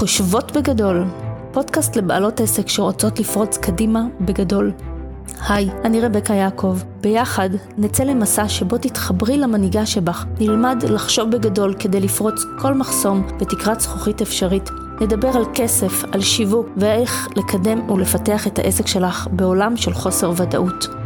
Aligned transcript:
חושבות 0.00 0.52
בגדול, 0.52 1.04
פודקאסט 1.52 1.96
לבעלות 1.96 2.40
עסק 2.40 2.68
שרוצות 2.68 3.20
לפרוץ 3.20 3.58
קדימה 3.58 4.02
בגדול. 4.20 4.72
היי, 5.48 5.70
אני 5.84 6.00
רבקה 6.00 6.34
יעקב. 6.34 6.78
ביחד 7.00 7.50
נצא 7.78 8.04
למסע 8.04 8.48
שבו 8.48 8.78
תתחברי 8.78 9.38
למנהיגה 9.38 9.86
שבך, 9.86 10.24
נלמד 10.40 10.84
לחשוב 10.88 11.30
בגדול 11.30 11.74
כדי 11.78 12.00
לפרוץ 12.00 12.44
כל 12.58 12.74
מחסום 12.74 13.26
בתקרת 13.40 13.80
זכוכית 13.80 14.22
אפשרית. 14.22 14.70
נדבר 15.00 15.28
על 15.36 15.44
כסף, 15.54 16.04
על 16.12 16.20
שיווק 16.20 16.66
ואיך 16.76 17.28
לקדם 17.36 17.90
ולפתח 17.90 18.46
את 18.46 18.58
העסק 18.58 18.86
שלך 18.86 19.28
בעולם 19.32 19.76
של 19.76 19.92
חוסר 19.92 20.32
ודאות. 20.36 20.99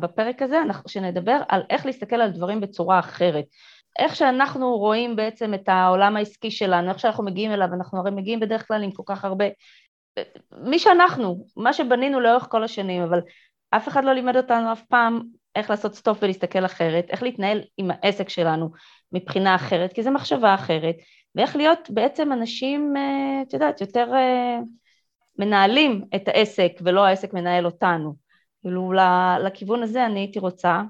בפרק 0.00 0.42
הזה 0.42 0.58
שנדבר 0.86 1.40
על 1.48 1.62
איך 1.70 1.86
להסתכל 1.86 2.16
על 2.16 2.30
דברים 2.30 2.60
בצורה 2.60 2.98
אחרת. 2.98 3.44
איך 3.98 4.16
שאנחנו 4.16 4.76
רואים 4.76 5.16
בעצם 5.16 5.54
את 5.54 5.68
העולם 5.68 6.16
העסקי 6.16 6.50
שלנו, 6.50 6.88
איך 6.88 6.98
שאנחנו 6.98 7.24
מגיעים 7.24 7.52
אליו, 7.52 7.68
אנחנו 7.74 7.98
הרי 7.98 8.10
מגיעים 8.10 8.40
בדרך 8.40 8.68
כלל 8.68 8.82
עם 8.82 8.90
כל 8.90 9.02
כך 9.06 9.24
הרבה... 9.24 9.44
מי 10.52 10.78
שאנחנו, 10.78 11.46
מה 11.56 11.72
שבנינו 11.72 12.20
לאורך 12.20 12.46
כל 12.50 12.64
השנים, 12.64 13.02
אבל 13.02 13.20
אף 13.70 13.88
אחד 13.88 14.04
לא 14.04 14.12
לימד 14.12 14.36
אותנו 14.36 14.72
אף 14.72 14.82
פעם 14.82 15.20
איך 15.56 15.70
לעשות 15.70 15.94
סטופ 15.94 16.18
ולהסתכל 16.22 16.64
אחרת, 16.64 17.06
איך 17.10 17.22
להתנהל 17.22 17.60
עם 17.76 17.90
העסק 17.90 18.28
שלנו 18.28 18.70
מבחינה 19.12 19.54
אחרת, 19.54 19.92
כי 19.92 20.02
זו 20.02 20.10
מחשבה 20.10 20.54
אחרת, 20.54 20.96
ואיך 21.34 21.56
להיות 21.56 21.90
בעצם 21.90 22.32
אנשים, 22.32 22.96
אה, 22.96 23.42
את 23.42 23.52
יודעת, 23.52 23.80
יותר 23.80 24.10
אה, 24.14 24.58
מנהלים 25.38 26.04
את 26.14 26.28
העסק 26.28 26.72
ולא 26.80 27.04
העסק 27.04 27.34
מנהל 27.34 27.66
אותנו. 27.66 28.27
כאילו 28.62 28.92
לכיוון 29.44 29.82
הזה 29.82 30.06
אני 30.06 30.20
הייתי 30.20 30.38
רוצה. 30.38 30.82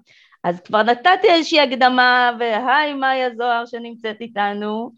אז 0.44 0.60
כבר 0.60 0.82
נתתי 0.82 1.28
איזושהי 1.30 1.60
הקדמה, 1.60 2.30
והי 2.38 2.94
מאיה 2.94 3.34
זוהר 3.34 3.66
שנמצאת 3.66 4.20
איתנו 4.20 4.92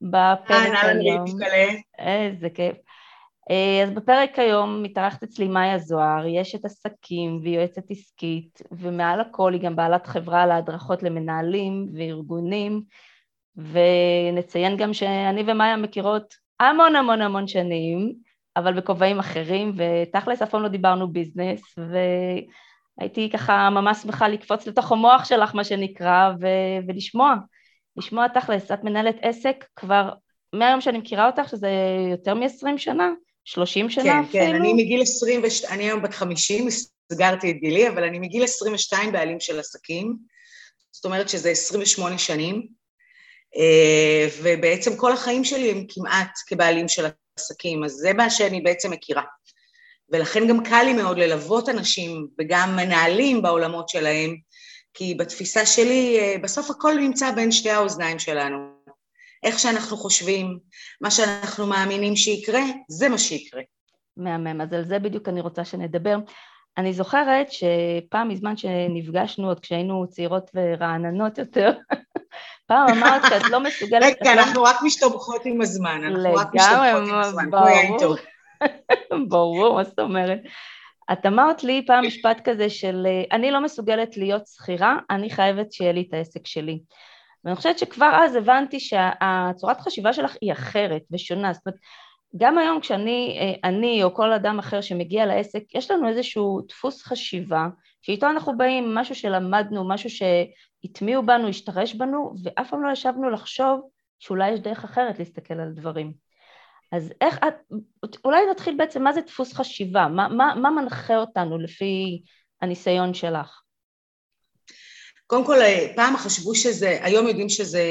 בפרק 0.00 0.84
היום. 0.84 1.24
איזה 1.98 2.50
כיף. 2.50 2.76
אה, 3.50 3.82
אז 3.82 3.90
בפרק 3.90 4.38
היום 4.38 4.82
מתארחת 4.82 5.22
אצלי 5.22 5.48
מאיה 5.48 5.78
זוהר, 5.78 6.26
יש 6.26 6.54
את 6.54 6.64
עסקים 6.64 7.40
והיא 7.42 7.56
יועצת 7.56 7.90
עסקית, 7.90 8.62
ומעל 8.72 9.20
הכל 9.20 9.52
היא 9.52 9.60
גם 9.60 9.76
בעלת 9.76 10.06
חברה 10.06 10.46
להדרכות 10.46 11.02
למנהלים 11.02 11.88
וארגונים, 11.94 12.82
ונציין 13.56 14.76
גם 14.76 14.92
שאני 14.92 15.42
ומאיה 15.46 15.76
מכירות 15.76 16.34
המון 16.60 16.96
המון 16.96 17.22
המון 17.22 17.46
שנים, 17.48 18.14
אבל 18.56 18.80
בכובעים 18.80 19.18
אחרים, 19.18 19.72
ותכלס 19.76 20.42
אף 20.42 20.50
פעם 20.50 20.62
לא 20.62 20.68
דיברנו 20.68 21.12
ביזנס, 21.12 21.60
והייתי 22.98 23.30
ככה 23.32 23.70
ממש 23.70 23.98
שמחה 24.02 24.28
לקפוץ 24.28 24.66
לתוך 24.66 24.92
המוח 24.92 25.24
שלך, 25.24 25.54
מה 25.54 25.64
שנקרא, 25.64 26.30
ו- 26.40 26.86
ולשמוע, 26.88 27.34
לשמוע 27.96 28.28
תכלס, 28.28 28.70
את 28.70 28.84
מנהלת 28.84 29.16
עסק 29.22 29.64
כבר 29.76 30.10
מהיום 30.52 30.80
שאני 30.80 30.98
מכירה 30.98 31.26
אותך, 31.26 31.48
שזה 31.48 31.70
יותר 32.10 32.34
מ-20 32.34 32.78
שנה, 32.78 33.10
30 33.44 33.90
שנה 33.90 34.04
כן, 34.04 34.18
אפילו. 34.18 34.32
כן, 34.32 34.50
כן, 34.50 34.54
אני 34.54 34.72
מגיל 34.72 35.02
22, 35.02 35.74
אני 35.74 35.84
היום 35.84 36.02
בת 36.02 36.14
50, 36.14 36.68
סגרתי 37.12 37.50
את 37.50 37.56
גילי, 37.56 37.88
אבל 37.88 38.04
אני 38.04 38.18
מגיל 38.18 38.44
22 38.44 39.12
בעלים 39.12 39.40
של 39.40 39.58
עסקים, 39.58 40.16
זאת 40.92 41.04
אומרת 41.04 41.28
שזה 41.28 41.50
28 41.50 42.18
שנים, 42.18 42.66
אה, 43.56 44.28
ובעצם 44.42 44.96
כל 44.96 45.12
החיים 45.12 45.44
שלי 45.44 45.70
הם 45.70 45.84
כמעט 45.88 46.30
כבעלים 46.46 46.88
של 46.88 47.04
עסקים, 47.36 47.84
אז 47.84 47.92
זה 47.92 48.12
מה 48.12 48.30
שאני 48.30 48.60
בעצם 48.60 48.90
מכירה. 48.90 49.22
ולכן 50.10 50.48
גם 50.48 50.64
קל 50.64 50.82
לי 50.84 50.92
מאוד 50.92 51.18
ללוות 51.18 51.68
אנשים 51.68 52.26
וגם 52.38 52.76
מנהלים 52.76 53.42
בעולמות 53.42 53.88
שלהם, 53.88 54.36
כי 54.94 55.14
בתפיסה 55.14 55.66
שלי 55.66 56.18
אה, 56.20 56.34
בסוף 56.42 56.70
הכל 56.70 56.94
נמצא 56.94 57.30
בין 57.30 57.52
שתי 57.52 57.70
האוזניים 57.70 58.18
שלנו. 58.18 58.74
איך 59.42 59.58
שאנחנו 59.58 59.96
חושבים, 59.96 60.58
מה 61.00 61.10
שאנחנו 61.10 61.66
מאמינים 61.66 62.16
שיקרה, 62.16 62.62
זה 62.88 63.08
מה 63.08 63.18
שיקרה. 63.18 63.62
מהמם, 64.16 64.60
אז 64.60 64.72
על 64.72 64.84
זה 64.84 64.98
בדיוק 64.98 65.28
אני 65.28 65.40
רוצה 65.40 65.64
שנדבר. 65.64 66.16
אני 66.78 66.92
זוכרת 66.92 67.46
שפעם 67.52 68.28
מזמן 68.28 68.56
שנפגשנו, 68.56 69.48
עוד 69.48 69.60
כשהיינו 69.60 70.06
צעירות 70.08 70.50
ורעננות 70.54 71.38
יותר, 71.38 71.72
פעם 72.66 72.88
אמרת 72.88 73.22
שאת 73.28 73.50
לא 73.50 73.60
מסוגלת... 73.60 74.02
רגע, 74.02 74.32
אנחנו 74.32 74.62
רק 74.62 74.76
משתבחות 74.82 75.42
עם 75.44 75.60
הזמן, 75.60 76.00
אנחנו 76.04 76.34
רק 76.34 76.54
משתבחות 76.54 77.08
עם 77.08 77.18
הזמן, 77.18 77.50
ברור. 77.50 78.16
ברור, 79.28 79.74
מה 79.74 79.84
זאת 79.84 79.98
אומרת? 79.98 80.38
את 81.12 81.26
אמרת 81.26 81.64
לי 81.64 81.84
פעם 81.86 82.06
משפט 82.06 82.40
כזה 82.44 82.70
של 82.70 83.06
אני 83.32 83.50
לא 83.50 83.60
מסוגלת 83.60 84.16
להיות 84.16 84.46
שכירה, 84.46 84.96
אני 85.10 85.30
חייבת 85.30 85.72
שיהיה 85.72 85.92
לי 85.92 86.04
את 86.08 86.14
העסק 86.14 86.46
שלי. 86.46 86.80
ואני 87.44 87.56
חושבת 87.56 87.78
שכבר 87.78 88.10
אז 88.22 88.36
הבנתי 88.36 88.80
שהצורת 88.80 89.80
חשיבה 89.80 90.12
שלך 90.12 90.36
היא 90.40 90.52
אחרת 90.52 91.02
ושונה, 91.12 91.52
זאת 91.52 91.66
אומרת, 91.66 91.80
גם 92.36 92.58
היום 92.58 92.80
כשאני 92.80 93.38
אני 93.64 94.02
או 94.02 94.14
כל 94.14 94.32
אדם 94.32 94.58
אחר 94.58 94.80
שמגיע 94.80 95.26
לעסק, 95.26 95.62
יש 95.74 95.90
לנו 95.90 96.08
איזשהו 96.08 96.60
דפוס 96.68 97.02
חשיבה 97.02 97.66
שאיתו 98.02 98.26
אנחנו 98.26 98.56
באים, 98.56 98.94
משהו 98.94 99.14
שלמדנו, 99.14 99.88
משהו 99.88 100.10
שהטמיעו 100.84 101.26
בנו, 101.26 101.48
השתרש 101.48 101.94
בנו, 101.94 102.34
ואף 102.42 102.70
פעם 102.70 102.82
לא 102.82 102.92
ישבנו 102.92 103.30
לחשוב 103.30 103.80
שאולי 104.18 104.50
יש 104.50 104.60
דרך 104.60 104.84
אחרת 104.84 105.18
להסתכל 105.18 105.54
על 105.54 105.72
דברים. 105.74 106.12
אז 106.92 107.12
איך 107.20 107.38
את, 107.38 107.76
אולי 108.24 108.40
נתחיל 108.50 108.74
בעצם, 108.78 109.02
מה 109.02 109.12
זה 109.12 109.20
דפוס 109.20 109.52
חשיבה? 109.52 110.08
מה, 110.08 110.28
מה, 110.28 110.54
מה 110.62 110.70
מנחה 110.70 111.16
אותנו 111.16 111.58
לפי 111.58 112.22
הניסיון 112.62 113.14
שלך? 113.14 113.60
קודם 115.26 115.44
כל, 115.44 115.56
פעם 115.96 116.16
חשבו 116.16 116.54
שזה, 116.54 116.98
היום 117.02 117.28
יודעים 117.28 117.48
שזה 117.48 117.82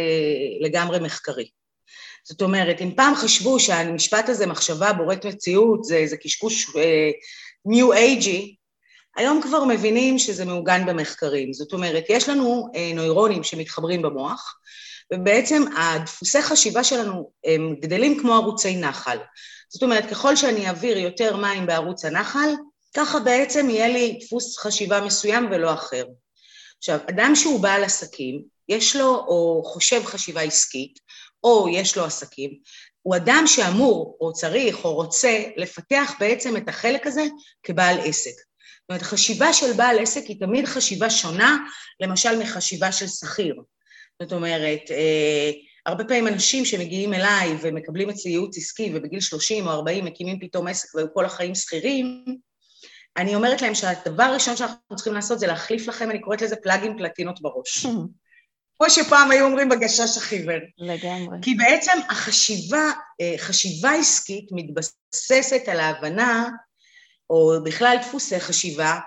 לגמרי 0.62 1.00
מחקרי. 1.00 1.50
זאת 2.24 2.42
אומרת, 2.42 2.82
אם 2.82 2.96
פעם 2.96 3.16
חשבו 3.16 3.60
שהמשפט 3.60 4.30
הזה, 4.30 4.48
מחשבה 4.48 4.94
בוראת 4.94 5.26
מציאות, 5.26 5.84
זה, 5.84 6.04
זה 6.06 6.18
קשקוש 6.18 6.76
ניו 7.66 7.94
uh, 7.94 7.96
אייג'י, 7.96 8.56
היום 9.16 9.42
כבר 9.42 9.64
מבינים 9.64 10.20
שזה 10.20 10.46
מעוגן 10.46 10.86
במחקרים. 10.86 11.54
זאת 11.54 11.74
אומרת, 11.74 12.04
יש 12.10 12.30
לנו 12.30 12.70
uh, 12.74 12.96
נוירונים 12.96 13.44
שמתחברים 13.44 14.02
במוח, 14.02 14.56
ובעצם 15.14 15.64
הדפוסי 15.78 16.42
חשיבה 16.42 16.84
שלנו 16.84 17.32
הם 17.46 17.76
גדלים 17.80 18.20
כמו 18.20 18.34
ערוצי 18.34 18.76
נחל. 18.76 19.18
זאת 19.70 19.84
אומרת, 19.84 20.10
ככל 20.10 20.36
שאני 20.36 20.68
אעביר 20.68 20.98
יותר 20.98 21.36
מים 21.36 21.66
בערוץ 21.66 22.06
הנחל, 22.06 22.50
ככה 22.96 23.20
בעצם 23.20 23.70
יהיה 23.70 23.88
לי 23.88 24.20
דפוס 24.22 24.58
חשיבה 24.58 25.02
מסוים 25.02 25.48
ולא 25.52 25.74
אחר. 25.74 26.06
עכשיו, 26.78 27.00
אדם 27.10 27.36
שהוא 27.36 27.60
בעל 27.60 27.84
עסקים, 27.84 28.44
יש 28.70 28.96
לו 28.96 29.16
או 29.16 29.62
חושב 29.66 30.06
חשיבה 30.06 30.42
עסקית, 30.42 31.00
או 31.44 31.68
יש 31.70 31.98
לו 31.98 32.06
עסקים, 32.06 32.52
הוא 33.02 33.16
אדם 33.16 33.44
שאמור 33.48 34.18
או 34.22 34.34
צריך 34.34 34.86
או 34.86 34.94
רוצה 34.94 35.44
לפתח 35.58 36.14
בעצם 36.20 36.58
את 36.58 36.70
החלק 36.70 37.08
הזה 37.08 37.24
כבעל 37.64 38.00
עסק. 38.04 38.53
זאת 38.84 38.90
אומרת, 38.90 39.02
חשיבה 39.02 39.54
של 39.54 39.74
בעל 39.74 40.00
עסק 40.00 40.26
היא 40.26 40.40
תמיד 40.40 40.66
חשיבה 40.66 41.10
שונה, 41.10 41.58
למשל 42.00 42.40
מחשיבה 42.40 42.92
של 42.92 43.08
שכיר. 43.08 43.56
זאת 44.22 44.34
אומרת, 44.34 44.92
אה, 44.92 45.52
הרבה 45.86 46.04
פעמים 46.04 46.28
אנשים 46.28 46.66
שמגיעים 46.66 47.14
אליי 47.14 47.56
ומקבלים 47.62 48.10
אצלי 48.10 48.32
ייעוץ 48.32 48.58
עסקי 48.58 48.92
ובגיל 48.94 49.20
30 49.20 49.68
או 49.68 49.72
40 49.72 50.06
מקימים 50.06 50.40
פתאום 50.40 50.68
עסק 50.68 50.96
והיו 50.96 51.14
כל 51.14 51.26
החיים 51.26 51.56
שכירים, 51.56 52.26
אני 53.18 53.36
אומרת 53.36 53.62
להם 53.62 53.76
שהדבר 53.76 54.24
הראשון 54.24 54.56
שאנחנו 54.56 54.96
צריכים 54.96 55.14
לעשות 55.14 55.40
זה 55.40 55.48
להחליף 55.48 55.88
לכם, 55.88 56.12
אני 56.12 56.22
קוראת 56.22 56.42
לזה 56.42 56.56
פלאגים 56.56 56.98
פלטינות 56.98 57.42
בראש. 57.42 57.86
כמו 58.78 58.90
שפעם 58.90 59.32
היו 59.32 59.46
אומרים 59.46 59.70
בגשש 59.70 60.18
החיוור. 60.18 60.60
לגמרי. 60.78 61.38
כי 61.42 61.56
בעצם 61.56 61.92
החשיבה, 62.10 62.92
אה, 63.22 63.36
חשיבה 63.38 63.92
עסקית 63.92 64.46
מתבססת 64.52 65.68
על 65.68 65.80
ההבנה, 65.80 66.50
או 67.34 67.64
בכלל 67.64 67.98
דפוסי 68.02 68.40
חשיבה, 68.40 69.00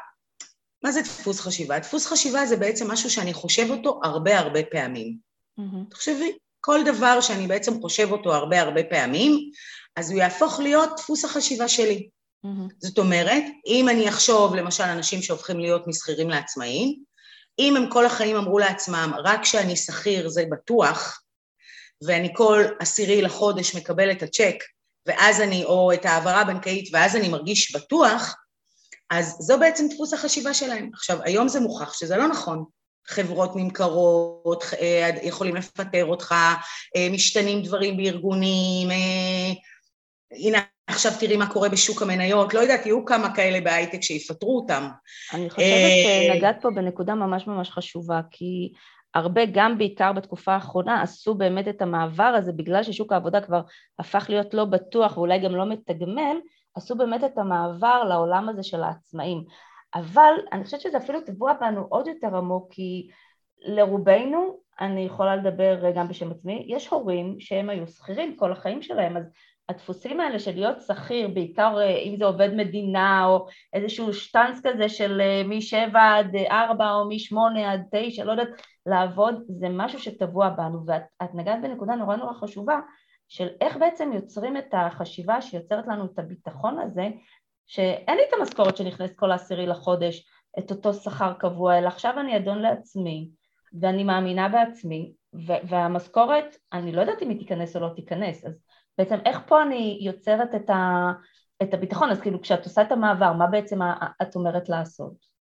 מה 0.84 0.92
זה 0.92 1.02
דפוס 1.02 1.40
חשיבה? 1.40 1.78
דפוס 1.78 2.06
חשיבה 2.06 2.46
זה 2.46 2.56
בעצם 2.56 2.90
משהו 2.90 3.10
שאני 3.10 3.34
חושב 3.34 3.70
אותו 3.70 4.00
הרבה 4.02 4.38
הרבה 4.38 4.60
פעמים. 4.70 5.16
Mm-hmm. 5.60 5.90
תחשבי, 5.90 6.32
כל 6.60 6.80
דבר 6.84 7.20
שאני 7.20 7.46
בעצם 7.46 7.80
חושב 7.80 8.12
אותו 8.12 8.34
הרבה 8.34 8.60
הרבה 8.60 8.84
פעמים, 8.84 9.50
אז 9.96 10.10
הוא 10.10 10.18
יהפוך 10.18 10.60
להיות 10.60 10.90
דפוס 10.96 11.24
החשיבה 11.24 11.68
שלי. 11.68 12.08
Mm-hmm. 12.46 12.74
זאת 12.78 12.98
אומרת, 12.98 13.42
אם 13.66 13.88
אני 13.88 14.08
אחשוב, 14.08 14.54
למשל, 14.54 14.84
אנשים 14.84 15.22
שהופכים 15.22 15.60
להיות 15.60 15.86
משכירים 15.86 16.30
לעצמאים, 16.30 17.02
אם 17.58 17.76
הם 17.76 17.90
כל 17.90 18.06
החיים 18.06 18.36
אמרו 18.36 18.58
לעצמם, 18.58 19.12
רק 19.24 19.42
כשאני 19.42 19.76
שכיר 19.76 20.28
זה 20.28 20.44
בטוח, 20.50 21.22
ואני 22.06 22.28
כל 22.34 22.64
עשירי 22.80 23.22
לחודש 23.22 23.76
מקבל 23.76 24.10
את 24.10 24.22
הצ'ק, 24.22 24.56
ואז 25.06 25.40
אני, 25.40 25.64
או 25.64 25.92
את 25.92 26.04
ההעברה 26.06 26.40
הבנקאית, 26.40 26.88
ואז 26.92 27.16
אני 27.16 27.28
מרגיש 27.28 27.76
בטוח, 27.76 28.36
אז 29.10 29.36
זו 29.40 29.58
בעצם 29.58 29.88
דפוס 29.94 30.12
החשיבה 30.12 30.54
שלהם. 30.54 30.90
עכשיו, 30.94 31.18
היום 31.22 31.48
זה 31.48 31.60
מוכח 31.60 31.98
שזה 31.98 32.16
לא 32.16 32.28
נכון. 32.28 32.64
חברות 33.08 33.56
נמכרות, 33.56 34.64
אה, 34.80 35.10
יכולים 35.22 35.56
לפטר 35.56 36.04
אותך, 36.04 36.34
אה, 36.96 37.08
משתנים 37.10 37.62
דברים 37.62 37.96
בארגונים, 37.96 38.90
אה, 38.90 39.52
הנה 40.30 40.58
עכשיו 40.86 41.12
תראי 41.20 41.36
מה 41.36 41.52
קורה 41.52 41.68
בשוק 41.68 42.02
המניות, 42.02 42.54
לא 42.54 42.60
יודעת, 42.60 42.86
יהיו 42.86 43.04
כמה 43.04 43.34
כאלה 43.34 43.60
בהייטק 43.60 44.02
שיפטרו 44.02 44.56
אותם. 44.56 44.88
אני 45.32 45.50
חושבת 45.50 45.66
שנגעת 46.32 46.56
פה 46.62 46.70
בנקודה 46.70 47.14
ממש 47.14 47.46
ממש 47.46 47.70
חשובה, 47.70 48.20
כי 48.30 48.72
הרבה, 49.14 49.40
גם 49.52 49.78
בעיקר 49.78 50.12
בתקופה 50.12 50.52
האחרונה, 50.52 51.02
עשו 51.02 51.34
באמת 51.34 51.68
את 51.68 51.82
המעבר 51.82 52.22
הזה, 52.38 52.52
בגלל 52.52 52.82
ששוק 52.82 53.12
העבודה 53.12 53.40
כבר 53.40 53.60
הפך 53.98 54.26
להיות 54.28 54.54
לא 54.54 54.64
בטוח 54.64 55.16
ואולי 55.16 55.38
גם 55.38 55.56
לא 55.56 55.66
מתגמל, 55.66 56.36
עשו 56.74 56.96
באמת 56.96 57.24
את 57.24 57.38
המעבר 57.38 58.04
לעולם 58.04 58.48
הזה 58.48 58.62
של 58.62 58.82
העצמאים. 58.82 59.44
אבל 59.94 60.32
אני 60.52 60.64
חושבת 60.64 60.80
שזה 60.80 60.98
אפילו 60.98 61.20
טבוע 61.20 61.52
בנו 61.52 61.86
עוד 61.88 62.06
יותר 62.06 62.36
עמוק, 62.36 62.72
כי 62.72 63.08
לרובנו, 63.58 64.58
אני 64.80 65.00
יכולה 65.00 65.36
לדבר 65.36 65.92
גם 65.94 66.08
בשם 66.08 66.30
עצמי, 66.30 66.66
יש 66.68 66.88
הורים 66.88 67.36
שהם 67.40 67.70
היו 67.70 67.86
שכירים 67.86 68.36
כל 68.36 68.52
החיים 68.52 68.82
שלהם, 68.82 69.16
אז 69.16 69.30
הדפוסים 69.68 70.20
האלה 70.20 70.38
של 70.38 70.54
להיות 70.54 70.80
שכיר, 70.80 71.28
בעיקר 71.28 71.78
אה, 71.78 71.98
אם 71.98 72.16
זה 72.16 72.24
עובד 72.24 72.54
מדינה 72.54 73.26
או 73.26 73.46
איזשהו 73.72 74.14
שטאנץ 74.14 74.60
כזה 74.62 74.88
של 74.88 75.20
אה, 75.20 75.42
משבע 75.44 76.14
עד 76.16 76.36
ארבע 76.50 76.92
או 76.92 77.08
משמונה 77.08 77.72
עד 77.72 77.82
תשע, 77.90 78.24
לא 78.24 78.30
יודעת, 78.30 78.48
לעבוד, 78.86 79.34
זה 79.48 79.68
משהו 79.68 79.98
שטבוע 79.98 80.48
בנו, 80.48 80.86
ואת 80.86 81.34
נגעת 81.34 81.62
בנקודה 81.62 81.94
נורא 81.94 82.16
נורא 82.16 82.32
חשובה 82.32 82.80
של 83.28 83.48
איך 83.60 83.76
בעצם 83.76 84.12
יוצרים 84.12 84.56
את 84.56 84.66
החשיבה 84.72 85.42
שיוצרת 85.42 85.86
לנו 85.86 86.04
את 86.04 86.18
הביטחון 86.18 86.78
הזה, 86.78 87.08
שאין 87.66 88.16
לי 88.16 88.22
את 88.28 88.32
המשכורת 88.40 88.76
שנכנסת 88.76 89.16
כל 89.16 89.30
העשירי 89.30 89.66
לחודש, 89.66 90.26
את 90.58 90.70
אותו 90.70 90.94
שכר 90.94 91.32
קבוע, 91.32 91.78
אלא 91.78 91.88
עכשיו 91.88 92.14
אני 92.20 92.36
אדון 92.36 92.58
לעצמי, 92.58 93.30
ואני 93.80 94.04
מאמינה 94.04 94.48
בעצמי, 94.48 95.12
והמשכורת, 95.68 96.56
אני 96.72 96.92
לא 96.92 97.00
יודעת 97.00 97.22
אם 97.22 97.28
היא 97.28 97.38
תיכנס 97.38 97.76
או 97.76 97.80
לא 97.80 97.88
תיכנס, 97.96 98.44
אז 98.44 98.58
בעצם 98.98 99.16
איך 99.24 99.38
פה 99.46 99.62
אני 99.62 99.98
יוצרת 100.02 100.54
את, 100.56 100.70
ה, 100.70 101.12
את 101.62 101.74
הביטחון, 101.74 102.10
אז 102.10 102.20
כאילו 102.20 102.42
כשאת 102.42 102.64
עושה 102.64 102.82
את 102.82 102.92
המעבר, 102.92 103.32
מה 103.32 103.46
בעצם 103.46 103.78
את 104.22 104.34
אומרת 104.34 104.68
לעשות? 104.68 105.36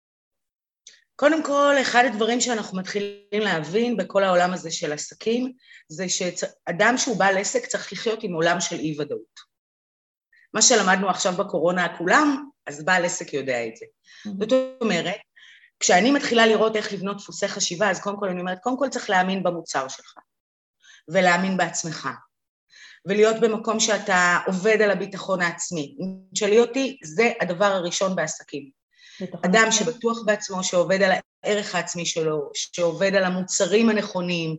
קודם 1.16 1.44
כל, 1.44 1.76
אחד 1.82 2.04
הדברים 2.06 2.42
שאנחנו 2.42 2.78
מתחילים 2.78 3.42
להבין 3.42 3.98
בכל 3.98 4.24
העולם 4.24 4.54
הזה 4.54 4.72
של 4.72 4.94
עסקים, 4.94 5.54
זה 5.88 6.10
שאדם 6.10 6.98
שהוא 6.98 7.20
בעל 7.20 7.38
עסק 7.38 7.66
צריך 7.66 7.94
לחיות 7.94 8.24
עם 8.24 8.34
עולם 8.34 8.60
של 8.60 8.76
אי 8.76 8.96
ודאות. 9.00 9.40
מה 10.54 10.62
שלמדנו 10.62 11.10
עכשיו 11.10 11.34
בקורונה 11.34 11.98
כולם, 11.98 12.50
אז 12.68 12.86
בעל 12.86 13.06
עסק 13.06 13.34
יודע 13.34 13.68
את 13.68 13.76
זה. 13.76 13.86
Mm-hmm. 13.86 14.32
זאת 14.40 14.54
אומרת, 14.82 15.16
כשאני 15.80 16.12
מתחילה 16.12 16.46
לראות 16.46 16.76
איך 16.76 16.94
לבנות 16.94 17.18
דפוסי 17.18 17.48
חשיבה, 17.48 17.90
אז 17.90 18.02
קודם 18.02 18.20
כל 18.20 18.30
אני 18.30 18.40
אומרת, 18.40 18.60
קודם 18.64 18.78
כל 18.78 18.90
צריך 18.90 19.10
להאמין 19.10 19.44
במוצר 19.44 19.88
שלך, 19.88 20.14
ולהאמין 21.08 21.58
בעצמך, 21.58 22.10
ולהיות 23.06 23.40
במקום 23.40 23.80
שאתה 23.80 24.40
עובד 24.48 24.82
על 24.82 24.92
הביטחון 24.92 25.42
העצמי. 25.42 25.96
אם 26.00 26.08
תשאלי 26.34 26.60
אותי, 26.60 26.98
זה 27.04 27.32
הדבר 27.42 27.66
הראשון 27.66 28.16
בעסקים. 28.16 28.70
אדם 29.46 29.68
שבטוח 29.72 30.24
בעצמו, 30.26 30.64
שעובד 30.64 31.02
על 31.02 31.12
הערך 31.44 31.76
העצמי 31.76 32.06
שלו, 32.06 32.50
שעובד 32.54 33.16
על 33.16 33.24
המוצרים 33.24 33.90
הנכונים, 33.90 34.56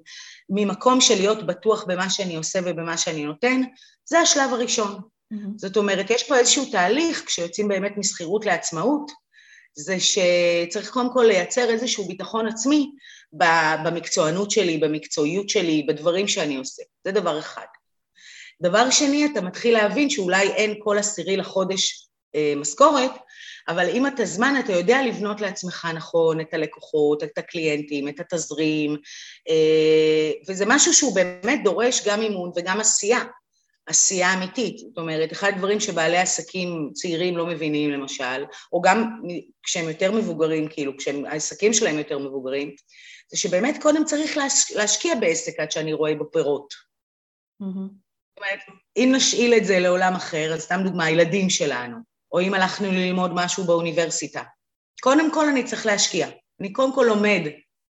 ממקום 0.50 1.00
של 1.00 1.14
להיות 1.14 1.46
בטוח 1.46 1.84
במה 1.84 2.10
שאני 2.10 2.37
עושה 2.37 2.58
ובמה 2.64 2.98
שאני 2.98 3.25
נותן, 3.25 3.62
זה 4.04 4.19
השלב 4.19 4.52
הראשון. 4.52 5.00
Mm-hmm. 5.34 5.37
זאת 5.56 5.76
אומרת, 5.76 6.10
יש 6.10 6.28
פה 6.28 6.38
איזשהו 6.38 6.64
תהליך, 6.70 7.25
כשיוצאים 7.26 7.69
באמת 7.69 7.92
משכירות 7.96 8.46
לעצמאות, 8.46 9.10
זה 9.78 9.96
שצריך 10.00 10.90
קודם 10.90 11.12
כל 11.12 11.25
לייצר 11.28 11.70
איזשהו 11.70 12.08
ביטחון 12.08 12.49
עצמי 12.49 12.90
במקצוענות 13.84 14.50
שלי, 14.50 14.78
במקצועיות 14.78 15.49
שלי, 15.49 15.82
בדברים 15.88 16.28
שאני 16.28 16.56
עושה. 16.56 16.82
זה 17.04 17.12
דבר 17.12 17.38
אחד. 17.38 17.66
דבר 18.62 18.91
שני, 18.91 19.26
אתה 19.26 19.41
מתחיל 19.41 19.75
להבין 19.75 20.11
שאולי 20.11 20.49
אין 20.49 20.75
כל 20.79 20.99
עשירי 20.99 21.37
לחודש 21.37 22.08
אה, 22.35 22.53
משכורת, 22.56 23.11
אבל 23.69 23.88
אם 23.88 24.06
אתה 24.06 24.25
זמן, 24.25 24.55
אתה 24.64 24.73
יודע 24.73 25.03
לבנות 25.03 25.41
לעצמך 25.41 25.88
נכון 25.94 26.41
את 26.41 26.55
הלקוחות, 26.55 27.23
את 27.23 27.38
הקליינטים, 27.38 28.08
את 28.08 28.20
התזרים, 28.20 28.97
אה, 29.49 30.32
וזה 30.49 30.64
משהו 30.69 30.94
שהוא 30.94 31.14
באמת 31.14 31.61
דורש 31.64 32.08
גם 32.08 32.20
אימון 32.20 32.50
וגם 32.56 32.81
עשייה, 32.81 33.20
עשייה 33.87 34.35
אמיתית. 34.35 34.79
זאת 34.79 34.99
אומרת, 34.99 35.32
אחד 35.32 35.50
הדברים 35.55 35.81
שבעלי 35.81 36.19
עסקים 36.19 36.91
צעירים 36.94 37.37
לא 37.37 37.47
מבינים 37.47 37.91
למשל, 37.91 38.44
או 38.73 38.81
גם 38.81 39.20
כשהם 39.62 39.88
יותר 39.88 40.12
מבוגרים, 40.12 40.69
כאילו, 40.69 40.97
כשהעסקים 40.97 41.73
שלהם 41.73 41.99
יותר 41.99 42.19
מבוגרים, 42.19 42.75
זה 43.31 43.38
שבאמת 43.38 43.82
קודם 43.82 44.05
צריך 44.05 44.38
להשקיע 44.75 45.14
בעסק 45.14 45.61
עד 45.61 45.70
שאני 45.70 45.93
רואה 45.93 46.14
בו 46.14 46.31
פירות. 46.32 46.75
Mm-hmm. 47.62 48.06
אומרת, 48.38 48.59
אם 48.97 49.12
נשאיל 49.17 49.55
את 49.55 49.65
זה 49.65 49.79
לעולם 49.79 50.15
אחר, 50.15 50.55
אז 50.55 50.62
סתם 50.62 50.81
דוגמה, 50.85 51.05
הילדים 51.05 51.50
שלנו, 51.50 51.97
או 52.33 52.41
אם 52.41 52.55
הלכנו 52.55 52.93
ללמוד 52.93 53.31
משהו 53.35 53.65
באוניברסיטה. 53.65 54.43
קודם 55.00 55.33
כל 55.33 55.49
אני 55.49 55.65
צריך 55.65 55.87
להשקיע. 55.87 56.29
אני 56.61 56.73
קודם 56.73 56.94
כל 56.94 57.05
לומד, 57.09 57.41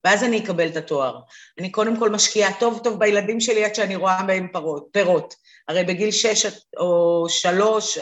ואז 0.04 0.24
אני 0.24 0.44
אקבל 0.44 0.68
את 0.68 0.76
התואר. 0.76 1.20
אני 1.60 1.72
קודם 1.72 2.00
כל 2.00 2.10
משקיעה 2.10 2.60
טוב 2.60 2.80
טוב 2.84 3.00
בילדים 3.00 3.40
שלי 3.40 3.66
עד 3.66 3.76
שאני 3.76 3.96
רואה 3.96 4.24
בהם 4.24 4.48
פירות. 4.52 4.88
פירות. 4.92 5.36
הרי 5.68 5.84
בגיל 5.84 6.12
שש 6.12 6.46
או 6.78 7.26
שלוש 7.30 7.98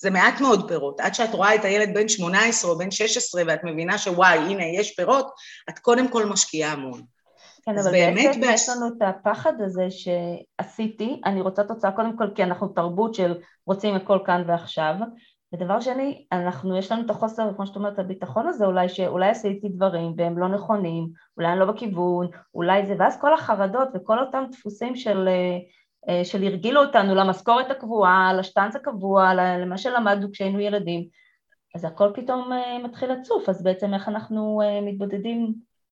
זה 0.00 0.10
מעט 0.10 0.40
מאוד 0.40 0.68
פירות. 0.68 1.00
עד 1.00 1.14
שאת 1.14 1.34
רואה 1.34 1.54
את 1.54 1.64
הילד 1.64 1.94
בן 1.94 2.08
18 2.08 2.70
או 2.70 2.78
בן 2.78 2.90
16 2.90 3.42
ואת 3.46 3.60
מבינה 3.64 3.98
שוואי, 3.98 4.38
הנה, 4.38 4.64
יש 4.64 4.94
פירות, 4.94 5.30
את 5.70 5.78
קודם 5.78 6.08
כל 6.08 6.26
משקיעה 6.26 6.72
המון. 6.72 7.02
כן, 7.64 7.78
אבל 7.78 7.90
בעצם 7.90 8.40
בש... 8.40 8.48
יש 8.54 8.68
לנו 8.68 8.88
את 8.88 9.02
הפחד 9.02 9.60
הזה 9.60 9.86
שעשיתי, 9.90 11.20
אני 11.24 11.40
רוצה 11.40 11.64
תוצאה 11.64 11.92
קודם 11.92 12.16
כל 12.16 12.30
כי 12.34 12.42
אנחנו 12.42 12.68
תרבות 12.68 13.14
של 13.14 13.34
רוצים 13.66 13.94
הכל 13.94 14.18
כאן 14.26 14.42
ועכשיו, 14.46 14.94
ודבר 15.54 15.80
שני, 15.80 16.26
אנחנו, 16.32 16.76
יש 16.78 16.92
לנו 16.92 17.04
את 17.04 17.10
החוסר, 17.10 17.50
כמו 17.56 17.66
שאת 17.66 17.76
אומרת, 17.76 17.98
הביטחון 17.98 18.46
הזה 18.46 18.66
אולי, 18.66 18.88
שאולי 18.88 19.28
עשיתי 19.28 19.68
דברים 19.68 20.14
והם 20.16 20.38
לא 20.38 20.48
נכונים, 20.48 21.08
אולי 21.36 21.48
אני 21.52 21.60
לא 21.60 21.72
בכיוון, 21.72 22.28
אולי 22.54 22.86
זה, 22.86 22.94
ואז 22.98 23.20
כל 23.20 23.34
החרדות 23.34 23.88
וכל 23.94 24.18
אותם 24.18 24.44
דפוסים 24.52 24.96
של, 24.96 25.28
אה, 26.08 26.24
של 26.24 26.42
הרגילו 26.42 26.80
אותנו 26.80 27.14
למשכורת 27.14 27.70
הקבועה, 27.70 28.32
לשטנץ 28.32 28.76
הקבוע, 28.76 29.34
למה 29.34 29.78
שלמדנו 29.78 30.32
כשהיינו 30.32 30.60
ילדים, 30.60 31.08
אז 31.74 31.84
הכל 31.84 32.10
פתאום 32.14 32.52
אה, 32.52 32.78
מתחיל 32.84 33.12
לצוף, 33.12 33.48
אז 33.48 33.62
בעצם 33.62 33.94
איך 33.94 34.08
אנחנו 34.08 34.62
אה, 34.64 34.80
מתבודדים 34.80 35.54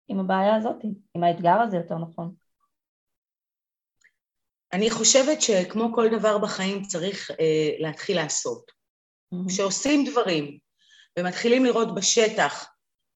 עם 0.08 0.20
הבעיה 0.20 0.56
הזאת, 0.56 0.76
עם 1.16 1.24
האתגר 1.24 1.62
הזה 1.62 1.78
יותר 1.78 1.98
נכון. 1.98 2.36
אני 4.74 4.90
חושבת 4.90 5.42
שכמו 5.42 5.94
כל 5.96 6.10
דבר 6.18 6.38
בחיים 6.38 6.84
צריך 6.84 7.32
אה, 7.32 7.76
להתחיל 7.80 8.16
לעשות. 8.16 8.72
כשעושים 9.48 10.06
דברים 10.12 10.58
ומתחילים 11.20 11.66
לראות 11.66 11.96
בשטח 11.96 12.66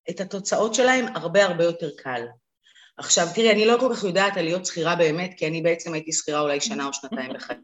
את 0.09 0.19
התוצאות 0.19 0.75
שלהם, 0.75 1.05
הרבה 1.15 1.45
הרבה 1.45 1.63
יותר 1.63 1.89
קל. 1.97 2.21
עכשיו, 2.97 3.27
תראי, 3.35 3.51
אני 3.51 3.65
לא 3.65 3.77
כל 3.79 3.93
כך 3.95 4.03
יודעת 4.03 4.37
על 4.37 4.43
להיות 4.43 4.65
שכירה 4.65 4.95
באמת, 4.95 5.33
כי 5.37 5.47
אני 5.47 5.61
בעצם 5.61 5.93
הייתי 5.93 6.11
שכירה 6.13 6.39
אולי 6.39 6.61
שנה 6.61 6.85
או 6.85 6.93
שנתיים 6.93 7.33
בחיי. 7.33 7.57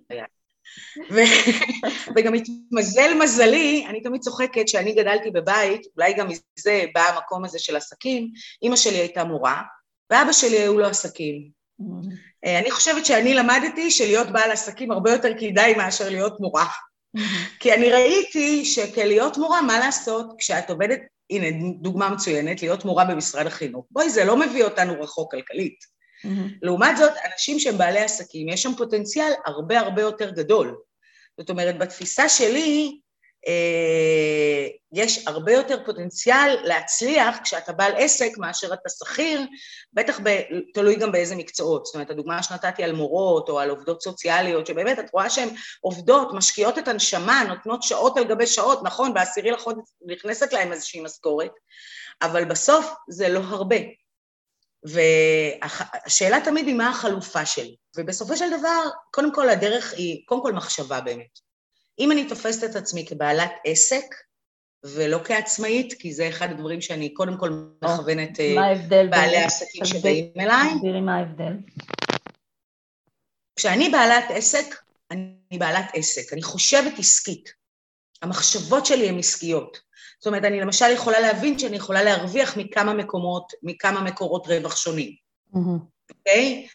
ו- 1.12 1.22
וגם 2.16 2.34
התמזל 2.34 3.14
מזלי, 3.14 3.86
אני 3.90 4.02
תמיד 4.02 4.22
צוחקת 4.22 4.68
שאני 4.68 4.94
גדלתי 4.94 5.32
בבית, 5.32 5.82
אולי 5.98 6.14
גם 6.14 6.28
מזה 6.28 6.86
בא 6.94 7.02
המקום 7.02 7.46
הזה 7.46 7.60
של 7.60 7.76
עסקים, 7.76 8.32
אימא 8.62 8.76
שלי 8.76 8.98
הייתה 8.98 9.24
מורה, 9.24 9.62
ואבא 10.10 10.32
שלי 10.32 10.60
היו 10.60 10.80
לו 10.80 10.86
עסקים. 10.86 11.50
אה, 12.46 12.60
אני 12.60 12.72
חושבת 12.72 13.06
שאני 13.06 13.34
למדתי 13.34 13.92
שלהיות 13.92 14.28
בעל 14.32 14.52
עסקים 14.52 14.92
הרבה 14.92 15.12
יותר 15.12 15.30
כדאי 15.40 15.76
מאשר 15.76 16.10
להיות 16.10 16.40
מורה. 16.40 16.66
כי 17.60 17.74
אני 17.74 17.92
ראיתי 17.92 18.66
שכלהיות 18.66 19.38
מורה, 19.38 19.62
מה 19.62 19.80
לעשות, 19.80 20.34
כשאת 20.38 20.70
עובדת, 20.70 21.00
הנה 21.30 21.46
דוגמה 21.82 22.10
מצוינת, 22.10 22.62
להיות 22.62 22.86
מורה 22.86 23.06
במשרד 23.06 23.48
החינוך. 23.48 23.86
בואי, 23.92 24.10
זה 24.10 24.24
לא 24.24 24.38
מביא 24.38 24.64
אותנו 24.64 25.02
רחוק 25.02 25.32
כלכלית. 25.32 25.94
Mm-hmm. 26.26 26.58
לעומת 26.62 26.98
זאת, 26.98 27.12
אנשים 27.32 27.60
שהם 27.60 27.78
בעלי 27.78 28.00
עסקים, 28.00 28.50
יש 28.50 28.64
שם 28.64 28.76
פוטנציאל 28.78 29.32
הרבה 29.46 29.80
הרבה 29.80 30.02
יותר 30.02 30.30
גדול. 30.30 30.78
זאת 31.38 31.50
אומרת, 31.50 31.78
בתפיסה 31.78 32.30
שלי, 32.30 33.00
אה, 33.48 34.68
יש 34.94 35.28
הרבה 35.28 35.52
יותר 35.54 35.86
פוטנציאל 35.86 36.58
להצליח 36.64 37.38
כשאתה 37.44 37.74
בעל 37.74 37.94
עסק 37.98 38.38
מאשר 38.38 38.74
אתה 38.74 38.90
שכיר, 38.90 39.42
בטח 39.94 40.20
ב, 40.24 40.42
תלוי 40.74 40.96
גם 40.96 41.12
באיזה 41.12 41.36
מקצועות. 41.36 41.86
זאת 41.86 41.96
אומרת, 41.96 42.10
הדוגמה 42.10 42.44
שנתתי 42.44 42.84
על 42.84 42.92
מורות 42.92 43.50
או 43.50 43.60
על 43.60 43.70
עובדות 43.70 44.02
סוציאליות, 44.02 44.68
שבאמת 44.68 45.00
את 45.00 45.10
רואה 45.14 45.30
שהן 45.30 45.50
עובדות, 45.82 46.34
משקיעות 46.34 46.78
את 46.78 46.88
הנשמה, 46.88 47.44
נותנות 47.48 47.84
שעות 47.84 48.18
על 48.18 48.24
גבי 48.24 48.48
שעות, 48.48 48.84
נכון, 48.84 49.14
בעשירי 49.14 49.52
לחודש 49.52 49.84
נכנסת 50.06 50.54
להן 50.54 50.72
איזושהי 50.72 51.02
משכורת, 51.02 51.52
אבל 52.22 52.46
בסוף 52.46 52.94
זה 53.10 53.30
לא 53.30 53.40
הרבה. 53.40 53.78
והשאלה 54.86 56.42
תמיד 56.42 56.68
היא 56.68 56.76
מה 56.76 56.90
החלופה 56.90 57.46
שלי. 57.46 57.76
ובסופו 57.98 58.38
של 58.38 58.60
דבר, 58.60 58.90
קודם 59.12 59.34
כל 59.34 59.50
הדרך 59.50 59.94
היא, 59.94 60.22
קודם 60.26 60.42
כל 60.42 60.54
מחשבה 60.54 61.02
באמת. 61.02 61.40
אם 62.00 62.12
אני 62.12 62.28
תופסת 62.28 62.72
את 62.72 62.76
עצמי 62.76 63.06
כבעלת 63.06 63.52
עסק, 63.66 64.06
ולא 64.84 65.20
כעצמאית, 65.24 65.94
כי 65.94 66.14
זה 66.14 66.30
אחד 66.30 66.52
הדברים 66.52 66.82
שאני 66.82 67.14
קודם 67.14 67.38
כל 67.38 67.50
מכוונת 67.82 68.40
אה, 68.40 68.76
בעלי 68.90 69.38
העסקים 69.38 69.86
שבאים 69.86 70.34
אליי. 70.40 70.74
תסבירי 70.76 71.02
מה 71.02 71.16
ההבדל. 71.16 71.54
כשאני 73.56 73.90
בעלת 73.90 74.24
עסק, 74.30 74.66
אני 75.12 75.58
בעלת 75.58 75.86
עסק, 75.94 76.34
אני 76.34 76.42
חושבת 76.42 76.94
עסקית. 77.00 77.54
המחשבות 78.22 78.86
שלי 78.86 79.10
הן 79.10 79.20
עסקיות. 79.20 79.80
זאת 80.24 80.28
אומרת, 80.28 80.44
אני 80.44 80.62
למשל 80.62 80.92
יכולה 80.92 81.20
להבין 81.20 81.60
שאני 81.60 81.76
יכולה 81.76 82.04
להרוויח 82.04 82.58
מכמה 82.58 82.94
מקומות, 82.94 83.52
מכמה 83.64 84.02
מקורות 84.02 84.48
רווח 84.48 84.76
שונים. 84.76 85.12
אוקיי? 85.54 86.66
Mm-hmm. 86.66 86.70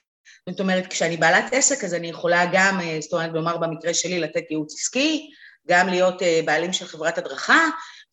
Okay? 0.46 0.50
זאת 0.50 0.60
אומרת, 0.60 0.86
כשאני 0.86 1.16
בעלת 1.16 1.44
עסק, 1.52 1.84
אז 1.84 1.94
אני 1.94 2.08
יכולה 2.08 2.44
גם, 2.52 2.80
אה, 2.80 2.98
זאת 3.00 3.12
אומרת, 3.12 3.30
לומר 3.32 3.56
במקרה 3.56 3.94
שלי, 3.94 4.20
לתת 4.20 4.50
ייעוץ 4.50 4.74
עסקי, 4.74 5.30
גם 5.68 5.88
להיות 5.88 6.22
אה, 6.22 6.40
בעלים 6.44 6.72
של 6.72 6.86
חברת 6.86 7.18
הדרכה, 7.18 7.68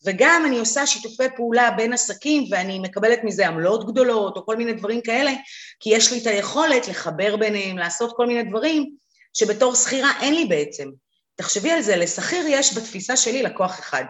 וגם 0.06 0.44
אני 0.48 0.60
עושה 0.60 0.88
שיתופי 0.88 1.24
פעולה 1.36 1.72
בין 1.72 1.94
עסקים 1.94 2.44
ואני 2.51 2.80
מקבלת 2.80 3.20
מזה 3.24 3.48
עמלות 3.48 3.88
גדולות 3.88 4.38
או 4.38 4.46
כל 4.46 4.56
מיני 4.56 4.74
דברים 4.74 5.01
כאלה, 5.01 5.32
כי 5.80 5.89
יש 5.89 6.12
לי 6.12 6.22
את 6.22 6.27
היכולת 6.27 6.88
לחבר 6.88 7.36
ביניהם, 7.36 7.77
לעשות 7.77 8.13
כל 8.18 8.27
מיני 8.27 8.44
דברים 8.44 8.96
שבתור 9.34 9.75
שכירה 9.75 10.12
אין 10.22 10.36
לי 10.36 10.46
בעצם. 10.46 10.89
תחשבי 11.36 11.72
על 11.72 11.82
זה, 11.82 11.96
לשכיר 11.96 12.46
יש 12.48 12.77
בתפיסה 12.77 13.18
שלי 13.18 13.44
לקוח 13.44 13.80
אחד. 13.80 14.04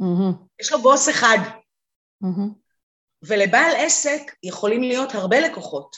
Mm-hmm. 0.00 0.34
יש 0.60 0.72
לו 0.72 0.82
בוס 0.82 1.08
אחד. 1.08 1.38
Mm-hmm. 2.24 2.50
ולבעל 3.22 3.72
עסק 3.76 4.34
יכולים 4.42 4.82
להיות 4.82 5.14
הרבה 5.14 5.40
לקוחות. 5.40 5.96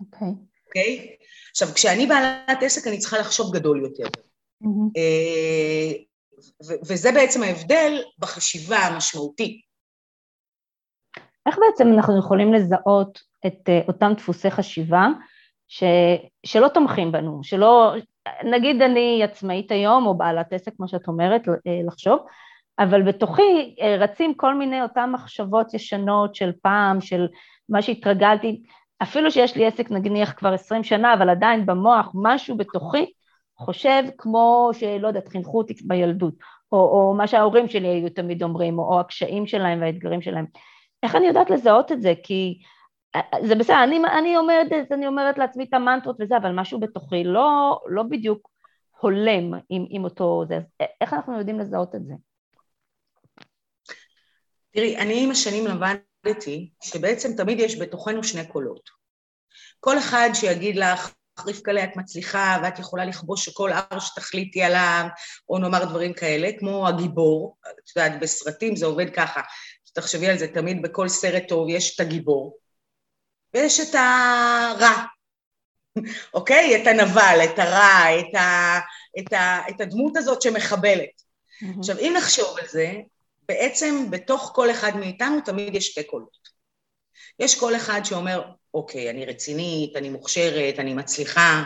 אוקיי. 0.00 0.28
Okay. 0.28 0.66
אוקיי? 0.66 0.98
Okay? 0.98 1.24
עכשיו, 1.50 1.68
כשאני 1.74 2.06
בעלת 2.06 2.62
עסק 2.62 2.86
אני 2.86 2.98
צריכה 2.98 3.18
לחשוב 3.18 3.56
גדול 3.56 3.82
יותר. 3.82 4.20
Mm-hmm. 4.64 5.00
וזה 6.88 7.12
בעצם 7.12 7.42
ההבדל 7.42 8.02
בחשיבה 8.18 8.76
המשמעותית. 8.76 9.60
איך 11.46 11.58
בעצם 11.58 11.92
אנחנו 11.92 12.18
יכולים 12.18 12.52
לזהות 12.52 13.20
את 13.46 13.68
אה, 13.68 13.80
אותם 13.88 14.12
דפוסי 14.16 14.50
חשיבה 14.50 15.06
ש, 15.68 15.84
שלא 16.46 16.68
תומכים 16.68 17.12
בנו, 17.12 17.40
שלא, 17.42 17.94
נגיד 18.44 18.82
אני 18.82 19.22
עצמאית 19.24 19.70
היום 19.70 20.06
או 20.06 20.14
בעלת 20.14 20.52
עסק, 20.52 20.76
כמו 20.76 20.88
שאת 20.88 21.08
אומרת, 21.08 21.48
אה, 21.48 21.80
לחשוב, 21.86 22.18
אבל 22.80 23.02
בתוכי 23.02 23.74
אה, 23.80 23.96
רצים 23.98 24.34
כל 24.34 24.54
מיני 24.54 24.82
אותן 24.82 25.10
מחשבות 25.10 25.74
ישנות 25.74 26.34
של 26.34 26.52
פעם, 26.62 27.00
של 27.00 27.28
מה 27.68 27.82
שהתרגלתי, 27.82 28.62
אפילו 29.02 29.30
שיש 29.30 29.56
לי 29.56 29.66
עסק 29.66 29.90
נניח 29.90 30.32
כבר 30.32 30.52
עשרים 30.52 30.84
שנה, 30.84 31.14
אבל 31.14 31.30
עדיין 31.30 31.66
במוח 31.66 32.12
משהו 32.14 32.56
בתוכי 32.56 33.12
חושב 33.56 34.02
כמו 34.18 34.70
שלא 34.72 35.08
יודעת, 35.08 35.28
חינכו 35.28 35.58
אותי 35.58 35.74
בילדות, 35.84 36.34
או, 36.72 36.78
או 36.78 37.14
מה 37.14 37.26
שההורים 37.26 37.68
שלי 37.68 37.88
היו 37.88 38.10
תמיד 38.10 38.42
אומרים, 38.42 38.78
או, 38.78 38.94
או 38.94 39.00
הקשיים 39.00 39.46
שלהם 39.46 39.80
והאתגרים 39.80 40.22
שלהם. 40.22 40.46
איך 41.02 41.16
אני 41.16 41.26
יודעת 41.26 41.50
לזהות 41.50 41.92
את 41.92 42.02
זה? 42.02 42.14
כי 42.22 42.58
אה, 43.16 43.20
זה 43.42 43.54
בסדר, 43.54 43.84
אני, 43.84 44.00
אני 44.18 44.36
אומרת 44.36 44.66
אני 44.92 45.06
אומרת 45.06 45.38
לעצמי 45.38 45.64
את 45.64 45.74
המנטרות 45.74 46.16
וזה, 46.20 46.36
אבל 46.36 46.52
משהו 46.52 46.80
בתוכי 46.80 47.24
לא, 47.24 47.80
לא 47.88 48.02
בדיוק 48.02 48.50
הולם 49.00 49.54
עם, 49.68 49.86
עם 49.90 50.04
אותו 50.04 50.44
זה, 50.48 50.58
איך 51.00 51.14
אנחנו 51.14 51.38
יודעים 51.38 51.58
לזהות 51.58 51.94
את 51.94 52.06
זה? 52.06 52.14
תראי, 54.72 54.96
אני 54.96 55.24
עם 55.24 55.30
השנים 55.30 55.66
למדתי 55.66 56.70
שבעצם 56.82 57.36
תמיד 57.36 57.60
יש 57.60 57.78
בתוכנו 57.78 58.24
שני 58.24 58.46
קולות. 58.46 58.90
כל 59.80 59.98
אחד 59.98 60.30
שיגיד 60.34 60.76
לך, 60.76 61.12
רבקלה 61.46 61.84
את 61.84 61.96
מצליחה 61.96 62.58
ואת 62.62 62.78
יכולה 62.78 63.04
לכבוש 63.04 63.48
כל 63.48 63.70
הר 63.72 63.98
שתחליטי 63.98 64.62
עליו, 64.62 65.04
או 65.48 65.58
נאמר 65.58 65.84
דברים 65.84 66.12
כאלה, 66.12 66.48
כמו 66.58 66.88
הגיבור, 66.88 67.56
את 67.70 67.96
יודעת, 67.96 68.20
בסרטים 68.20 68.76
זה 68.76 68.86
עובד 68.86 69.10
ככה, 69.14 69.40
תחשבי 69.94 70.28
על 70.28 70.38
זה, 70.38 70.48
תמיד 70.48 70.82
בכל 70.82 71.08
סרט 71.08 71.42
טוב 71.48 71.68
יש 71.68 71.94
את 71.94 72.00
הגיבור, 72.00 72.58
ויש 73.54 73.80
את 73.80 73.94
הרע, 73.94 75.04
אוקיי? 76.34 76.82
את 76.82 76.86
הנבל, 76.86 77.40
את 77.44 77.58
הרע, 77.58 78.20
את, 78.20 78.34
ה, 78.34 78.78
את, 79.18 79.32
ה, 79.32 79.68
את 79.70 79.80
הדמות 79.80 80.16
הזאת 80.16 80.42
שמחבלת. 80.42 81.08
Mm-hmm. 81.08 81.78
עכשיו, 81.78 81.98
אם 81.98 82.14
נחשוב 82.16 82.58
על 82.58 82.68
זה, 82.68 82.92
בעצם 83.50 84.10
בתוך 84.10 84.52
כל 84.54 84.70
אחד 84.70 84.96
מאיתנו 84.96 85.40
תמיד 85.40 85.74
יש 85.74 85.86
שתי 85.86 86.04
קולות. 86.04 86.48
יש 87.38 87.58
קול 87.58 87.76
אחד 87.76 88.00
שאומר, 88.04 88.42
אוקיי, 88.74 89.10
אני 89.10 89.26
רצינית, 89.26 89.96
אני 89.96 90.08
מוכשרת, 90.08 90.78
אני 90.78 90.94
מצליחה, 90.94 91.62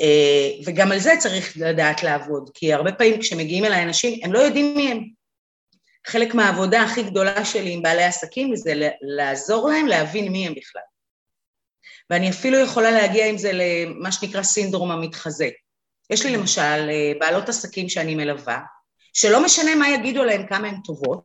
אה, 0.00 0.50
וגם 0.66 0.92
על 0.92 0.98
זה 0.98 1.12
צריך 1.18 1.56
לדעת 1.56 2.02
לעבוד, 2.02 2.50
כי 2.54 2.72
הרבה 2.72 2.92
פעמים 2.92 3.20
כשמגיעים 3.20 3.64
אליי 3.64 3.82
אנשים, 3.82 4.20
הם 4.22 4.32
לא 4.32 4.38
יודעים 4.38 4.74
מי 4.76 4.90
הם. 4.90 5.04
חלק 6.06 6.34
מהעבודה 6.34 6.82
הכי 6.82 7.02
גדולה 7.02 7.44
שלי 7.44 7.72
עם 7.72 7.82
בעלי 7.82 8.04
עסקים 8.04 8.56
זה 8.56 8.72
לעזור 9.16 9.68
להם 9.68 9.86
להבין 9.86 10.32
מי 10.32 10.46
הם 10.46 10.54
בכלל. 10.54 10.82
ואני 12.10 12.30
אפילו 12.30 12.58
יכולה 12.58 12.90
להגיע 12.90 13.26
עם 13.26 13.38
זה 13.38 13.50
למה 13.52 14.12
שנקרא 14.12 14.42
סינדרום 14.42 14.90
המתחזה. 14.90 15.48
יש 16.10 16.26
לי 16.26 16.36
למשל 16.36 16.90
אה, 16.90 17.12
בעלות 17.20 17.48
עסקים 17.48 17.88
שאני 17.88 18.14
מלווה, 18.14 18.60
שלא 19.12 19.44
משנה 19.44 19.74
מה 19.74 19.90
יגידו 19.90 20.24
להם 20.24 20.46
כמה 20.46 20.68
הן 20.68 20.80
טובות, 20.84 21.24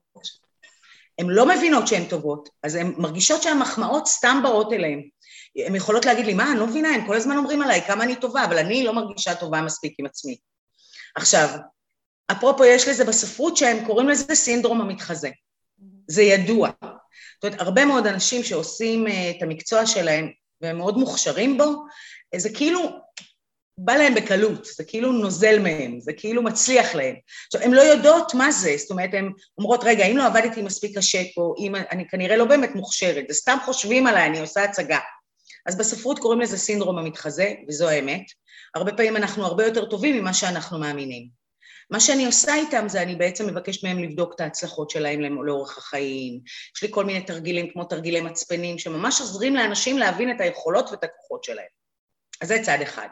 הן 1.20 1.30
לא 1.30 1.46
מבינות 1.46 1.88
שהן 1.88 2.06
טובות, 2.06 2.50
אז 2.64 2.76
הן 2.76 2.94
מרגישות 2.98 3.44
שהמחמאות 3.44 4.08
סתם 4.08 4.40
באות 4.44 4.74
אליהן. 4.74 5.10
הן 5.56 5.76
יכולות 5.76 6.06
להגיד 6.06 6.26
לי, 6.26 6.34
מה, 6.34 6.52
אני 6.52 6.60
לא 6.60 6.68
מבינה, 6.68 6.90
הן 6.90 7.08
כל 7.08 7.16
הזמן 7.16 7.38
אומרים 7.38 7.62
עליי 7.62 7.82
כמה 7.82 8.04
אני 8.04 8.16
טובה, 8.16 8.46
אבל 8.46 8.58
אני 8.58 8.84
לא 8.84 8.94
מרגישה 8.94 9.36
טובה 9.36 9.62
מספיק 9.62 9.96
עם 10.00 10.06
עצמי. 10.06 10.38
עכשיו, 11.16 11.50
אפרופו, 12.32 12.66
יש 12.66 12.88
לזה 12.88 13.06
בספרות 13.06 13.58
שהם 13.58 13.86
קוראים 13.86 14.10
לזה 14.10 14.36
סינדרום 14.36 14.82
המתחזה. 14.82 15.30
זה 16.08 16.22
ידוע. 16.22 16.70
זאת 16.82 17.44
אומרת, 17.44 17.62
הרבה 17.62 17.86
מאוד 17.86 18.08
אנשים 18.08 18.44
שעושים 18.44 19.08
uh, 19.08 19.10
את 19.10 19.44
המקצוע 19.44 19.86
שלהם 19.86 20.32
והם 20.62 20.78
מאוד 20.78 20.98
מוכשרים 20.98 21.58
בו, 21.58 21.86
זה 22.36 22.50
כאילו 22.54 23.00
בא 23.78 23.94
להם 23.94 24.16
בקלות, 24.16 24.66
זה 24.66 24.84
כאילו 24.84 25.12
נוזל 25.12 25.60
מהם, 25.60 26.00
זה 26.00 26.14
כאילו 26.14 26.44
מצליח 26.44 26.96
להם. 26.96 27.16
עכשיו, 27.48 27.62
הן 27.62 27.72
לא 27.72 27.82
יודעות 27.82 28.34
מה 28.34 28.52
זה, 28.52 28.76
זאת 28.78 28.92
אומרת, 28.92 29.10
הן 29.14 29.32
אומרות, 29.58 29.84
רגע, 29.84 30.06
אם 30.06 30.18
לא 30.18 30.26
עבדתי 30.26 30.62
מספיק 30.62 30.98
קשה 30.98 31.22
פה, 31.36 31.54
אם 31.58 31.76
אני 31.76 32.08
כנראה 32.08 32.38
לא 32.38 32.46
באמת 32.46 32.76
מוכשרת, 32.76 33.26
זה 33.28 33.34
סתם 33.34 33.58
חושבים 33.66 34.08
עליי, 34.08 34.26
אני 34.26 34.40
עושה 34.40 34.64
הצגה. 34.64 35.00
אז 35.66 35.78
בספרות 35.78 36.20
קוראים 36.20 36.42
לזה 36.42 36.58
סינדרום 36.58 36.98
המתחזה, 36.98 37.54
וזו 37.68 37.90
האמת. 37.90 38.24
הרבה 38.76 38.94
פעמים 38.94 39.18
אנחנו 39.18 39.46
הרבה 39.46 39.66
יותר 39.66 39.86
טובים 39.86 40.18
ממה 40.18 40.34
שאנחנו 40.34 40.80
מאמינים. 40.80 41.46
מה 41.90 42.00
שאני 42.00 42.26
עושה 42.26 42.56
איתם 42.56 42.86
זה 42.90 43.02
אני 43.02 43.16
בעצם 43.16 43.48
מבקשת 43.48 43.84
מהם 43.84 44.00
לבדוק 44.04 44.34
את 44.36 44.42
ההצלחות 44.42 44.90
שלהם 44.90 45.46
לאורך 45.46 45.78
החיים. 45.78 46.40
יש 46.76 46.84
לי 46.84 46.90
כל 46.92 47.06
מיני 47.06 47.22
תרגילים 47.22 47.70
כמו 47.74 47.84
תרגילי 47.84 48.22
מצפנים 48.22 48.78
שממש 48.78 49.22
עוזרים 49.22 49.56
לאנשים 49.56 49.98
להבין 49.98 50.36
את 50.36 50.42
היכולות 50.42 50.90
ואת 50.92 51.04
הכוחות 51.04 51.44
שלהם. 51.44 51.66
אז 52.42 52.48
זה 52.48 52.58
צד 52.64 52.78
אחד. 52.84 53.08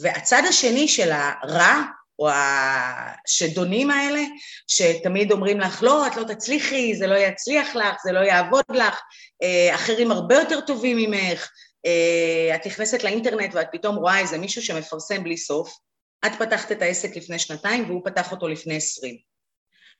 והצד 0.00 0.42
השני 0.48 0.88
של 0.88 1.10
הרע, 1.12 1.82
או 2.18 2.28
השדונים 2.30 3.90
האלה, 3.90 4.22
שתמיד 4.66 5.32
אומרים 5.32 5.60
לך, 5.60 5.82
לא, 5.82 6.06
את 6.06 6.16
לא 6.16 6.24
תצליחי, 6.24 6.96
זה 6.96 7.06
לא 7.06 7.14
יצליח 7.14 7.76
לך, 7.76 7.94
זה 8.04 8.12
לא 8.12 8.20
יעבוד 8.20 8.64
לך, 8.70 9.00
אה, 9.42 9.74
אחרים 9.74 10.12
הרבה 10.12 10.34
יותר 10.34 10.60
טובים 10.60 10.96
ממך, 10.96 11.50
אה, 11.86 12.54
את 12.54 12.66
נכנסת 12.66 13.04
לאינטרנט 13.04 13.54
ואת 13.54 13.66
פתאום 13.72 13.96
רואה 13.96 14.18
איזה 14.18 14.38
מישהו 14.38 14.62
שמפרסם 14.62 15.24
בלי 15.24 15.36
סוף, 15.36 15.78
את 16.26 16.32
פתחת 16.38 16.72
את 16.72 16.82
העסק 16.82 17.16
לפני 17.16 17.38
שנתיים 17.38 17.84
והוא 17.84 18.02
פתח 18.04 18.32
אותו 18.32 18.48
לפני 18.48 18.76
עשרים. 18.76 19.16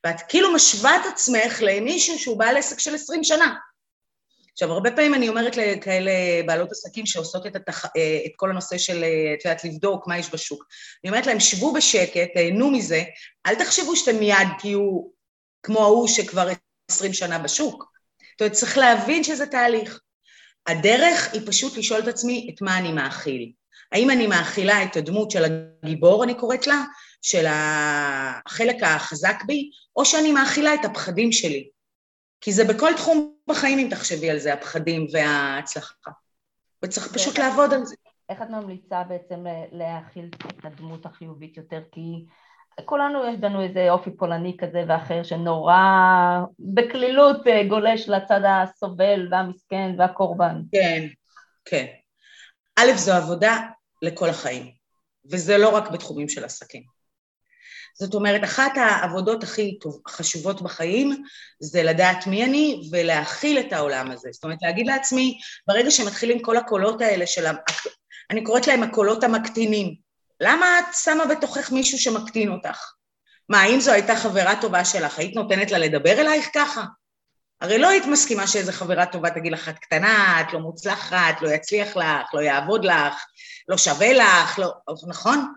ואת 0.04 0.20
כאילו 0.28 0.54
משווה 0.54 0.96
את 0.96 1.12
עצמך 1.12 1.62
למישהו 1.62 2.18
שהוא 2.18 2.38
בעל 2.38 2.56
עסק 2.56 2.78
של 2.78 2.94
עשרים 2.94 3.25
שנה. 3.25 3.54
עכשיו, 4.52 4.73
הרבה 4.73 4.90
פעמים 4.90 5.14
אני 5.14 5.28
אומרת 5.28 5.56
לכאלה 5.56 6.12
בעלות 6.47 6.71
עסקים 6.71 7.06
שעושות 7.06 7.47
את, 7.47 7.56
התח... 7.56 7.85
אה, 7.85 8.21
את 8.26 8.32
כל 8.37 8.50
הנושא 8.50 8.78
של, 8.78 9.04
אה, 9.04 9.35
את 9.38 9.44
יודעת, 9.44 9.64
לבדוק 9.64 10.09
מה 10.09 10.18
יש 10.18 10.35
בשוק. 10.35 10.64
אני 11.04 11.11
אומרת 11.11 11.26
להם, 11.26 11.40
שבו 11.40 11.73
בשקט, 11.73 12.28
תהנו 12.35 12.71
מזה, 12.71 13.02
אל 13.47 13.54
תחשבו 13.54 13.97
שאתם 13.97 14.18
מיד 14.18 14.49
תהיו 14.59 15.02
כמו 15.62 15.82
ההוא 15.82 16.09
שכבר 16.09 16.49
עשרים 16.90 17.12
שנה 17.12 17.38
בשוק. 17.38 17.92
זאת 18.32 18.40
אומרת, 18.40 18.52
צריך 18.52 18.78
להבין 18.78 19.25
שזה 19.25 19.47
תהליך. 19.47 20.00
הדרך 20.66 21.32
היא 21.32 21.42
פשוט 21.47 21.76
לשאול 21.76 22.00
את 22.00 22.09
עצמי 22.09 22.50
את 22.54 22.62
מה 22.62 22.78
אני 22.78 22.92
מאכיל. 22.92 23.52
האם 23.92 24.11
אני 24.11 24.26
מאכילה 24.26 24.82
את 24.82 24.97
הדמות 24.97 25.30
של 25.30 25.44
הגיבור, 25.85 26.25
אני 26.25 26.35
קוראת 26.35 26.66
לה, 26.66 26.82
של 27.23 27.47
החלק 27.49 28.82
החזק 28.82 29.42
בי, 29.47 29.71
או 29.97 30.04
שאני 30.04 30.32
מאכילה 30.32 30.75
את 30.75 30.85
הפחדים 30.85 31.32
שלי. 31.32 31.68
כי 32.42 32.52
זה 32.52 32.64
בכל 32.64 32.92
תחום 32.96 33.34
בחיים, 33.49 33.78
אם 33.78 33.88
תחשבי 33.90 34.30
על 34.30 34.38
זה, 34.38 34.52
הפחדים 34.52 35.06
וההצלחה. 35.12 36.11
וצריך 36.84 37.12
פשוט 37.14 37.38
לעבוד 37.38 37.75
על 37.75 37.84
זה. 37.84 37.94
איך 38.28 38.42
את 38.42 38.50
ממליצה 38.50 39.02
בעצם 39.02 39.44
להאכיל 39.72 40.30
את 40.46 40.64
הדמות 40.64 41.06
החיובית 41.06 41.56
יותר? 41.56 41.80
כי 41.92 42.25
כולנו 42.84 43.26
יש 43.26 43.37
לנו 43.42 43.62
איזה 43.62 43.90
אופי 43.90 44.11
פולני 44.11 44.56
כזה 44.61 44.84
ואחר 44.88 45.22
שנורא 45.22 45.75
בקלילות 46.58 47.46
אה, 47.46 47.64
גולש 47.68 48.08
לצד 48.08 48.40
הסובל 48.44 49.28
והמסכן 49.30 49.94
והקורבן. 49.99 50.62
כן, 50.72 51.06
כן. 51.64 51.87
א', 52.76 52.96
זו 52.96 53.12
עבודה 53.12 53.56
לכל 54.02 54.28
החיים, 54.28 54.70
וזה 55.30 55.58
לא 55.58 55.76
רק 55.76 55.90
בתחומים 55.90 56.28
של 56.28 56.44
עסקים. 56.44 56.91
זאת 57.94 58.14
אומרת, 58.14 58.44
אחת 58.44 58.72
העבודות 58.76 59.42
הכי 59.42 59.78
טוב, 59.78 60.00
חשובות 60.08 60.62
בחיים 60.62 61.22
זה 61.61 61.82
לדעת 61.82 62.26
מי 62.26 62.44
אני 62.44 62.88
ולהכיל 62.90 63.58
את 63.58 63.72
העולם 63.72 64.11
הזה. 64.11 64.28
זאת 64.32 64.44
אומרת, 64.44 64.58
להגיד 64.62 64.87
לעצמי, 64.87 65.38
ברגע 65.66 65.90
שמתחילים 65.90 66.42
כל 66.42 66.56
הקולות 66.56 67.00
האלה 67.00 67.26
של... 67.26 67.46
אני 68.30 68.44
קוראת 68.44 68.66
להם 68.66 68.82
הקולות 68.82 69.25
המקטינים. 69.25 69.94
למה 70.40 70.78
את 70.78 70.94
שמה 71.04 71.26
בתוכך 71.26 71.72
מישהו 71.72 71.99
שמקטין 71.99 72.49
אותך? 72.49 72.92
מה, 73.49 73.64
אם 73.64 73.80
זו 73.80 73.92
הייתה 73.92 74.16
חברה 74.16 74.61
טובה 74.61 74.84
שלך, 74.84 75.18
היית 75.18 75.37
נותנת 75.37 75.70
לה 75.70 75.78
לדבר 75.78 76.20
אלייך 76.20 76.49
ככה? 76.54 76.84
הרי 77.61 77.78
לא 77.78 77.88
היית 77.88 78.06
מסכימה 78.06 78.46
שאיזה 78.46 78.72
חברה 78.72 79.06
טובה 79.06 79.30
תגיד 79.30 79.52
לך, 79.52 79.68
את 79.68 79.78
קטנה, 79.78 80.40
את 80.40 80.52
לא 80.52 80.61
מוצלחת, 80.61 81.42
לא 81.42 81.49
יצליח 81.49 81.96
לך, 81.96 82.34
לא 82.34 82.40
יעבוד 82.40 82.84
לך, 82.84 83.25
לא 83.68 83.76
שווה 83.78 84.12
לך, 84.12 84.58
לא... 84.58 84.72
נכון? 85.08 85.52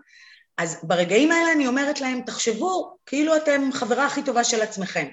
אז 0.58 0.78
ברגעים 0.82 1.32
האלה 1.32 1.52
אני 1.52 1.66
אומרת 1.66 2.00
להם, 2.00 2.20
תחשבו 2.26 2.96
כאילו 3.06 3.36
אתם 3.36 3.70
חברה 3.72 4.06
הכי 4.06 4.22
טובה 4.22 4.44
של 4.44 4.62
עצמכם. 4.62 5.06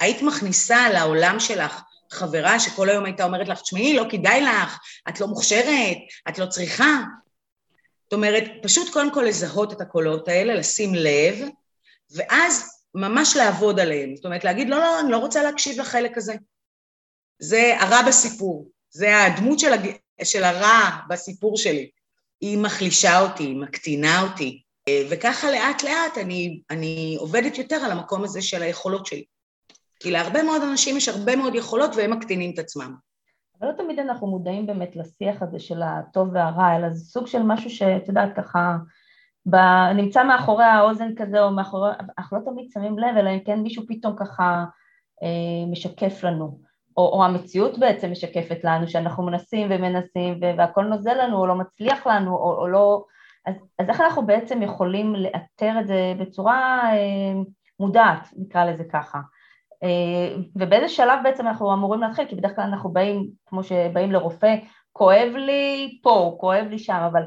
היית 0.00 0.22
מכניסה 0.22 0.90
לעולם 0.90 1.40
שלך 1.40 1.80
חברה 2.10 2.60
שכל 2.60 2.88
היום 2.88 3.04
הייתה 3.04 3.24
אומרת 3.24 3.48
לך, 3.48 3.60
תשמעי, 3.60 3.96
לא 3.96 4.04
כדאי 4.10 4.40
לך, 4.40 4.78
את 5.08 5.20
לא 5.20 5.26
מוכשרת, 5.26 5.96
את 6.28 6.38
לא 6.38 6.46
צריכה. 6.46 7.02
זאת 8.04 8.12
אומרת, 8.12 8.44
פשוט 8.62 8.92
קודם 8.92 9.14
כל 9.14 9.22
לזהות 9.22 9.72
את 9.72 9.80
הקולות 9.80 10.28
האלה, 10.28 10.54
לשים 10.54 10.94
לב, 10.94 11.48
ואז 12.10 12.70
ממש 12.94 13.36
לעבוד 13.36 13.80
עליהם. 13.80 14.16
זאת 14.16 14.24
אומרת, 14.24 14.44
להגיד, 14.44 14.68
לא, 14.68 14.78
לא, 14.78 15.00
אני 15.00 15.10
לא 15.10 15.16
רוצה 15.16 15.42
להקשיב 15.42 15.80
לחלק 15.80 16.16
הזה. 16.16 16.34
זה 17.38 17.76
הרע 17.80 18.02
בסיפור, 18.02 18.68
זה 18.90 19.24
הדמות 19.24 19.58
של, 19.58 19.72
הג... 19.72 19.90
של 20.24 20.44
הרע 20.44 20.90
בסיפור 21.08 21.56
שלי. 21.56 21.90
היא 22.40 22.58
מחלישה 22.58 23.20
אותי, 23.20 23.42
היא 23.42 23.56
מקטינה 23.56 24.22
אותי, 24.22 24.62
וככה 25.10 25.50
לאט 25.50 25.82
לאט 25.82 26.18
אני, 26.20 26.60
אני 26.70 27.16
עובדת 27.20 27.58
יותר 27.58 27.76
על 27.76 27.90
המקום 27.90 28.24
הזה 28.24 28.42
של 28.42 28.62
היכולות 28.62 29.06
שלי. 29.06 29.24
כי 30.00 30.10
להרבה 30.10 30.42
מאוד 30.42 30.62
אנשים 30.62 30.96
יש 30.96 31.08
הרבה 31.08 31.36
מאוד 31.36 31.54
יכולות 31.54 31.90
והם 31.96 32.10
מקטינים 32.10 32.50
את 32.54 32.58
עצמם. 32.58 32.94
אבל 33.60 33.68
לא 33.68 33.72
תמיד 33.72 33.98
אנחנו 33.98 34.26
מודעים 34.26 34.66
באמת 34.66 34.96
לשיח 34.96 35.42
הזה 35.42 35.58
של 35.58 35.82
הטוב 35.82 36.28
והרע, 36.32 36.76
אלא 36.76 36.90
זה 36.90 37.04
סוג 37.04 37.26
של 37.26 37.42
משהו 37.42 37.70
שאת 37.70 38.08
יודעת 38.08 38.36
ככה, 38.36 38.76
ב... 39.50 39.56
נמצא 39.94 40.24
מאחורי 40.24 40.64
האוזן 40.64 41.14
כזה 41.16 41.42
או 41.42 41.50
מאחורי, 41.50 41.90
אנחנו 42.18 42.38
לא 42.38 42.42
תמיד 42.44 42.70
שמים 42.70 42.98
לב, 42.98 43.16
אלא 43.16 43.30
אם 43.30 43.40
כן 43.44 43.58
מישהו 43.60 43.82
פתאום 43.88 44.16
ככה 44.18 44.64
אה, 45.22 45.70
משקף 45.70 46.24
לנו, 46.24 46.60
או, 46.96 47.02
או 47.12 47.24
המציאות 47.24 47.78
בעצם 47.78 48.10
משקפת 48.10 48.64
לנו, 48.64 48.88
שאנחנו 48.88 49.22
מנסים 49.22 49.68
ומנסים 49.70 50.40
והכל 50.58 50.84
נוזל 50.84 51.14
לנו 51.22 51.38
או 51.38 51.46
לא 51.46 51.54
מצליח 51.54 52.06
לנו 52.06 52.36
או, 52.36 52.54
או 52.58 52.68
לא, 52.68 53.04
אז, 53.48 53.54
אז 53.78 53.88
איך 53.88 54.00
אנחנו 54.00 54.26
בעצם 54.26 54.62
יכולים 54.62 55.14
לאתר 55.14 55.80
את 55.80 55.86
זה 55.86 56.14
בצורה 56.18 56.80
אה, 56.92 57.40
מודעת, 57.80 58.28
נקרא 58.36 58.64
לזה 58.64 58.84
ככה. 58.92 59.18
אה, 59.82 60.36
ובאיזה 60.56 60.88
שלב 60.88 61.18
בעצם 61.22 61.46
אנחנו 61.46 61.74
אמורים 61.74 62.00
להתחיל, 62.00 62.24
כי 62.28 62.36
בדרך 62.36 62.56
כלל 62.56 62.64
אנחנו 62.64 62.92
באים, 62.92 63.26
כמו 63.46 63.62
שבאים 63.62 64.12
לרופא, 64.12 64.56
כואב 64.92 65.32
לי 65.36 65.98
פה, 66.02 66.36
כואב 66.40 66.66
לי 66.70 66.78
שם, 66.78 67.08
אבל 67.12 67.22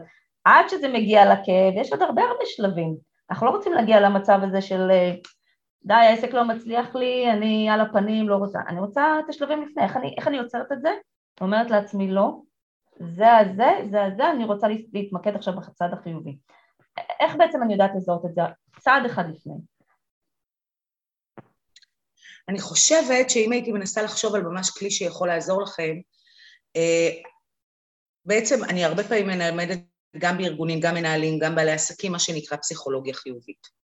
עד 0.46 0.70
שזה 0.70 0.88
מגיע 0.88 1.34
לכאב, 1.34 1.74
יש 1.76 1.92
עוד 1.92 2.02
הרבה 2.02 2.22
הרבה 2.22 2.46
שלבים. 2.46 2.96
אנחנו 3.30 3.48
לא 3.48 3.52
רוצים 3.52 3.74
להגיע 3.74 4.00
למצב 4.00 4.40
הזה 4.44 4.62
של 4.62 4.92
אה, 4.92 5.12
די, 5.84 5.94
העסק 5.94 6.34
לא 6.34 6.44
מצליח 6.44 6.96
לי, 6.96 7.32
אני 7.32 7.70
על 7.70 7.82
הפנים, 7.82 8.30
לא 8.30 8.36
רוצה. 8.36 8.60
אני 8.68 8.80
רוצה 8.80 9.20
את 9.20 9.30
השלבים 9.30 9.62
לפני, 9.62 9.84
איך 9.84 9.98
אני, 9.98 10.16
איך 10.18 10.28
אני 10.28 10.40
עוצרת 10.40 10.72
את 10.72 10.82
זה? 10.82 10.90
אומרת 11.42 11.72
לעצמי 11.72 12.08
לא, 12.08 12.42
זה 13.00 13.38
הזה, 13.38 13.70
זה 13.92 14.04
הזה, 14.04 14.32
אני 14.32 14.46
רוצה 14.46 14.68
להתמקד 14.94 15.36
עכשיו 15.36 15.54
בצד 15.56 15.90
החיובי. 15.94 16.38
איך 17.20 17.36
בעצם 17.38 17.64
אני 17.64 17.74
יודעת 17.74 17.92
לזהות 17.96 18.26
את 18.26 18.36
זה? 18.36 18.42
צעד 18.80 19.06
אחד 19.06 19.24
לפני. 19.34 19.54
אני 22.50 22.60
חושבת 22.60 23.30
שאם 23.30 23.52
הייתי 23.52 23.72
מנסה 23.72 24.02
לחשוב 24.02 24.36
על 24.36 24.42
ממש 24.42 24.70
כלי 24.70 24.92
שיכול 24.92 25.28
לעזור 25.28 25.62
לכם, 25.62 25.96
אה, 26.76 27.10
בעצם 28.26 28.64
אני 28.64 28.86
הרבה 28.86 29.04
פעמים 29.04 29.28
מלמדת 29.28 29.80
גם 30.18 30.38
בארגונים, 30.38 30.80
גם 30.80 30.96
מנהלים, 30.96 31.40
גם 31.40 31.56
בעלי 31.56 31.72
עסקים, 31.72 32.12
מה 32.12 32.20
שנקרא 32.20 32.58
פסיכולוגיה 32.58 33.14
חיובית. 33.14 33.81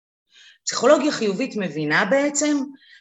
פסיכולוגיה 0.67 1.13
חיובית 1.13 1.57
מבינה 1.57 2.05
בעצם 2.05 2.57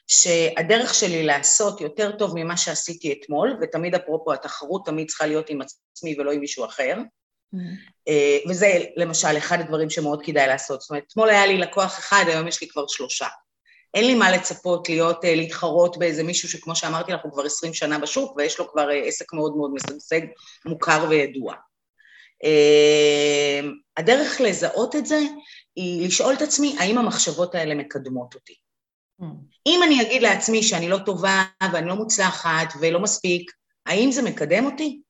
שהדרך 0.07 0.93
שלי 0.93 1.23
לעשות 1.23 1.81
יותר 1.81 2.11
טוב 2.11 2.31
ממה 2.35 2.57
שעשיתי 2.57 3.13
אתמול, 3.13 3.57
ותמיד 3.61 3.95
אפרופו 3.95 4.33
התחרות 4.33 4.85
תמיד 4.85 5.07
צריכה 5.07 5.25
להיות 5.25 5.49
עם 5.49 5.59
עצמי 5.91 6.15
ולא 6.19 6.31
עם 6.31 6.39
מישהו 6.39 6.65
אחר, 6.65 6.97
mm-hmm. 7.55 8.49
וזה 8.49 8.79
למשל 8.95 9.37
אחד 9.37 9.59
הדברים 9.59 9.89
שמאוד 9.89 10.25
כדאי 10.25 10.47
לעשות. 10.47 10.81
זאת 10.81 10.89
אומרת, 10.89 11.03
אתמול 11.07 11.29
היה 11.29 11.45
לי 11.45 11.57
לקוח 11.57 11.99
אחד, 11.99 12.25
היום 12.27 12.47
יש 12.47 12.61
לי 12.61 12.67
כבר 12.67 12.87
שלושה. 12.87 13.27
אין 13.93 14.07
לי 14.07 14.15
מה 14.15 14.31
לצפות 14.31 14.89
להיות, 14.89 15.25
אה, 15.25 15.35
להתחרות 15.35 15.97
באיזה 15.97 16.23
מישהו 16.23 16.49
שכמו 16.49 16.75
שאמרתי 16.75 17.11
לך, 17.11 17.19
הוא 17.23 17.31
כבר 17.31 17.45
עשרים 17.45 17.73
שנה 17.73 17.99
בשוק 17.99 18.37
ויש 18.37 18.59
לו 18.59 18.71
כבר 18.71 18.91
אה, 18.91 19.03
עסק 19.03 19.33
מאוד 19.33 19.57
מאוד 19.57 19.71
משגשג, 19.73 20.21
מוכר 20.65 21.05
וידוע. 21.09 21.53
הדרך 23.97 24.41
לזהות 24.41 24.95
את 24.95 25.05
זה 25.05 25.19
היא 25.75 26.07
לשאול 26.07 26.33
את 26.33 26.41
עצמי, 26.41 26.75
האם 26.79 26.97
המחשבות 26.97 27.55
האלה 27.55 27.75
מקדמות 27.75 28.35
אותי? 28.35 28.55
Mm. 29.21 29.25
אם 29.67 29.79
אני 29.83 30.01
אגיד 30.01 30.21
לעצמי 30.21 30.63
שאני 30.63 30.89
לא 30.89 30.97
טובה 31.05 31.43
ואני 31.73 31.87
לא 31.87 31.95
מוצלחת 31.95 32.73
ולא 32.81 32.99
מספיק, 32.99 33.51
האם 33.85 34.11
זה 34.11 34.21
מקדם 34.21 34.65
אותי? 34.65 35.01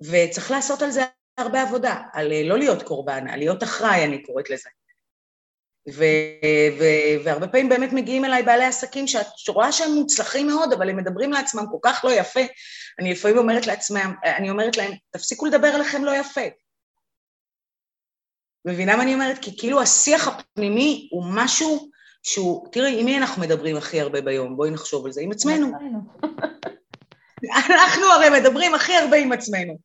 וצריך 0.00 0.50
לעשות 0.50 0.82
על 0.82 0.90
זה 0.90 1.02
הרבה 1.38 1.62
עבודה, 1.62 2.02
על 2.12 2.32
אה, 2.32 2.42
לא 2.44 2.58
להיות 2.58 2.82
קורבן, 2.82 3.28
על 3.28 3.38
להיות 3.38 3.62
אחראי, 3.62 4.04
אני 4.04 4.22
קוראת 4.22 4.50
לזה. 4.50 4.68
ו- 5.92 6.74
ו- 6.78 7.24
והרבה 7.24 7.48
פעמים 7.48 7.68
באמת 7.68 7.92
מגיעים 7.92 8.24
אליי 8.24 8.42
בעלי 8.42 8.64
עסקים 8.64 9.06
שאת 9.06 9.26
רואה 9.48 9.72
שהם 9.72 9.92
מוצלחים 9.92 10.46
מאוד, 10.46 10.72
אבל 10.72 10.90
הם 10.90 10.96
מדברים 10.96 11.32
לעצמם 11.32 11.64
כל 11.70 11.78
כך 11.82 12.04
לא 12.04 12.10
יפה. 12.10 12.40
אני 12.98 13.12
לפעמים 13.12 13.38
אומרת 13.38 13.66
לעצמם, 13.66 14.14
אני 14.24 14.50
אומרת 14.50 14.76
להם, 14.76 14.92
תפסיקו 15.10 15.46
לדבר 15.46 15.68
עליכם 15.68 16.04
לא 16.04 16.16
יפה. 16.16 16.40
מבינה 18.64 18.96
מה 18.96 19.02
אני 19.02 19.14
אומרת? 19.14 19.38
כי 19.38 19.56
כאילו 19.58 19.82
השיח 19.82 20.28
הפנימי 20.28 21.08
הוא 21.12 21.24
משהו 21.26 21.90
שהוא, 22.22 22.68
תראי, 22.72 23.00
עם 23.00 23.06
מי 23.06 23.18
אנחנו 23.18 23.42
מדברים 23.42 23.76
הכי 23.76 24.00
הרבה 24.00 24.20
ביום? 24.20 24.56
בואי 24.56 24.70
נחשוב 24.70 25.06
על 25.06 25.12
זה, 25.12 25.20
עם 25.20 25.30
עצמנו. 25.30 25.72
אנחנו 27.54 28.06
הרי 28.06 28.40
מדברים 28.40 28.74
הכי 28.74 28.96
הרבה 28.96 29.16
עם 29.16 29.32
עצמנו. 29.32 29.78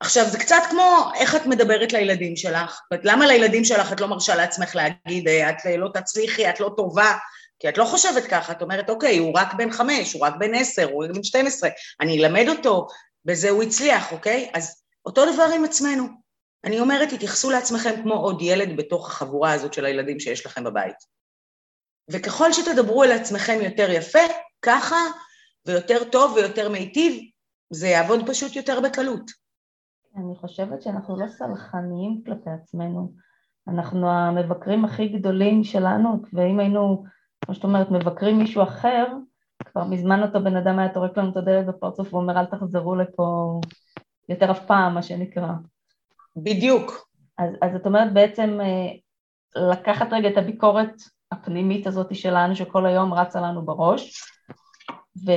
עכשיו, 0.00 0.28
זה 0.28 0.38
קצת 0.38 0.62
כמו 0.70 1.10
איך 1.18 1.36
את 1.36 1.46
מדברת 1.46 1.92
לילדים 1.92 2.36
שלך. 2.36 2.80
למה 3.02 3.26
לילדים 3.26 3.64
שלך 3.64 3.92
את 3.92 4.00
לא 4.00 4.08
מרשה 4.08 4.34
לעצמך 4.34 4.76
להגיד, 4.76 5.28
אה, 5.28 5.50
את 5.50 5.56
לא 5.78 5.88
תצליחי, 5.94 6.50
את 6.50 6.60
לא 6.60 6.70
טובה? 6.76 7.12
כי 7.58 7.68
את 7.68 7.78
לא 7.78 7.84
חושבת 7.84 8.24
ככה, 8.24 8.52
את 8.52 8.62
אומרת, 8.62 8.90
אוקיי, 8.90 9.18
הוא 9.18 9.32
רק 9.34 9.54
בן 9.54 9.70
חמש, 9.70 10.12
הוא 10.12 10.26
רק 10.26 10.34
בן 10.38 10.54
עשר, 10.54 10.90
הוא 10.90 11.04
רק 11.04 11.10
בן 11.10 11.22
שתים 11.22 11.46
עשרה, 11.46 11.70
אני 12.00 12.24
אלמד 12.24 12.48
אותו, 12.48 12.86
בזה 13.24 13.50
הוא 13.50 13.62
הצליח, 13.62 14.12
אוקיי? 14.12 14.50
אז 14.54 14.82
אותו 15.06 15.32
דבר 15.32 15.48
עם 15.54 15.64
עצמנו. 15.64 16.27
אני 16.64 16.80
אומרת, 16.80 17.08
תתייחסו 17.08 17.50
לעצמכם 17.50 18.02
כמו 18.02 18.14
עוד 18.14 18.42
ילד 18.42 18.76
בתוך 18.76 19.10
החבורה 19.10 19.52
הזאת 19.52 19.72
של 19.74 19.84
הילדים 19.84 20.20
שיש 20.20 20.46
לכם 20.46 20.64
בבית. 20.64 20.96
וככל 22.10 22.52
שתדברו 22.52 23.04
אל 23.04 23.12
עצמכם 23.12 23.58
יותר 23.62 23.90
יפה, 23.90 24.18
ככה, 24.62 24.96
ויותר 25.66 26.04
טוב 26.12 26.32
ויותר 26.36 26.68
מיטיב, 26.68 27.22
זה 27.70 27.88
יעבוד 27.88 28.20
פשוט 28.30 28.56
יותר 28.56 28.80
בקלות. 28.80 29.30
אני 30.16 30.34
חושבת 30.40 30.82
שאנחנו 30.82 31.20
לא 31.20 31.28
סלחניים 31.28 32.22
כלפי 32.26 32.50
עצמנו. 32.50 33.12
אנחנו 33.68 34.10
המבקרים 34.10 34.84
הכי 34.84 35.08
גדולים 35.08 35.64
שלנו, 35.64 36.22
ואם 36.32 36.60
היינו, 36.60 37.04
כמו 37.44 37.54
שאת 37.54 37.64
אומרת, 37.64 37.90
מבקרים 37.90 38.38
מישהו 38.38 38.62
אחר, 38.62 39.06
כבר 39.64 39.84
מזמן 39.84 40.22
אותו 40.22 40.44
בן 40.44 40.56
אדם 40.56 40.78
היה 40.78 40.94
טורק 40.94 41.18
לנו 41.18 41.30
את 41.30 41.36
הדלת 41.36 41.66
בפרצוף 41.66 42.14
ואומר 42.14 42.40
אל 42.40 42.46
תחזרו 42.46 42.94
לפה 42.94 43.60
יותר 44.28 44.50
אף 44.50 44.66
פעם, 44.66 44.94
מה 44.94 45.02
שנקרא. 45.02 45.52
בדיוק. 46.42 47.08
אז, 47.38 47.50
אז 47.62 47.74
את 47.76 47.86
אומרת 47.86 48.12
בעצם 48.12 48.58
אה, 48.60 48.90
לקחת 49.70 50.06
רגע 50.12 50.28
את 50.28 50.36
הביקורת 50.36 50.92
הפנימית 51.32 51.86
הזאת 51.86 52.14
שלנו, 52.14 52.56
שכל 52.56 52.86
היום 52.86 53.14
רצה 53.14 53.40
לנו 53.40 53.66
בראש, 53.66 54.22
ו, 55.26 55.30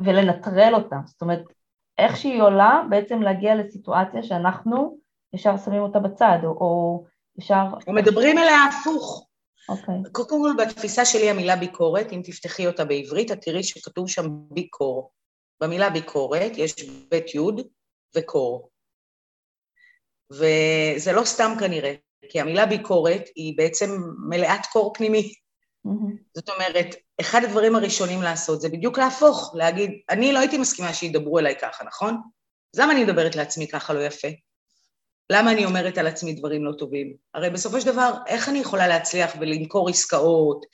ולנטרל 0.00 0.74
אותה. 0.74 0.96
זאת 1.06 1.22
אומרת, 1.22 1.42
איך 1.98 2.16
שהיא 2.16 2.42
עולה, 2.42 2.82
בעצם 2.90 3.22
להגיע 3.22 3.54
לסיטואציה 3.54 4.22
שאנחנו 4.22 4.98
ישר 5.34 5.56
שמים 5.56 5.82
אותה 5.82 5.98
בצד, 5.98 6.38
או, 6.44 6.50
או 6.50 7.04
ישר... 7.38 7.64
או 7.86 7.92
מדברים 7.92 8.38
אליה 8.38 8.64
הפוך. 8.64 9.26
אוקיי. 9.68 9.94
Okay. 9.94 10.10
קודם 10.12 10.28
כל, 10.28 10.64
בתפיסה 10.64 11.04
שלי 11.04 11.30
המילה 11.30 11.56
ביקורת, 11.56 12.12
אם 12.12 12.20
תפתחי 12.24 12.66
אותה 12.66 12.84
בעברית, 12.84 13.32
את 13.32 13.40
תראי 13.40 13.62
שכתוב 13.62 14.08
שם 14.08 14.26
ביקור. 14.50 15.10
במילה 15.60 15.90
ביקורת 15.90 16.52
יש 16.56 16.74
בית 17.10 17.34
יוד 17.34 17.60
וקור. 18.16 18.68
וזה 20.32 21.12
לא 21.12 21.24
סתם 21.24 21.52
כנראה, 21.60 21.94
כי 22.28 22.40
המילה 22.40 22.66
ביקורת 22.66 23.28
היא 23.36 23.56
בעצם 23.56 24.00
מלאת 24.28 24.66
קור 24.72 24.92
פנימי. 24.94 25.32
Mm-hmm. 25.86 26.12
זאת 26.34 26.48
אומרת, 26.48 26.94
אחד 27.20 27.44
הדברים 27.44 27.76
הראשונים 27.76 28.22
לעשות 28.22 28.60
זה 28.60 28.68
בדיוק 28.68 28.98
להפוך, 28.98 29.54
להגיד, 29.56 29.90
אני 30.10 30.32
לא 30.32 30.38
הייתי 30.38 30.58
מסכימה 30.58 30.94
שידברו 30.94 31.38
אליי 31.38 31.56
ככה, 31.60 31.84
נכון? 31.84 32.20
אז 32.74 32.80
למה 32.80 32.92
אני 32.92 33.04
מדברת 33.04 33.36
לעצמי 33.36 33.68
ככה 33.68 33.92
לא 33.92 34.00
יפה? 34.00 34.28
למה 35.30 35.52
אני 35.52 35.64
אומרת 35.64 35.98
על 35.98 36.06
עצמי 36.06 36.32
דברים 36.32 36.64
לא 36.64 36.72
טובים? 36.72 37.14
הרי 37.34 37.50
בסופו 37.50 37.80
של 37.80 37.86
דבר, 37.86 38.12
איך 38.26 38.48
אני 38.48 38.58
יכולה 38.58 38.88
להצליח 38.88 39.36
ולמכור 39.40 39.88
עסקאות 39.88 40.66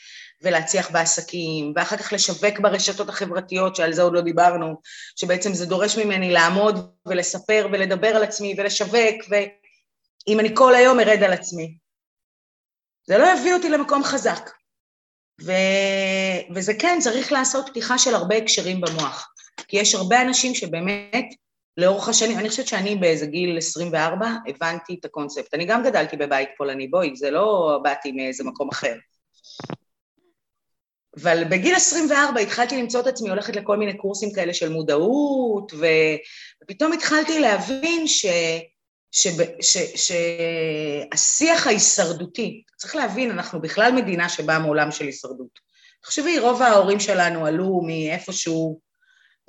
ולהצליח 0.42 0.90
בעסקים, 0.90 1.72
ואחר 1.76 1.96
כך 1.96 2.12
לשווק 2.12 2.60
ברשתות 2.60 3.08
החברתיות, 3.08 3.76
שעל 3.76 3.92
זה 3.92 4.02
עוד 4.02 4.12
לא 4.12 4.20
דיברנו, 4.20 4.80
שבעצם 5.16 5.54
זה 5.54 5.66
דורש 5.66 5.98
ממני 5.98 6.30
לעמוד 6.30 6.94
ולספר 7.06 7.68
ולדבר 7.72 8.08
על 8.08 8.22
עצמי 8.22 8.54
ולשווק, 8.58 9.24
ואם 9.28 10.40
אני 10.40 10.56
כל 10.56 10.74
היום 10.74 11.00
ארד 11.00 11.22
על 11.22 11.32
עצמי. 11.32 11.76
זה 13.06 13.18
לא 13.18 13.26
יביא 13.32 13.54
אותי 13.54 13.68
למקום 13.68 14.04
חזק. 14.04 14.50
ו... 15.42 15.52
וזה 16.54 16.74
כן, 16.74 16.98
צריך 17.00 17.32
לעשות 17.32 17.68
פתיחה 17.68 17.98
של 17.98 18.14
הרבה 18.14 18.36
הקשרים 18.36 18.80
במוח, 18.80 19.28
כי 19.68 19.76
יש 19.76 19.94
הרבה 19.94 20.22
אנשים 20.22 20.54
שבאמת 20.54 21.26
לאורך 21.76 22.08
השנים, 22.08 22.38
אני 22.38 22.48
חושבת 22.48 22.66
שאני 22.66 22.96
באיזה 22.96 23.26
גיל 23.26 23.58
24 23.58 24.26
הבנתי 24.48 24.96
את 25.00 25.04
הקונספט. 25.04 25.54
אני 25.54 25.64
גם 25.64 25.82
גדלתי 25.82 26.16
בבית 26.16 26.48
פולני, 26.56 26.88
בואי, 26.88 27.16
זה 27.16 27.30
לא 27.30 27.80
באתי 27.82 28.12
מאיזה 28.12 28.44
מקום 28.44 28.68
אחר. 28.68 28.94
אבל 31.22 31.44
בגיל 31.44 31.74
24 31.74 32.40
התחלתי 32.40 32.82
למצוא 32.82 33.00
את 33.00 33.06
עצמי 33.06 33.30
הולכת 33.30 33.56
לכל 33.56 33.76
מיני 33.76 33.96
קורסים 33.96 34.32
כאלה 34.32 34.54
של 34.54 34.68
מודעות, 34.68 35.72
ופתאום 36.64 36.92
התחלתי 36.92 37.40
להבין 37.40 38.06
ש... 38.08 38.26
שהשיח 39.94 41.66
ההישרדותי, 41.66 42.62
צריך 42.76 42.96
להבין, 42.96 43.30
אנחנו 43.30 43.60
בכלל 43.60 43.92
מדינה 43.92 44.28
שבאה 44.28 44.58
מעולם 44.58 44.90
של 44.90 45.04
הישרדות. 45.04 45.58
תחשבי, 46.02 46.38
רוב 46.38 46.62
ההורים 46.62 47.00
שלנו 47.00 47.46
עלו 47.46 47.80
מאיפשהו, 47.86 48.80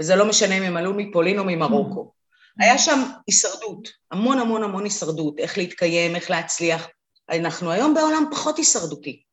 וזה 0.01 0.15
לא 0.15 0.29
משנה 0.29 0.57
אם 0.57 0.63
הם 0.63 0.77
עלו 0.77 0.93
מפולין 0.93 1.39
או 1.39 1.43
ממרוקו. 1.43 2.11
היה 2.59 2.77
שם 2.77 2.99
הישרדות, 3.27 3.89
המון 4.11 4.39
המון 4.39 4.63
המון 4.63 4.83
הישרדות, 4.83 5.39
איך 5.39 5.57
להתקיים, 5.57 6.15
איך 6.15 6.29
להצליח. 6.29 6.87
אנחנו 7.29 7.71
היום 7.71 7.93
בעולם 7.93 8.23
פחות 8.31 8.57
הישרדותי. 8.57 9.23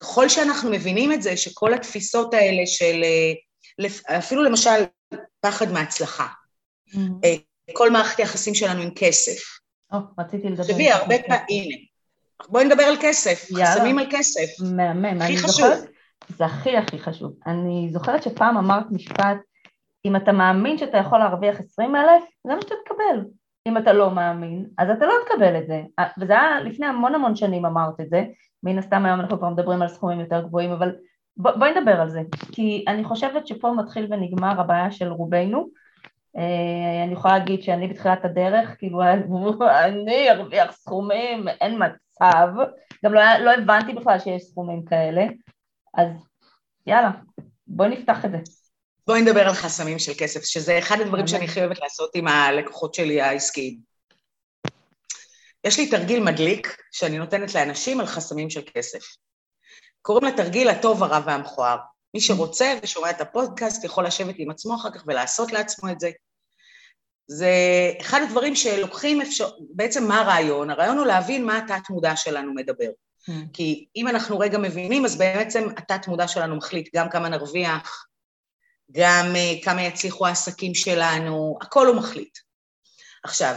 ככל 0.00 0.28
שאנחנו 0.28 0.70
מבינים 0.70 1.12
את 1.12 1.22
זה, 1.22 1.36
שכל 1.36 1.74
התפיסות 1.74 2.34
האלה 2.34 2.66
של, 2.66 3.02
אה, 3.04 4.18
אפילו 4.18 4.42
למשל 4.42 4.84
פחד 5.40 5.72
מהצלחה, 5.72 6.26
mm-hmm. 6.26 6.98
אה, 7.24 7.34
כל 7.72 7.90
מערכת 7.90 8.18
היחסים 8.18 8.54
שלנו 8.54 8.82
עם 8.82 8.90
כסף. 8.96 9.38
או, 9.92 9.98
רציתי 10.18 10.48
לדבר. 10.48 10.72
תביאי, 10.72 10.90
הרבה 10.92 11.14
פעמים, 11.26 11.70
בואי 12.48 12.64
נדבר 12.64 12.82
על 12.82 12.96
כסף. 13.00 13.48
חסמים 13.54 13.98
על 13.98 14.06
כסף. 14.10 14.46
מהמם, 14.76 15.22
הכי 15.22 15.38
חשוב. 15.38 15.48
זוכרת, 15.48 15.90
זה 16.38 16.44
הכי 16.44 16.76
הכי 16.76 16.98
חשוב. 16.98 17.32
אני 17.46 17.88
זוכרת 17.92 18.22
שפעם 18.22 18.56
אמרת 18.56 18.86
משפט, 18.90 19.36
אם 20.06 20.16
אתה 20.16 20.32
מאמין 20.32 20.78
שאתה 20.78 20.98
יכול 20.98 21.18
להרוויח 21.18 21.60
עשרים 21.60 21.96
אלף, 21.96 22.22
זה 22.46 22.54
מה 22.54 22.62
שאתה 22.62 22.74
תקבל. 22.84 23.24
אם 23.66 23.76
אתה 23.76 23.92
לא 23.92 24.10
מאמין, 24.10 24.66
אז 24.78 24.90
אתה 24.90 25.06
לא 25.06 25.12
תקבל 25.26 25.58
את 25.58 25.66
זה. 25.66 25.82
וזה 26.18 26.32
היה 26.32 26.60
לפני 26.60 26.86
המון 26.86 27.14
המון 27.14 27.36
שנים 27.36 27.66
אמרת 27.66 28.00
את 28.00 28.10
זה, 28.10 28.24
מן 28.62 28.78
הסתם 28.78 29.06
היום 29.06 29.20
אנחנו 29.20 29.38
כבר 29.38 29.48
מדברים 29.48 29.82
על 29.82 29.88
סכומים 29.88 30.20
יותר 30.20 30.42
גבוהים, 30.42 30.70
אבל 30.70 30.94
בוא, 31.36 31.50
בואי 31.50 31.80
נדבר 31.80 32.00
על 32.00 32.08
זה, 32.08 32.22
כי 32.52 32.84
אני 32.88 33.04
חושבת 33.04 33.46
שפה 33.46 33.72
מתחיל 33.72 34.06
ונגמר 34.10 34.60
הבעיה 34.60 34.90
של 34.90 35.08
רובנו. 35.08 35.68
אה, 36.36 37.04
אני 37.04 37.12
יכולה 37.12 37.38
להגיד 37.38 37.62
שאני 37.62 37.88
בתחילת 37.88 38.24
הדרך, 38.24 38.78
כאילו 38.78 39.02
אני 39.84 40.30
ארוויח 40.30 40.72
סכומים, 40.72 41.48
אין 41.48 41.82
מצב, 41.82 42.48
גם 43.04 43.14
לא, 43.14 43.20
לא 43.38 43.54
הבנתי 43.54 43.92
בכלל 43.92 44.18
שיש 44.18 44.42
סכומים 44.42 44.84
כאלה, 44.84 45.26
אז 45.94 46.08
יאללה, 46.86 47.10
בואי 47.66 47.88
נפתח 47.88 48.24
את 48.24 48.30
זה. 48.30 48.65
בואי 49.06 49.22
נדבר 49.22 49.40
על 49.40 49.54
חסמים 49.54 49.98
של 49.98 50.12
כסף, 50.18 50.44
שזה 50.44 50.78
אחד 50.78 51.00
הדברים 51.00 51.26
שאני 51.26 51.48
חייבת 51.48 51.78
לעשות 51.78 52.10
עם 52.14 52.28
הלקוחות 52.28 52.94
שלי 52.94 53.20
העסקיים. 53.20 53.78
יש 55.64 55.78
לי 55.78 55.90
תרגיל 55.90 56.22
מדליק 56.22 56.76
שאני 56.92 57.18
נותנת 57.18 57.54
לאנשים 57.54 58.00
על 58.00 58.06
חסמים 58.06 58.50
של 58.50 58.62
כסף. 58.74 58.98
קוראים 60.02 60.24
לתרגיל 60.24 60.68
הטוב, 60.68 61.02
הרע 61.02 61.20
והמכוער. 61.26 61.76
מי 62.14 62.20
שרוצה 62.20 62.74
ושומע 62.82 63.10
את 63.10 63.20
הפודקאסט 63.20 63.84
יכול 63.84 64.06
לשבת 64.06 64.34
עם 64.38 64.50
עצמו 64.50 64.74
אחר 64.74 64.90
כך 64.90 65.04
ולעשות 65.06 65.52
לעצמו 65.52 65.90
את 65.90 66.00
זה. 66.00 66.10
זה 67.26 67.50
אחד 68.00 68.20
הדברים 68.22 68.56
שלוקחים 68.56 69.20
אפשר... 69.20 69.50
בעצם 69.70 70.08
מה 70.08 70.20
הרעיון? 70.20 70.70
הרעיון 70.70 70.98
הוא 70.98 71.06
להבין 71.06 71.44
מה 71.44 71.58
התת-מודע 71.58 72.16
שלנו 72.16 72.54
מדבר. 72.54 72.90
Mm. 73.30 73.32
כי 73.52 73.86
אם 73.96 74.08
אנחנו 74.08 74.38
רגע 74.38 74.58
מבינים, 74.58 75.04
אז 75.04 75.18
בעצם 75.18 75.68
התת-מודע 75.76 76.28
שלנו 76.28 76.56
מחליט 76.56 76.88
גם 76.94 77.10
כמה 77.10 77.28
נרוויח, 77.28 78.06
גם 78.92 79.26
uh, 79.34 79.64
כמה 79.64 79.82
יצליחו 79.82 80.26
העסקים 80.26 80.74
שלנו, 80.74 81.58
הכל 81.62 81.86
הוא 81.86 81.96
מחליט. 81.96 82.38
עכשיו, 83.24 83.54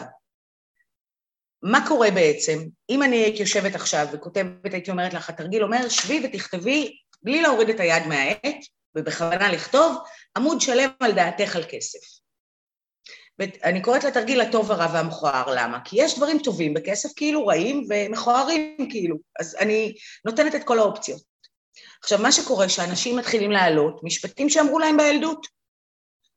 מה 1.63 1.87
קורה 1.87 2.11
בעצם? 2.11 2.59
אם 2.89 3.03
אני 3.03 3.15
הייתי 3.15 3.39
יושבת 3.39 3.75
עכשיו 3.75 4.07
וכותבת, 4.11 4.73
הייתי 4.73 4.91
אומרת 4.91 5.13
לך, 5.13 5.29
התרגיל 5.29 5.63
אומר, 5.63 5.89
שבי 5.89 6.21
ותכתבי, 6.25 6.97
בלי 7.23 7.41
להוריד 7.41 7.69
את 7.69 7.79
היד 7.79 8.07
מהעט, 8.07 8.57
ובכוונה 8.95 9.51
לכתוב, 9.51 9.97
עמוד 10.37 10.61
שלם 10.61 10.89
על 10.99 11.11
דעתך 11.11 11.55
על 11.55 11.63
כסף. 11.69 11.99
ואני 13.39 13.81
קוראת 13.81 14.03
לתרגיל 14.03 14.41
הטוב, 14.41 14.71
הרע 14.71 14.87
והמכוער, 14.93 15.55
למה? 15.55 15.79
כי 15.85 15.95
יש 15.99 16.17
דברים 16.17 16.39
טובים 16.43 16.73
בכסף 16.73 17.09
כאילו 17.15 17.47
רעים 17.47 17.87
ומכוערים 17.89 18.89
כאילו, 18.89 19.17
אז 19.39 19.55
אני 19.59 19.93
נותנת 20.25 20.55
את 20.55 20.63
כל 20.63 20.79
האופציות. 20.79 21.28
עכשיו, 22.03 22.19
מה 22.19 22.31
שקורה 22.31 22.69
שאנשים 22.69 23.17
מתחילים 23.17 23.51
לעלות, 23.51 24.03
משפטים 24.03 24.49
שאמרו 24.49 24.79
להם 24.79 24.97
בילדות, 24.97 25.47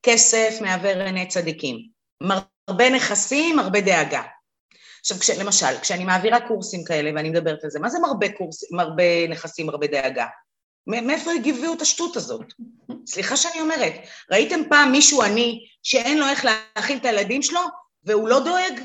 כסף 0.03 0.59
מעוור 0.61 1.03
עיני 1.03 1.29
צדיקים, 1.29 1.89
הרבה 2.69 2.91
נכסים, 2.91 3.59
הרבה 3.59 3.81
דאגה. 3.81 4.23
עכשיו, 5.01 5.19
כש, 5.19 5.31
למשל, 5.31 5.79
כשאני 5.83 6.05
מעבירה 6.05 6.49
קורסים 6.49 6.85
כאלה 6.85 7.11
ואני 7.15 7.31
מדברת 7.31 7.65
על 7.65 7.71
זה, 7.71 7.81
מה 7.81 7.91
זה 7.91 7.99
מרבה, 7.99 8.33
קורס, 8.33 8.73
מרבה 8.73 9.29
נכסים, 9.29 9.69
הרבה 9.69 9.87
דאגה? 9.87 10.27
מאיפה 10.87 11.33
הגיבו 11.33 11.75
את 11.75 11.83
השטות 11.83 12.17
הזאת? 12.17 12.53
סליחה 13.07 13.37
שאני 13.37 13.61
אומרת, 13.61 13.93
ראיתם 14.31 14.61
פעם 14.69 14.93
מישהו 14.93 15.23
עני 15.23 15.67
שאין 15.83 16.19
לו 16.19 16.27
איך 16.27 16.45
להאכיל 16.45 16.97
את 16.97 17.05
הילדים 17.05 17.43
שלו 17.43 17.61
והוא 18.05 18.29
לא 18.29 18.41
דואג? 18.41 18.81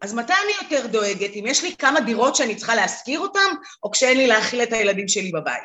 אז 0.00 0.14
מתי 0.14 0.32
אני 0.32 0.52
יותר 0.62 0.86
דואגת? 0.86 1.30
אם 1.34 1.44
יש 1.46 1.62
לי 1.62 1.76
כמה 1.76 2.00
דירות 2.00 2.36
שאני 2.36 2.56
צריכה 2.56 2.74
להשכיר 2.74 3.20
אותן, 3.20 3.50
או 3.82 3.90
כשאין 3.90 4.18
לי 4.18 4.26
להאכיל 4.26 4.62
את 4.62 4.72
הילדים 4.72 5.08
שלי 5.08 5.32
בבית? 5.32 5.62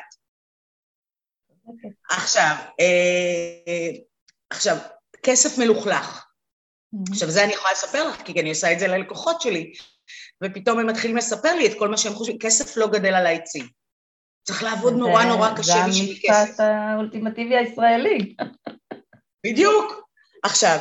Okay. 1.50 1.66
אוקיי. 1.66 1.90
עכשיו, 2.10 2.54
אה, 2.80 3.90
עכשיו, 4.50 4.76
כסף 5.22 5.58
מלוכלך. 5.58 6.24
Mm-hmm. 6.94 7.12
עכשיו, 7.12 7.30
זה 7.30 7.44
אני 7.44 7.52
יכולה 7.52 7.72
לספר 7.72 8.08
לך, 8.08 8.22
כי 8.22 8.40
אני 8.40 8.48
עושה 8.48 8.72
את 8.72 8.78
זה 8.78 8.86
ללקוחות 8.86 9.40
שלי, 9.40 9.72
ופתאום 10.44 10.78
הם 10.78 10.86
מתחילים 10.86 11.16
לספר 11.16 11.54
לי 11.54 11.66
את 11.66 11.78
כל 11.78 11.88
מה 11.88 11.96
שהם 11.96 12.12
חושבים, 12.12 12.38
כסף 12.38 12.76
לא 12.76 12.86
גדל 12.86 13.14
על 13.14 13.26
העצים. 13.26 13.68
צריך 14.42 14.62
לעבוד 14.62 14.94
נורא 14.94 15.24
נורא 15.24 15.50
קשה 15.56 15.84
בשביל 15.88 16.18
כסף. 16.22 16.32
זה 16.32 16.36
המשפט 16.36 16.60
האולטימטיבי 16.60 17.56
הישראלי. 17.56 18.34
בדיוק. 19.46 20.10
עכשיו, 20.42 20.78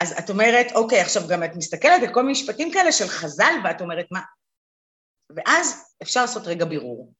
אז 0.00 0.14
את 0.18 0.30
אומרת, 0.30 0.66
אוקיי, 0.74 1.00
עכשיו 1.00 1.22
גם 1.28 1.44
את 1.44 1.50
מסתכלת 1.56 2.02
על 2.02 2.14
כל 2.14 2.20
מיני 2.20 2.32
משפטים 2.32 2.72
כאלה 2.72 2.92
של 2.92 3.06
חז"ל, 3.06 3.54
ואת 3.64 3.80
אומרת, 3.80 4.06
מה? 4.10 4.20
ואז 5.36 5.94
אפשר 6.02 6.20
לעשות 6.20 6.46
רגע 6.46 6.64
בירור. 6.64 7.12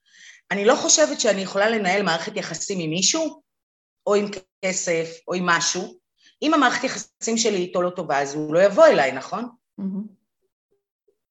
אני 0.51 0.65
לא 0.65 0.75
חושבת 0.75 1.21
שאני 1.21 1.41
יכולה 1.41 1.71
לנהל 1.71 2.03
מערכת 2.03 2.37
יחסים 2.37 2.79
עם 2.81 2.91
מישהו, 2.91 3.43
או 4.07 4.15
עם 4.15 4.27
כסף, 4.65 5.09
או 5.29 5.35
עם 5.35 5.47
משהו. 5.47 5.99
אם 6.43 6.55
המערכת 6.55 6.85
יחסים 6.85 7.37
שלי 7.37 7.57
איתו 7.57 7.83
לא 7.83 7.91
טובה, 7.91 8.23
אז 8.23 8.35
הוא 8.35 8.55
לא 8.55 8.63
יבוא 8.63 8.87
אליי, 8.87 9.13
נכון? 9.13 9.45
Mm-hmm. 9.81 9.85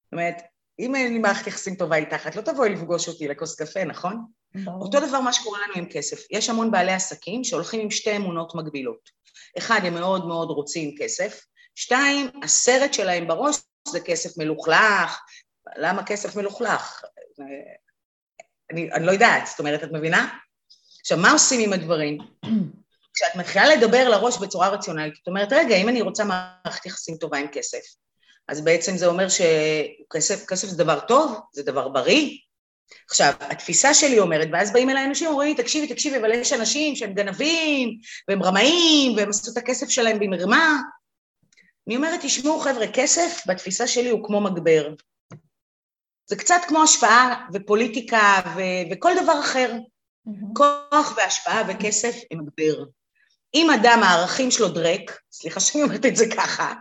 זאת 0.04 0.12
אומרת, 0.12 0.36
אם 0.80 0.96
אין 0.96 1.14
לי 1.14 1.20
מערכת 1.20 1.48
יחסים 1.48 1.76
טובה 1.76 1.96
איתך, 1.96 2.28
את 2.28 2.36
לא 2.36 2.42
תבואי 2.42 2.70
לפגוש 2.70 3.08
אותי 3.08 3.28
לכוס 3.28 3.56
קפה, 3.56 3.84
נכון? 3.84 4.26
ברור. 4.56 4.82
אותו 4.82 5.00
דבר 5.08 5.22
מה 5.22 5.34
שקורה 5.34 5.60
לנו 5.60 5.74
עם 5.76 5.86
כסף. 5.92 6.32
יש 6.32 6.50
המון 6.50 6.72
בעלי 6.72 6.92
עסקים 6.92 7.44
שהולכים 7.44 7.82
עם 7.82 7.92
שתי 7.92 8.16
אמונות 8.16 8.56
מקבילות. 8.56 9.10
אחד, 9.58 9.80
הם 9.84 9.94
מאוד 9.94 10.28
מאוד 10.28 10.50
רוצים 10.50 10.96
כסף, 11.00 11.42
שתיים, 11.76 12.30
הסרט 12.44 12.94
שלהם 12.94 13.28
בראש 13.28 13.56
זה 13.88 14.00
כסף 14.00 14.38
מלוכלך. 14.38 15.20
למה 15.78 16.04
כסף 16.04 16.36
מלוכלך? 16.36 17.02
אני, 18.72 18.92
אני 18.92 19.06
לא 19.06 19.12
יודעת, 19.12 19.48
זאת 19.48 19.60
אומרת, 19.60 19.84
את 19.84 19.92
מבינה? 19.92 20.38
עכשיו, 21.02 21.18
מה 21.18 21.32
עושים 21.32 21.60
עם 21.60 21.74
הדברים? 21.74 22.18
כשאת 23.14 23.36
מתחילה 23.36 23.76
לדבר 23.76 24.10
לראש 24.10 24.38
בצורה 24.38 24.70
רציונלית, 24.70 25.16
זאת 25.16 25.28
אומרת, 25.28 25.48
רגע, 25.52 25.76
אם 25.76 25.90
אני 25.90 26.02
רוצה 26.02 26.24
מערכת 26.24 26.86
יחסים 26.86 27.18
טובה 27.18 27.38
עם 27.38 27.48
כסף, 27.48 27.80
אז 28.48 28.62
בעצם 28.62 28.98
זה 28.98 29.06
אומר 29.06 29.28
שכסף 29.30 30.68
זה 30.68 30.84
דבר 30.84 31.00
טוב, 31.00 31.40
זה 31.54 31.64
דבר 31.64 31.90
בריא. 31.90 32.38
עכשיו, 33.10 33.34
התפיסה 33.40 33.94
שלי 33.94 34.20
אומרת, 34.20 34.48
ואז 34.52 34.74
באים 34.74 34.90
אליי 34.90 35.06
אנשים 35.06 35.28
ואומרים 35.28 35.50
לי, 35.50 35.64
תקשיבי, 35.64 35.88
תקשיבי, 35.88 36.18
אבל 36.18 36.32
יש 36.32 36.54
אנשים 36.54 36.96
שהם 36.96 37.14
גנבים, 37.14 37.98
והם 38.28 38.44
רמאים, 38.44 39.18
והם 39.18 39.30
עשו 39.30 39.52
את 39.52 39.58
הכסף 39.58 39.90
שלהם 39.90 40.20
במרמה. 40.20 40.80
אני 41.88 41.96
אומרת, 41.96 42.20
תשמעו 42.24 42.60
חבר'ה, 42.60 42.88
כסף 42.94 43.42
בתפיסה 43.48 43.88
שלי 43.88 44.10
הוא 44.10 44.26
כמו 44.26 44.42
מגבר. 44.42 44.94
זה 46.26 46.36
קצת 46.36 46.62
כמו 46.68 46.84
השפעה 46.84 47.48
ופוליטיקה 47.54 48.42
ו- 48.56 48.92
וכל 48.92 49.12
דבר 49.24 49.40
אחר. 49.40 49.72
Mm-hmm. 50.28 50.54
כוח 50.54 51.18
והשפעה 51.18 51.64
וכסף 51.68 52.16
הם 52.32 52.40
מגבר. 52.40 52.84
אם 53.54 53.70
אדם 53.70 54.00
הערכים 54.04 54.52
שלו 54.52 54.68
דרק, 54.68 55.20
סליחה 55.32 55.60
שאני 55.60 55.84
אומרת 55.84 56.06
את 56.06 56.16
זה 56.16 56.26
ככה, 56.36 56.74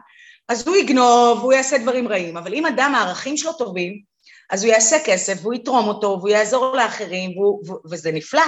אז 0.49 0.69
הוא 0.69 0.77
יגנוב, 0.77 1.41
הוא 1.43 1.53
יעשה 1.53 1.79
דברים 1.79 2.09
רעים, 2.09 2.37
אבל 2.37 2.55
אם 2.55 2.67
אדם 2.67 2.95
הערכים 2.95 3.37
שלו 3.37 3.53
טובים, 3.53 4.03
אז 4.51 4.65
הוא 4.65 4.73
יעשה 4.73 4.97
כסף, 5.07 5.43
והוא 5.43 5.55
יתרום 5.55 5.89
אותו, 5.89 6.07
והוא 6.07 6.29
יעזור 6.29 6.77
לאחרים, 6.77 7.39
והוא, 7.39 7.63
וזה 7.91 8.13
נפלא. 8.13 8.43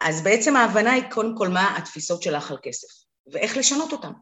אז 0.00 0.22
בעצם 0.24 0.56
ההבנה 0.56 0.92
היא 0.92 1.10
קודם 1.10 1.36
כל 1.36 1.48
מה 1.48 1.76
התפיסות 1.78 2.22
שלך 2.22 2.50
על 2.50 2.58
כסף, 2.62 2.88
ואיך 3.32 3.56
לשנות 3.56 3.92
אותן. 3.92 4.12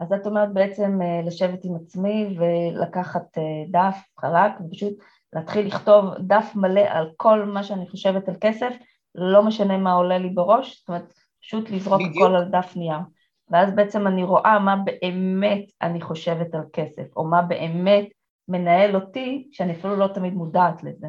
אז 0.00 0.12
את 0.12 0.26
אומרת 0.26 0.52
בעצם 0.52 1.02
אה, 1.02 1.22
לשבת 1.26 1.64
עם 1.64 1.76
עצמי 1.76 2.38
ולקחת 2.38 3.38
אה, 3.38 3.42
דף 3.70 3.98
חלק 4.20 4.52
ופשוט 4.60 4.92
להתחיל 5.32 5.66
לכתוב 5.66 6.04
דף 6.18 6.52
מלא 6.54 6.80
על 6.88 7.10
כל 7.16 7.44
מה 7.44 7.62
שאני 7.62 7.88
חושבת 7.88 8.28
על 8.28 8.34
כסף, 8.40 8.72
לא 9.14 9.42
משנה 9.42 9.78
מה 9.78 9.92
עולה 9.92 10.18
לי 10.18 10.28
בראש, 10.28 10.78
זאת 10.78 10.88
אומרת, 10.88 11.12
פשוט 11.42 11.70
לזרוק 11.70 12.00
הכל 12.10 12.36
על 12.36 12.44
דף 12.44 12.72
נייר. 12.76 12.98
ואז 13.52 13.74
בעצם 13.74 14.06
אני 14.06 14.24
רואה 14.24 14.58
מה 14.58 14.76
באמת 14.76 15.64
אני 15.82 16.00
חושבת 16.00 16.54
על 16.54 16.62
כסף, 16.72 17.16
או 17.16 17.24
מה 17.24 17.42
באמת 17.42 18.08
מנהל 18.48 18.94
אותי, 18.94 19.48
שאני 19.52 19.72
אפילו 19.72 19.96
לא 19.96 20.06
תמיד 20.14 20.34
מודעת 20.34 20.84
לזה. 20.84 21.06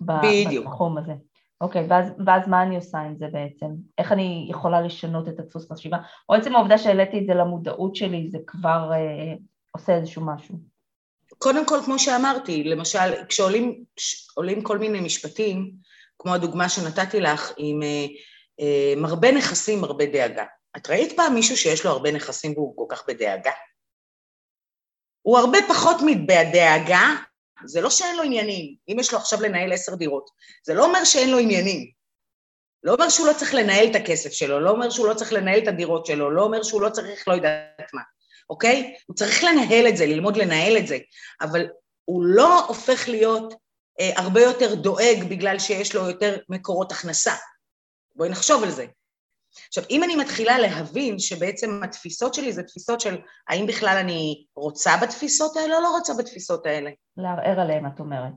בדיוק. 0.00 0.66
בתחום 0.66 0.98
הזה. 0.98 1.12
אוקיי, 1.60 1.86
ואז, 1.88 2.12
ואז 2.26 2.48
מה 2.48 2.62
אני 2.62 2.76
עושה 2.76 2.98
עם 2.98 3.16
זה 3.16 3.26
בעצם? 3.32 3.66
איך 3.98 4.12
אני 4.12 4.46
יכולה 4.50 4.80
לשנות 4.80 5.28
את 5.28 5.38
הדפוס 5.38 5.72
חשיבה? 5.72 5.98
או 6.28 6.34
עצם 6.34 6.56
העובדה 6.56 6.78
שהעליתי 6.78 7.18
את 7.18 7.26
זה 7.26 7.34
למודעות 7.34 7.96
שלי, 7.96 8.28
זה 8.30 8.38
כבר 8.46 8.90
אה, 8.92 9.34
עושה 9.70 9.96
איזשהו 9.96 10.26
משהו. 10.26 10.54
קודם 11.38 11.66
כל, 11.66 11.78
כמו 11.84 11.98
שאמרתי, 11.98 12.64
למשל, 12.64 13.24
כשעולים 13.28 14.62
כל 14.62 14.78
מיני 14.78 15.00
משפטים, 15.00 15.72
כמו 16.18 16.34
הדוגמה 16.34 16.68
שנתתי 16.68 17.20
לך, 17.20 17.52
עם 17.56 17.82
אה, 17.82 18.06
אה, 18.60 18.94
מרבה 18.96 19.32
נכסים, 19.32 19.80
מרבה 19.80 20.06
דאגה. 20.06 20.44
את 20.76 20.90
ראית 20.90 21.16
פעם 21.16 21.34
מישהו 21.34 21.56
שיש 21.56 21.84
לו 21.84 21.90
הרבה 21.90 22.12
נכסים 22.12 22.52
והוא 22.52 22.76
כל 22.76 22.84
כך 22.88 23.04
בדאגה? 23.08 23.52
הוא 25.22 25.38
הרבה 25.38 25.58
פחות 25.68 25.96
מבדאגה, 26.06 27.14
זה 27.64 27.80
לא 27.80 27.90
שאין 27.90 28.16
לו 28.16 28.22
עניינים. 28.22 28.76
אם 28.88 28.96
יש 29.00 29.12
לו 29.12 29.18
עכשיו 29.18 29.42
לנהל 29.42 29.72
עשר 29.72 29.94
דירות, 29.94 30.30
זה 30.62 30.74
לא 30.74 30.84
אומר 30.84 31.04
שאין 31.04 31.30
לו 31.30 31.38
עניינים. 31.38 31.90
לא 32.82 32.92
אומר 32.94 33.08
שהוא 33.08 33.26
לא 33.26 33.32
צריך 33.32 33.54
לנהל 33.54 33.90
את 33.90 33.96
הכסף 33.96 34.32
שלו, 34.32 34.60
לא 34.60 34.70
אומר 34.70 34.90
שהוא 34.90 35.08
לא 35.08 35.14
צריך 35.14 35.32
לנהל 35.32 35.62
את 35.62 35.68
הדירות 35.68 36.06
שלו, 36.06 36.30
לא 36.30 36.42
אומר 36.42 36.62
שהוא 36.62 36.82
לא 36.82 36.90
צריך 36.90 37.28
לא 37.28 37.32
יודעת 37.32 37.94
מה, 37.94 38.02
אוקיי? 38.50 38.94
הוא 39.06 39.16
צריך 39.16 39.44
לנהל 39.44 39.88
את 39.88 39.96
זה, 39.96 40.06
ללמוד 40.06 40.36
לנהל 40.36 40.76
את 40.76 40.86
זה, 40.86 40.98
אבל 41.40 41.66
הוא 42.04 42.24
לא 42.24 42.66
הופך 42.66 43.08
להיות 43.08 43.54
אה, 44.00 44.10
הרבה 44.16 44.40
יותר 44.40 44.74
דואג 44.74 45.24
בגלל 45.30 45.58
שיש 45.58 45.94
לו 45.94 46.08
יותר 46.08 46.36
מקורות 46.48 46.92
הכנסה. 46.92 47.34
בואי 48.14 48.28
נחשוב 48.28 48.62
על 48.62 48.70
זה. 48.70 48.86
עכשיו, 49.68 49.84
אם 49.90 50.04
אני 50.04 50.16
מתחילה 50.16 50.58
להבין 50.58 51.18
שבעצם 51.18 51.80
התפיסות 51.84 52.34
שלי 52.34 52.52
זה 52.52 52.62
תפיסות 52.62 53.00
של 53.00 53.16
האם 53.48 53.66
בכלל 53.66 53.96
אני 54.00 54.44
רוצה 54.56 54.96
בתפיסות 55.02 55.56
האלה 55.56 55.76
או 55.76 55.82
לא 55.82 55.90
רוצה 55.90 56.14
בתפיסות 56.18 56.66
האלה. 56.66 56.90
לערער 57.16 57.60
עליהן, 57.60 57.86
את 57.86 58.00
אומרת. 58.00 58.32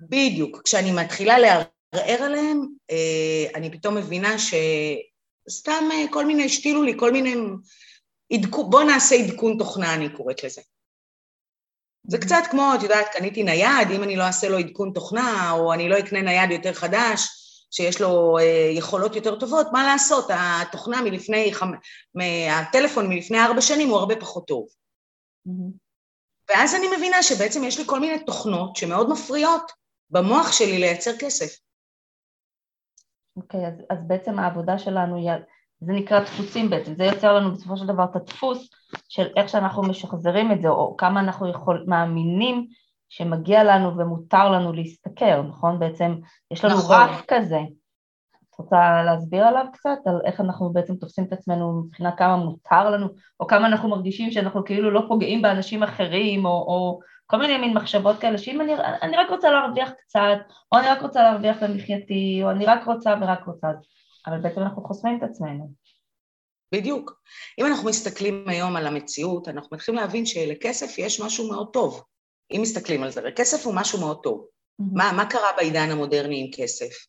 בדיוק. 0.00 0.62
כשאני 0.64 0.92
מתחילה 0.92 1.38
לערער 1.38 2.22
עליהן, 2.22 2.68
אה, 2.90 3.46
אני 3.54 3.70
פתאום 3.70 3.94
מבינה 3.94 4.34
שסתם 4.38 5.84
אה, 5.92 6.04
כל 6.10 6.26
מיני, 6.26 6.44
השתילו 6.44 6.82
לי 6.82 6.94
כל 6.96 7.12
מיני... 7.12 7.34
עדכון, 8.32 8.70
בואו 8.70 8.84
נעשה 8.86 9.14
עדכון 9.14 9.58
תוכנה, 9.58 9.94
אני 9.94 10.08
קוראת 10.08 10.44
לזה. 10.44 10.62
זה 12.06 12.16
mm-hmm. 12.16 12.20
קצת 12.20 12.42
כמו, 12.50 12.72
את 12.74 12.82
יודעת, 12.82 13.06
קניתי 13.12 13.42
נייד, 13.42 13.90
אם 13.94 14.02
אני 14.02 14.16
לא 14.16 14.22
אעשה 14.22 14.48
לו 14.48 14.58
עדכון 14.58 14.92
תוכנה, 14.94 15.50
או 15.50 15.72
אני 15.72 15.88
לא 15.88 15.98
אקנה 15.98 16.22
נייד 16.22 16.50
יותר 16.50 16.72
חדש, 16.72 17.28
שיש 17.70 18.00
לו 18.00 18.38
אה, 18.38 18.70
יכולות 18.72 19.16
יותר 19.16 19.38
טובות, 19.38 19.66
מה 19.72 19.86
לעשות, 19.86 20.26
התוכנה 20.30 21.02
מלפני, 21.02 21.52
הטלפון 22.50 23.08
מלפני 23.08 23.38
ארבע 23.40 23.60
שנים 23.60 23.88
הוא 23.88 23.98
הרבה 23.98 24.16
פחות 24.16 24.46
טוב. 24.46 24.66
Mm-hmm. 25.48 25.88
ואז 26.48 26.74
אני 26.74 26.86
מבינה 26.96 27.22
שבעצם 27.22 27.64
יש 27.64 27.78
לי 27.78 27.84
כל 27.86 28.00
מיני 28.00 28.24
תוכנות 28.24 28.76
שמאוד 28.76 29.10
מפריעות 29.10 29.72
במוח 30.10 30.52
שלי 30.52 30.78
לייצר 30.78 31.10
כסף. 31.18 31.58
אוקיי, 33.36 33.64
okay, 33.64 33.68
אז, 33.68 33.74
אז 33.90 33.98
בעצם 34.06 34.38
העבודה 34.38 34.78
שלנו 34.78 35.16
היא, 35.16 35.30
זה 35.80 35.92
נקרא 35.92 36.20
דפוסים 36.20 36.70
בעצם, 36.70 36.94
זה 36.96 37.04
יוצר 37.04 37.34
לנו 37.34 37.54
בסופו 37.54 37.76
של 37.76 37.86
דבר 37.86 38.04
את 38.04 38.16
הדפוס 38.16 38.70
של 39.08 39.26
איך 39.36 39.48
שאנחנו 39.48 39.82
משחזרים 39.82 40.52
את 40.52 40.62
זה, 40.62 40.68
או 40.68 40.96
כמה 40.96 41.20
אנחנו 41.20 41.50
יכול, 41.50 41.84
מאמינים 41.86 42.66
שמגיע 43.08 43.64
לנו 43.64 43.96
ומותר 43.96 44.50
לנו 44.50 44.72
להשתכר, 44.72 45.42
נכון? 45.42 45.78
בעצם 45.78 46.14
יש 46.50 46.64
לנו 46.64 46.74
נכון. 46.74 46.96
רף 46.96 47.24
כזה. 47.28 47.60
את 48.50 48.58
רוצה 48.58 49.02
להסביר 49.02 49.44
עליו 49.44 49.64
קצת? 49.72 49.98
על 50.06 50.20
איך 50.24 50.40
אנחנו 50.40 50.72
בעצם 50.72 50.96
תופסים 50.96 51.24
את 51.24 51.32
עצמנו 51.32 51.82
מבחינת 51.82 52.14
כמה 52.18 52.36
מותר 52.36 52.90
לנו, 52.90 53.08
או 53.40 53.46
כמה 53.46 53.66
אנחנו 53.66 53.88
מרגישים 53.88 54.30
שאנחנו 54.30 54.64
כאילו 54.64 54.90
לא 54.90 55.02
פוגעים 55.08 55.42
באנשים 55.42 55.82
אחרים, 55.82 56.46
או, 56.46 56.50
או 56.50 57.00
כל 57.26 57.36
מיני 57.36 57.58
מין 57.58 57.74
מחשבות 57.74 58.18
כאלה, 58.18 58.38
שאם 58.38 58.60
אני, 58.60 58.72
אני 59.02 59.16
רק 59.16 59.30
רוצה 59.30 59.50
להרוויח 59.50 59.90
קצת, 59.90 60.38
או 60.72 60.78
אני 60.78 60.88
רק 60.88 61.02
רוצה 61.02 61.22
להרוויח 61.22 61.56
במחייתי, 61.62 62.40
או 62.42 62.50
אני 62.50 62.66
רק 62.66 62.86
רוצה 62.86 63.14
ורק 63.20 63.46
רוצה, 63.46 63.68
אבל 64.26 64.40
בעצם 64.40 64.60
אנחנו 64.60 64.82
חוסמים 64.82 65.18
את 65.18 65.22
עצמנו. 65.22 65.72
בדיוק. 66.74 67.20
אם 67.60 67.66
אנחנו 67.66 67.88
מסתכלים 67.88 68.44
היום 68.48 68.76
על 68.76 68.86
המציאות, 68.86 69.48
אנחנו 69.48 69.76
מתחילים 69.76 70.00
להבין 70.00 70.26
שלכסף 70.26 70.98
יש 70.98 71.20
משהו 71.20 71.48
מאוד 71.48 71.68
טוב. 71.72 72.02
אם 72.50 72.60
מסתכלים 72.62 73.02
על 73.02 73.10
זה, 73.10 73.20
הרי 73.20 73.32
כסף 73.36 73.66
הוא 73.66 73.74
משהו 73.74 74.00
מאוד 74.00 74.20
טוב. 74.22 74.46
Mm-hmm. 74.46 74.84
מה, 74.92 75.12
מה 75.12 75.30
קרה 75.30 75.52
בעידן 75.56 75.90
המודרני 75.90 76.40
עם 76.40 76.50
כסף? 76.54 77.06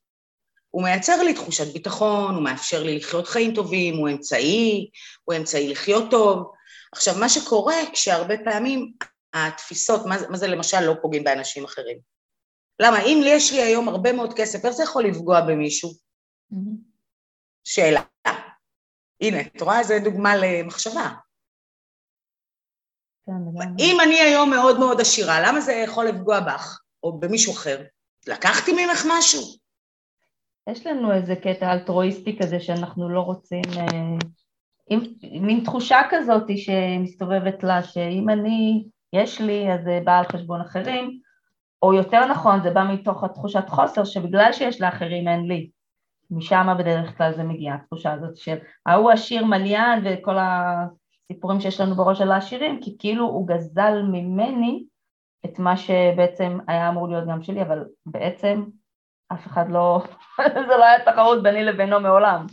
הוא 0.70 0.84
מייצר 0.84 1.24
לי 1.24 1.34
תחושת 1.34 1.74
ביטחון, 1.74 2.36
הוא 2.36 2.44
מאפשר 2.44 2.84
לי 2.84 2.98
לחיות 2.98 3.28
חיים 3.28 3.56
טובים, 3.56 3.98
הוא 3.98 4.10
אמצעי, 4.10 4.90
הוא 5.24 5.36
אמצעי 5.36 5.70
לחיות 5.70 6.12
טוב. 6.12 6.52
עכשיו, 6.92 7.16
מה 7.20 7.30
שקורה 7.30 7.76
כשהרבה 7.94 8.36
פעמים 8.44 8.94
התפיסות, 9.34 10.06
מה, 10.06 10.18
מה 10.30 10.38
זה 10.38 10.48
למשל 10.48 10.82
לא 10.82 10.94
פוגעים 11.02 11.24
באנשים 11.24 11.64
אחרים? 11.64 11.98
למה? 12.80 13.02
אם 13.02 13.22
יש 13.26 13.54
לי 13.54 13.62
היום 13.62 13.90
הרבה 13.90 14.14
מאוד 14.14 14.34
כסף, 14.34 14.66
איך 14.66 14.74
זה 14.74 14.84
יכול 14.84 15.06
לפגוע 15.06 15.42
במישהו? 15.42 15.90
Mm-hmm. 16.54 16.56
שאלה. 17.64 18.02
הנה, 19.22 19.42
את 19.42 19.62
רואה? 19.62 19.84
זו 19.84 19.94
דוגמה 20.04 20.36
למחשבה. 20.36 21.10
כן, 23.30 23.70
אם 23.80 23.98
אני 24.04 24.20
היום 24.20 24.50
מאוד 24.50 24.80
מאוד 24.80 25.02
עשירה, 25.02 25.42
למה 25.48 25.62
זה 25.62 25.74
יכול 25.74 26.06
לפגוע 26.06 26.40
בך 26.40 26.80
או 27.04 27.20
במישהו 27.20 27.54
אחר? 27.54 27.82
לקחתי 28.28 28.72
ממך 28.72 29.06
משהו. 29.18 29.42
יש 30.70 30.88
לנו 30.88 31.14
איזה 31.14 31.36
קטע 31.36 31.74
אלטרואיסטי 31.74 32.38
כזה 32.42 32.60
שאנחנו 32.60 33.10
לא 33.10 33.20
רוצים, 33.20 33.62
אה, 33.78 34.18
עם, 34.90 35.00
מין 35.42 35.64
תחושה 35.64 36.02
כזאת 36.10 36.44
שמסתובבת 36.58 37.64
לה, 37.64 37.84
שאם 37.84 38.30
אני, 38.30 38.86
יש 39.14 39.42
לי, 39.42 39.74
אז 39.74 39.84
זה 39.84 40.00
בא 40.04 40.18
על 40.18 40.26
חשבון 40.26 40.62
אחרים, 40.62 41.20
או 41.82 41.94
יותר 41.94 42.26
נכון, 42.26 42.64
זה 42.64 42.70
בא 42.72 42.84
מתוך 42.94 43.24
התחושת 43.24 43.70
חוסר, 43.70 44.04
שבגלל 44.04 44.54
שיש 44.54 44.82
לאחרים 44.82 45.28
אין 45.28 45.48
לי. 45.48 45.70
משם 46.32 46.68
בדרך 46.80 47.18
כלל 47.18 47.34
זה 47.36 47.44
מגיע, 47.44 47.74
התחושה 47.74 48.14
הזאת 48.14 48.38
של 48.38 48.58
ההוא 48.86 49.12
עשיר 49.12 49.46
מליין 49.46 50.04
וכל 50.06 50.38
הסיפורים 51.32 51.62
שיש 51.62 51.80
לנו 51.80 51.96
בראש 51.96 52.22
על 52.22 52.32
העשירים, 52.32 52.80
כי 52.82 52.96
כאילו 53.00 53.26
הוא 53.26 53.48
גזל 53.48 54.02
ממני 54.12 54.84
את 55.46 55.60
מה 55.60 55.78
שבעצם 55.78 56.58
היה 56.68 56.90
אמור 56.90 57.08
להיות 57.08 57.28
גם 57.28 57.44
שלי, 57.44 57.62
אבל 57.62 57.84
בעצם 58.06 58.64
אף 59.34 59.48
אחד 59.48 59.66
לא, 59.70 60.04
זה 60.70 60.78
לא 60.78 60.86
היה 60.86 61.06
תחרות 61.06 61.44
ביני 61.44 61.64
לבינו 61.64 62.00
מעולם. 62.00 62.46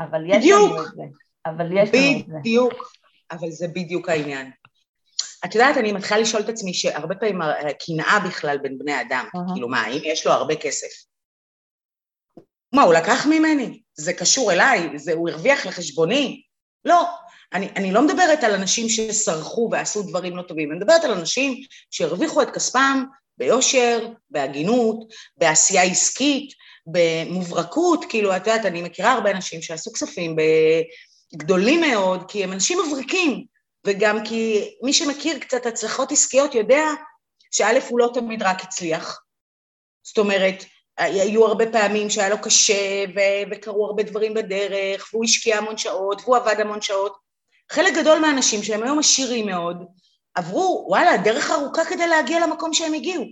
אבל 0.00 0.22
יש 0.26 0.36
בדיוק. 0.36 0.70
לנו 0.70 0.82
את 0.82 0.94
זה. 0.94 1.02
אבל 1.46 1.78
יש 1.78 1.90
לנו 1.94 2.20
את 2.20 2.26
זה. 2.26 2.38
בדיוק, 2.38 2.92
אבל 3.30 3.50
זה 3.50 3.66
בדיוק 3.68 4.08
העניין. 4.08 4.50
את 5.44 5.54
יודעת, 5.54 5.76
אני 5.76 5.92
מתחילה 5.92 6.20
לשאול 6.20 6.42
את 6.42 6.48
עצמי 6.48 6.74
שהרבה 6.74 7.14
פעמים 7.14 7.42
הקנאה 7.42 8.18
בכלל 8.26 8.58
בין 8.58 8.78
בני 8.78 9.00
אדם, 9.00 9.26
uh-huh. 9.36 9.52
כאילו 9.54 9.68
מה, 9.68 9.86
אם 9.86 10.00
יש 10.04 10.26
לו 10.26 10.32
הרבה 10.32 10.54
כסף? 10.56 10.88
מה, 12.74 12.82
הוא 12.82 12.94
לקח 12.94 13.26
ממני? 13.26 13.80
זה 13.94 14.12
קשור 14.12 14.52
אליי? 14.52 14.98
זה, 14.98 15.12
הוא 15.12 15.28
הרוויח 15.28 15.66
לחשבוני? 15.66 16.42
לא. 16.84 17.08
אני, 17.52 17.68
אני 17.76 17.92
לא 17.92 18.02
מדברת 18.02 18.44
על 18.44 18.54
אנשים 18.54 18.88
שסרחו 18.88 19.68
ועשו 19.72 20.02
דברים 20.02 20.36
לא 20.36 20.42
טובים, 20.42 20.70
אני 20.70 20.78
מדברת 20.78 21.04
על 21.04 21.12
אנשים 21.12 21.64
שהרוויחו 21.90 22.42
את 22.42 22.50
כספם 22.50 23.04
ביושר, 23.38 24.08
בהגינות, 24.30 24.98
בעשייה 25.36 25.82
עסקית, 25.82 26.52
במוברקות, 26.86 28.04
כאילו, 28.08 28.36
את 28.36 28.46
יודעת, 28.46 28.66
אני 28.66 28.82
מכירה 28.82 29.12
הרבה 29.12 29.30
אנשים 29.30 29.62
שעשו 29.62 29.92
כספים 29.92 30.36
גדולים 31.36 31.80
מאוד, 31.80 32.30
כי 32.30 32.44
הם 32.44 32.52
אנשים 32.52 32.78
מבריקים, 32.86 33.44
וגם 33.86 34.24
כי 34.24 34.70
מי 34.82 34.92
שמכיר 34.92 35.38
קצת 35.38 35.66
הצלחות 35.66 36.12
עסקיות 36.12 36.54
יודע 36.54 36.84
שא' 37.50 37.88
הוא 37.88 37.98
לא 37.98 38.10
תמיד 38.14 38.42
רק 38.42 38.62
הצליח. 38.62 39.22
זאת 40.02 40.18
אומרת, 40.18 40.64
היו 40.98 41.46
הרבה 41.46 41.72
פעמים 41.72 42.10
שהיה 42.10 42.28
לו 42.28 42.42
קשה 42.42 43.04
ו- 43.16 43.50
וקרו 43.50 43.86
הרבה 43.86 44.02
דברים 44.02 44.34
בדרך, 44.34 45.10
והוא 45.12 45.24
השקיע 45.24 45.58
המון 45.58 45.78
שעות, 45.78 46.20
והוא 46.20 46.36
עבד 46.36 46.60
המון 46.60 46.80
שעות. 46.80 47.29
חלק 47.70 47.94
גדול 48.00 48.18
מהאנשים 48.18 48.62
שהם 48.62 48.82
היום 48.82 48.98
עשירים 48.98 49.46
מאוד, 49.46 49.76
עברו, 50.34 50.86
וואלה, 50.88 51.16
דרך 51.24 51.50
ארוכה 51.50 51.84
כדי 51.84 52.06
להגיע 52.08 52.46
למקום 52.46 52.72
שהם 52.72 52.94
הגיעו. 52.94 53.24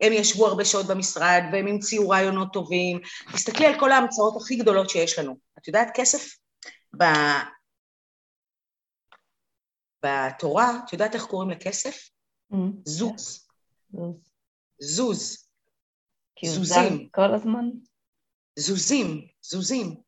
הם 0.00 0.12
ישבו 0.12 0.46
הרבה 0.46 0.64
שעות 0.64 0.86
במשרד, 0.86 1.42
והם 1.52 1.66
המציאו 1.66 2.08
רעיונות 2.08 2.52
טובים. 2.52 3.00
תסתכלי 3.32 3.66
על 3.66 3.80
כל 3.80 3.92
ההמצאות 3.92 4.36
הכי 4.36 4.56
גדולות 4.56 4.90
שיש 4.90 5.18
לנו. 5.18 5.36
את 5.58 5.68
יודעת, 5.68 5.88
כסף 5.94 6.36
ב... 6.98 7.04
בתורה, 10.06 10.78
את 10.84 10.92
יודעת 10.92 11.14
איך 11.14 11.24
קוראים 11.24 11.50
לכסף? 11.50 12.08
Mm. 12.52 12.56
זוז. 12.84 13.48
זוז. 14.80 15.48
זוזים. 16.44 17.08
כל 17.14 17.34
הזמן? 17.34 17.64
זוזים, 18.58 19.26
זוזים. 19.42 20.05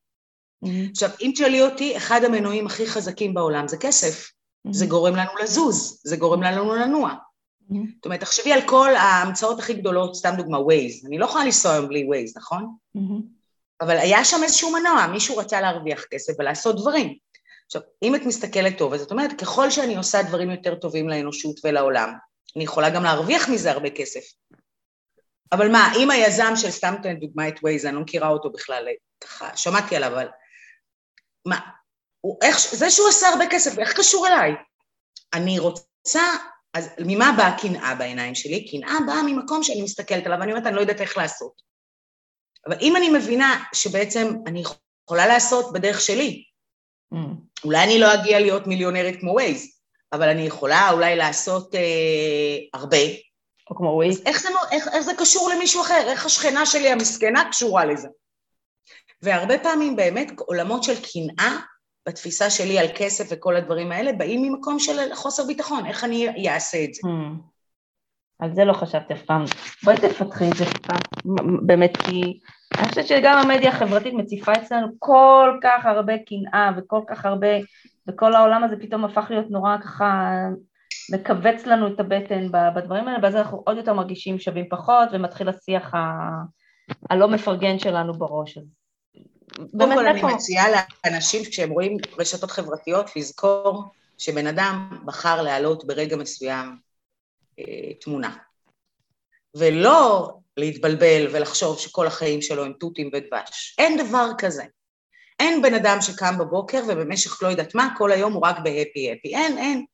Mm-hmm. 0.64 0.90
עכשיו, 0.90 1.10
אם 1.20 1.30
תשאלי 1.34 1.62
אותי, 1.62 1.96
אחד 1.96 2.24
המנועים 2.24 2.66
הכי 2.66 2.86
חזקים 2.86 3.34
בעולם 3.34 3.68
זה 3.68 3.76
כסף. 3.76 4.26
Mm-hmm. 4.28 4.72
זה 4.72 4.86
גורם 4.86 5.16
לנו 5.16 5.30
לזוז, 5.42 6.00
זה 6.04 6.16
גורם 6.16 6.42
לנו 6.42 6.74
לנוע. 6.74 7.10
Mm-hmm. 7.10 7.74
זאת 7.96 8.04
אומרת, 8.04 8.20
תחשבי 8.20 8.52
על 8.52 8.60
כל 8.66 8.94
ההמצאות 8.96 9.58
הכי 9.58 9.74
גדולות, 9.74 10.14
סתם 10.14 10.34
דוגמה, 10.36 10.58
Waze. 10.58 11.06
אני 11.06 11.18
לא 11.18 11.24
יכולה 11.24 11.44
לנסוע 11.44 11.72
היום 11.72 11.88
בלי 11.88 12.04
Waze, 12.04 12.36
נכון? 12.36 12.76
Mm-hmm. 12.96 13.22
אבל 13.80 13.96
היה 13.96 14.24
שם 14.24 14.42
איזשהו 14.42 14.72
מנוע, 14.72 15.06
מישהו 15.06 15.36
רצה 15.36 15.60
להרוויח 15.60 16.04
כסף 16.10 16.32
ולעשות 16.38 16.76
דברים. 16.76 17.16
עכשיו, 17.66 17.82
אם 18.02 18.14
את 18.14 18.22
מסתכלת 18.26 18.78
טוב, 18.78 18.92
אז 18.92 19.02
את 19.02 19.10
אומרת, 19.10 19.40
ככל 19.40 19.70
שאני 19.70 19.96
עושה 19.96 20.22
דברים 20.22 20.50
יותר 20.50 20.74
טובים 20.74 21.08
לאנושות 21.08 21.60
ולעולם, 21.64 22.12
אני 22.56 22.64
יכולה 22.64 22.90
גם 22.90 23.04
להרוויח 23.04 23.48
מזה 23.48 23.70
הרבה 23.70 23.90
כסף. 23.90 24.20
אבל 25.52 25.72
מה, 25.72 25.92
אם 25.96 26.10
היזם 26.10 26.52
של 26.56 26.70
סתם 26.70 26.94
תן 27.02 27.14
דוגמא 27.14 27.48
את 27.48 27.54
Waze, 27.62 27.86
אני 27.86 27.94
לא 27.94 28.00
מכירה 28.00 28.28
אותו 28.28 28.50
בכלל, 28.50 28.86
ככה, 29.20 29.56
שמעתי 29.56 29.96
עליו, 29.96 30.12
אבל... 30.12 30.26
מה, 31.46 31.60
הוא, 32.20 32.38
איך, 32.42 32.58
זה 32.74 32.90
שהוא 32.90 33.08
עשה 33.08 33.28
הרבה 33.28 33.44
כסף, 33.50 33.78
איך 33.78 33.92
קשור 33.96 34.26
אליי? 34.26 34.52
אני 35.34 35.58
רוצה, 35.58 36.22
אז 36.74 36.90
ממה 36.98 37.34
באה 37.36 37.48
הקנאה 37.48 37.94
בעיניים 37.94 38.34
שלי? 38.34 38.70
קנאה 38.70 38.98
באה 39.06 39.22
ממקום 39.22 39.62
שאני 39.62 39.82
מסתכלת 39.82 40.26
עליו, 40.26 40.38
ואני 40.40 40.52
אומרת, 40.52 40.66
אני 40.66 40.76
לא 40.76 40.80
יודעת 40.80 41.00
איך 41.00 41.16
לעשות. 41.16 41.52
אבל 42.66 42.76
אם 42.80 42.96
אני 42.96 43.10
מבינה 43.10 43.64
שבעצם 43.72 44.28
אני 44.46 44.62
יכולה 45.06 45.26
לעשות 45.26 45.72
בדרך 45.72 46.00
שלי, 46.00 46.44
mm. 47.14 47.16
אולי 47.64 47.84
אני 47.84 47.98
לא 47.98 48.14
אגיע 48.14 48.40
להיות 48.40 48.66
מיליונרית 48.66 49.20
כמו 49.20 49.32
ווייז, 49.32 49.78
אבל 50.12 50.28
אני 50.28 50.42
יכולה 50.42 50.90
אולי 50.90 51.16
לעשות 51.16 51.74
אה, 51.74 52.80
הרבה. 52.80 52.96
או 53.70 53.76
כמו 53.76 53.88
ווייז. 53.88 54.22
איך 54.26 54.46
איך, 54.72 54.88
איך 54.88 55.00
זה 55.00 55.12
קשור 55.18 55.50
למישהו 55.50 55.82
אחר? 55.82 56.08
איך 56.10 56.26
השכנה 56.26 56.66
שלי 56.66 56.88
המסכנה 56.88 57.50
קשורה 57.50 57.84
לזה? 57.84 58.08
והרבה 59.22 59.58
פעמים 59.58 59.96
באמת 59.96 60.32
עולמות 60.38 60.82
של 60.82 60.94
קנאה 60.94 61.56
בתפיסה 62.08 62.50
שלי 62.50 62.78
על 62.78 62.86
כסף 62.96 63.24
וכל 63.30 63.56
הדברים 63.56 63.92
האלה, 63.92 64.12
באים 64.12 64.42
ממקום 64.42 64.78
של 64.78 65.14
חוסר 65.14 65.46
ביטחון, 65.46 65.86
איך 65.86 66.04
אני 66.04 66.48
אעשה 66.48 66.84
את 66.84 66.94
זה. 66.94 67.00
Hmm. 67.08 67.58
על 68.38 68.54
זה 68.54 68.64
לא 68.64 68.72
חשבתי 68.72 69.14
אף 69.14 69.22
פעם. 69.22 69.44
בואי 69.84 69.96
תפתחי 69.96 70.50
את 70.50 70.56
זה 70.56 70.64
פעם, 70.64 71.66
באמת, 71.66 71.96
כי 71.96 72.40
אני 72.78 72.88
חושבת 72.88 73.06
שגם 73.06 73.38
המדיה 73.38 73.70
החברתית 73.70 74.14
מציפה 74.14 74.52
אצלנו 74.52 74.88
כל 74.98 75.58
כך 75.62 75.86
הרבה 75.86 76.12
קנאה 76.18 76.70
וכל 76.76 77.00
כך 77.08 77.26
הרבה, 77.26 77.48
וכל 78.08 78.34
העולם 78.34 78.64
הזה 78.64 78.76
פתאום 78.80 79.04
הפך 79.04 79.26
להיות 79.30 79.50
נורא 79.50 79.76
ככה, 79.82 80.32
מכווץ 81.12 81.66
לנו 81.66 81.94
את 81.94 82.00
הבטן 82.00 82.48
בדברים 82.74 83.08
האלה, 83.08 83.18
ואז 83.22 83.36
אנחנו 83.36 83.62
עוד 83.66 83.76
יותר 83.76 83.92
מרגישים 83.92 84.38
שווים 84.38 84.68
פחות, 84.70 85.08
ומתחיל 85.12 85.48
השיח 85.48 85.94
ה... 85.94 85.98
הלא 87.10 87.28
מפרגן 87.28 87.78
שלנו 87.78 88.12
בראש. 88.12 88.58
אז 88.58 88.64
קודם 89.54 89.94
כל 89.94 90.06
אני 90.06 90.22
מציעה 90.34 90.66
לאנשים 91.04 91.44
כשהם 91.44 91.70
רואים 91.70 91.96
רשתות 92.18 92.50
חברתיות 92.50 93.16
לזכור 93.16 93.84
שבן 94.18 94.46
אדם 94.46 94.98
בחר 95.04 95.42
להעלות 95.42 95.86
ברגע 95.86 96.16
מסוים 96.16 96.76
אה, 97.58 97.94
תמונה. 98.00 98.36
ולא 99.54 100.32
להתבלבל 100.56 101.26
ולחשוב 101.32 101.78
שכל 101.78 102.06
החיים 102.06 102.42
שלו 102.42 102.64
הם 102.64 102.72
תותים 102.72 103.10
ודבש. 103.12 103.76
אין 103.78 104.06
דבר 104.06 104.30
כזה. 104.38 104.64
אין 105.38 105.62
בן 105.62 105.74
אדם 105.74 105.98
שקם 106.00 106.38
בבוקר 106.38 106.82
ובמשך 106.88 107.42
לא 107.42 107.48
יודעת 107.48 107.74
מה, 107.74 107.88
כל 107.96 108.12
היום 108.12 108.32
הוא 108.32 108.46
רק 108.46 108.56
בהפי 108.58 109.12
הפי. 109.12 109.36
אין, 109.36 109.58
אין. 109.58 109.84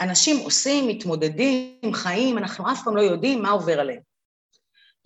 אנשים 0.00 0.38
עושים, 0.38 0.88
מתמודדים, 0.88 1.92
חיים, 1.92 2.38
אנחנו 2.38 2.72
אף 2.72 2.84
פעם 2.84 2.96
לא 2.96 3.00
יודעים 3.00 3.42
מה 3.42 3.50
עובר 3.50 3.80
עליהם. 3.80 4.07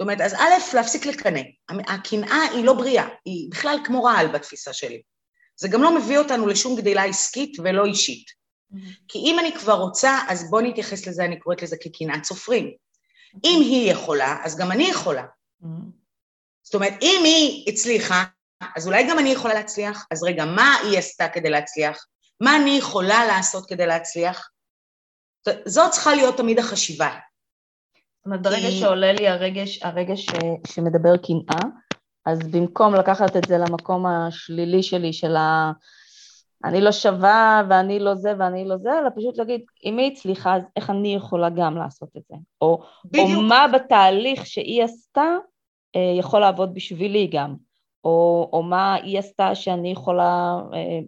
אומרת, 0.02 0.20
אז 0.20 0.34
א', 0.34 0.74
להפסיק 0.74 1.06
לקנא. 1.06 1.40
הקנאה 1.68 2.42
היא 2.52 2.64
לא 2.64 2.72
בריאה, 2.72 3.08
היא 3.24 3.50
בכלל 3.50 3.78
כמו 3.84 4.04
רעל 4.04 4.26
בתפיסה 4.28 4.72
שלי. 4.72 5.02
זה 5.56 5.68
גם 5.68 5.82
לא 5.82 5.96
מביא 5.96 6.18
אותנו 6.18 6.46
לשום 6.46 6.76
גדילה 6.76 7.04
עסקית 7.04 7.56
ולא 7.64 7.84
אישית. 7.84 8.26
Mm-hmm. 8.30 8.76
כי 9.08 9.18
אם 9.18 9.38
אני 9.38 9.52
כבר 9.52 9.74
רוצה, 9.74 10.18
אז 10.28 10.50
בואו 10.50 10.62
נתייחס 10.62 11.06
לזה, 11.06 11.24
אני 11.24 11.38
קוראת 11.38 11.62
לזה 11.62 11.76
כקנאת 11.80 12.24
סופרים. 12.24 12.66
Mm-hmm. 12.66 13.38
אם 13.44 13.60
היא 13.60 13.92
יכולה, 13.92 14.36
אז 14.44 14.56
גם 14.56 14.72
אני 14.72 14.84
יכולה. 14.84 15.22
Mm-hmm. 15.62 15.66
זאת 16.62 16.74
אומרת, 16.74 16.94
אם 17.02 17.20
היא 17.24 17.72
הצליחה, 17.72 18.24
אז 18.76 18.86
אולי 18.86 19.08
גם 19.08 19.18
אני 19.18 19.30
יכולה 19.30 19.54
להצליח? 19.54 20.06
אז 20.10 20.22
רגע, 20.22 20.44
מה 20.44 20.74
היא 20.82 20.98
עשתה 20.98 21.28
כדי 21.28 21.50
להצליח? 21.50 22.06
מה 22.40 22.56
אני 22.56 22.70
יכולה 22.70 23.26
לעשות 23.26 23.68
כדי 23.68 23.86
להצליח? 23.86 24.50
זאת 25.66 25.90
צריכה 25.90 26.14
להיות 26.14 26.36
תמיד 26.36 26.58
החשיבה. 26.58 27.10
זאת 28.22 28.26
אומרת, 28.26 28.42
ברגע 28.42 28.68
כי... 28.68 28.72
שעולה 28.72 29.12
לי 29.12 29.28
הרגש, 29.28 29.82
הרגש 29.82 30.26
ש... 30.26 30.30
שמדבר 30.66 31.16
קנאה, 31.16 31.70
אז 32.26 32.38
במקום 32.38 32.94
לקחת 32.94 33.36
את 33.36 33.44
זה 33.48 33.58
למקום 33.58 34.06
השלילי 34.06 34.82
שלי, 34.82 35.12
של 35.12 35.36
ה... 35.36 35.72
אני 36.64 36.80
לא 36.80 36.92
שווה 36.92 37.62
ואני 37.70 37.98
לא 37.98 38.14
זה 38.14 38.32
ואני 38.38 38.64
לא 38.64 38.76
זה, 38.76 38.98
אלא 38.98 39.08
פשוט 39.16 39.38
להגיד, 39.38 39.60
אם 39.84 39.98
היא 39.98 40.12
הצליחה, 40.12 40.56
אז 40.56 40.62
איך 40.76 40.90
אני 40.90 41.14
יכולה 41.14 41.50
גם 41.50 41.76
לעשות 41.76 42.08
את 42.16 42.22
זה? 42.28 42.34
או, 42.60 42.82
או 43.18 43.42
מה 43.48 43.66
בתהליך 43.74 44.46
שהיא 44.46 44.84
עשתה 44.84 45.36
אה, 45.96 46.14
יכול 46.18 46.40
לעבוד 46.40 46.74
בשבילי 46.74 47.26
גם, 47.32 47.54
או, 48.04 48.48
או 48.52 48.62
מה 48.62 48.94
היא 48.94 49.18
עשתה 49.18 49.54
שאני 49.54 49.92
יכולה 49.92 50.60
אה, 50.74 50.98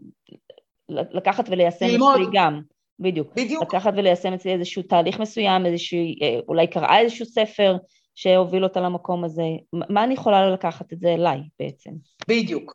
לקחת 0.89 1.45
וליישם 1.49 1.87
אצלי 1.87 2.27
גם. 2.33 2.61
בדיוק. 2.99 3.33
בדיוק. 3.37 3.75
לקחת 3.75 3.93
וליישם 3.97 4.33
אצלי 4.33 4.53
איזשהו 4.53 4.83
תהליך 4.83 5.21
מסוים, 5.21 5.67
איזשהו, 5.67 5.99
אה, 5.99 6.39
אולי 6.49 6.67
קראה 6.67 7.01
איזשהו 7.01 7.27
ספר 7.27 7.77
שהוביל 8.15 8.65
אותה 8.65 8.81
למקום 8.81 9.25
הזה. 9.25 9.43
מה 9.73 10.05
אני 10.05 10.15
יכולה 10.15 10.51
לקחת 10.51 10.93
את 10.93 11.01
זה 11.01 11.09
אליי 11.09 11.41
בעצם? 11.59 11.91
בדיוק. 12.29 12.75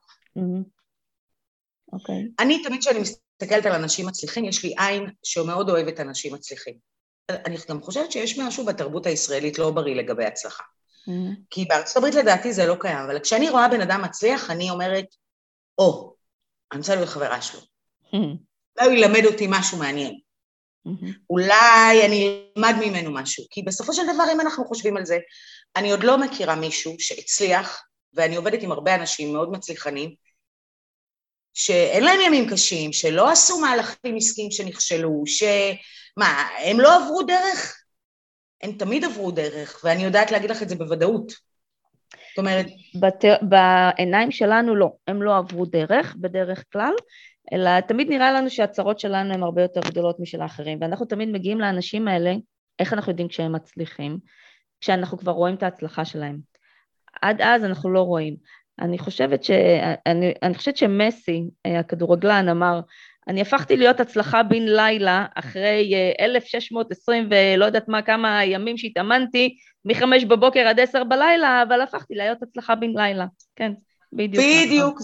אוקיי. 1.94 2.16
Okay. 2.16 2.44
אני 2.44 2.64
תמיד 2.64 2.80
כשאני 2.80 3.00
מסתכלת 3.00 3.66
על 3.66 3.72
אנשים 3.72 4.08
מצליחים, 4.08 4.46
יש 4.46 4.64
לי 4.64 4.74
עין 4.78 5.10
שמאוד 5.24 5.70
אוהבת 5.70 6.00
אנשים 6.00 6.34
מצליחים. 6.34 6.74
אני 7.30 7.56
גם 7.70 7.82
חושבת 7.82 8.12
שיש 8.12 8.40
משהו 8.40 8.66
בתרבות 8.66 9.06
הישראלית 9.06 9.60
לא 9.60 9.72
בריא 9.72 9.96
לגבי 9.96 10.26
הצלחה. 10.26 10.64
Mm-hmm. 10.64 11.42
כי 11.50 11.66
בארצות 11.66 11.98
הברית 11.98 12.16
לדעתי 12.16 12.54
זה 12.54 12.66
לא 12.66 12.76
קיים, 12.80 12.98
אבל 12.98 13.20
כשאני 13.20 13.50
רואה 13.50 13.68
בן 13.68 13.82
אדם 13.82 14.02
מצליח, 14.02 14.50
אני 14.52 14.70
אומרת, 14.70 15.06
או, 15.78 16.14
oh, 16.14 16.16
אני 16.72 16.80
רוצה 16.80 16.96
להיות 16.96 17.10
חברה 17.10 17.42
שלו. 17.42 17.60
Mm-hmm. 17.60 18.49
אולי 18.80 18.90
הוא 18.90 18.98
ילמד 18.98 19.26
אותי 19.26 19.46
משהו 19.50 19.78
מעניין. 19.78 20.20
Mm-hmm. 20.88 21.14
אולי 21.30 22.06
אני 22.06 22.44
אלמד 22.58 22.76
ממנו 22.82 23.12
משהו. 23.12 23.46
כי 23.50 23.62
בסופו 23.62 23.94
של 23.94 24.04
דבר, 24.04 24.24
אם 24.34 24.42
אנחנו 24.42 24.66
חושבים 24.66 24.98
על 24.98 25.06
זה, 25.06 25.18
אני 25.76 25.92
עוד 25.92 26.04
לא 26.04 26.18
מכירה 26.18 26.56
מישהו 26.56 26.96
שהצליח, 27.00 27.84
ואני 28.14 28.36
עובדת 28.36 28.64
עם 28.64 28.72
הרבה 28.72 28.96
אנשים 28.96 29.34
מאוד 29.34 29.52
מצליחנים, 29.52 30.16
שאין 31.54 32.04
להם 32.04 32.20
ימים 32.26 32.50
קשים, 32.50 32.94
שלא 32.94 33.30
עשו 33.32 33.60
מהלכים 33.60 34.16
עסקיים 34.18 34.52
שנכשלו, 34.52 35.24
שמה, 35.26 36.48
הם 36.58 36.80
לא 36.80 36.96
עברו 36.96 37.24
דרך? 37.24 37.84
הם 38.62 38.72
תמיד 38.72 39.06
עברו 39.06 39.32
דרך, 39.32 39.82
ואני 39.84 40.04
יודעת 40.04 40.32
להגיד 40.32 40.52
לך 40.52 40.62
את 40.62 40.70
זה 40.70 40.76
בוודאות. 40.76 41.32
זאת 42.30 42.38
אומרת... 42.38 42.66
בת... 43.00 43.26
בעיניים 43.42 44.32
שלנו 44.32 44.76
לא, 44.76 44.90
הם 45.08 45.24
לא 45.24 45.38
עברו 45.38 45.66
דרך 45.66 46.16
בדרך 46.16 46.64
כלל, 46.72 46.94
אלא 47.54 47.80
תמיד 47.80 48.10
נראה 48.10 48.32
לנו 48.32 48.50
שהצרות 48.50 49.00
שלנו 49.00 49.34
הן 49.34 49.44
הרבה 49.44 49.62
יותר 49.62 49.82
גדולות 49.82 50.20
משל 50.20 50.42
האחרים, 50.42 50.78
ואנחנו 50.82 51.06
תמיד 51.06 51.30
מגיעים 51.30 51.60
לאנשים 51.60 52.08
האלה, 52.08 52.34
איך 52.80 52.94
אנחנו 52.94 53.12
יודעים 53.12 53.28
כשהם 53.28 53.56
מצליחים? 53.56 54.18
כשאנחנו 54.82 55.18
כבר 55.18 55.32
רואים 55.32 55.56
את 55.56 55.64
ההצלחה 55.64 56.06
שלהם. 56.06 56.40
עד 57.22 57.42
אז 57.42 57.66
אנחנו 57.66 57.90
לא 57.90 58.02
רואים. 58.02 58.36
אני 58.82 58.98
חושבת, 58.98 59.44
ש... 59.44 59.52
אני, 60.06 60.34
אני 60.44 60.54
חושבת 60.54 60.78
שמסי, 60.78 61.44
אה, 61.66 61.80
הכדורגלן, 61.80 62.50
אמר, 62.50 62.80
אני 63.28 63.42
הפכתי 63.42 63.78
להיות 63.78 64.00
הצלחה 64.00 64.44
בן 64.44 64.64
לילה 64.64 65.26
אחרי 65.36 65.94
1,620 66.20 67.34
אה, 67.34 67.54
ולא 67.56 67.66
יודעת 67.66 67.88
מה, 67.88 68.02
כמה 68.02 68.46
ימים 68.46 68.78
שהתאמנתי, 68.78 69.56
מחמש 69.86 70.24
בבוקר 70.24 70.60
עד 70.60 70.80
עשר 70.80 71.04
בלילה, 71.04 71.64
אבל 71.68 71.82
הפכתי 71.82 72.16
להיות 72.16 72.44
הצלחה 72.44 72.76
בן 72.76 72.92
לילה. 72.96 73.26
כן, 73.56 73.72
בדיוק. 74.14 74.46
בדיוק. 74.66 75.00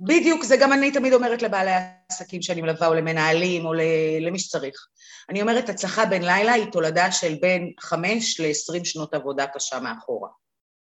בדיוק, 0.00 0.44
זה 0.44 0.56
גם 0.56 0.72
אני 0.72 0.92
תמיד 0.92 1.12
אומרת 1.12 1.42
לבעלי 1.42 1.70
העסקים 1.70 2.42
שאני 2.42 2.62
מלווה, 2.62 2.86
או 2.86 2.94
למנהלים, 2.94 3.66
או 3.66 3.72
למי 4.20 4.38
שצריך. 4.38 4.86
אני 5.28 5.42
אומרת, 5.42 5.68
הצלחה 5.68 6.06
בין 6.06 6.22
לילה 6.22 6.52
היא 6.52 6.66
תולדה 6.72 7.12
של 7.12 7.34
בין 7.40 7.72
חמש 7.80 8.40
לעשרים 8.40 8.84
שנות 8.84 9.14
עבודה 9.14 9.46
קשה 9.46 9.80
מאחורה. 9.80 10.28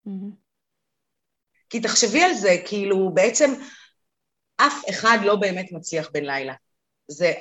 Mm-hmm. 0.07 0.11
כי 1.71 1.81
תחשבי 1.81 2.23
על 2.23 2.35
זה, 2.35 2.57
כאילו, 2.67 3.11
בעצם 3.15 3.55
אף 4.57 4.83
אחד 4.91 5.19
לא 5.23 5.37
באמת 5.37 5.73
מצליח 5.73 6.11
בין 6.13 6.25
לילה. 6.27 6.55
זה, 7.09 7.33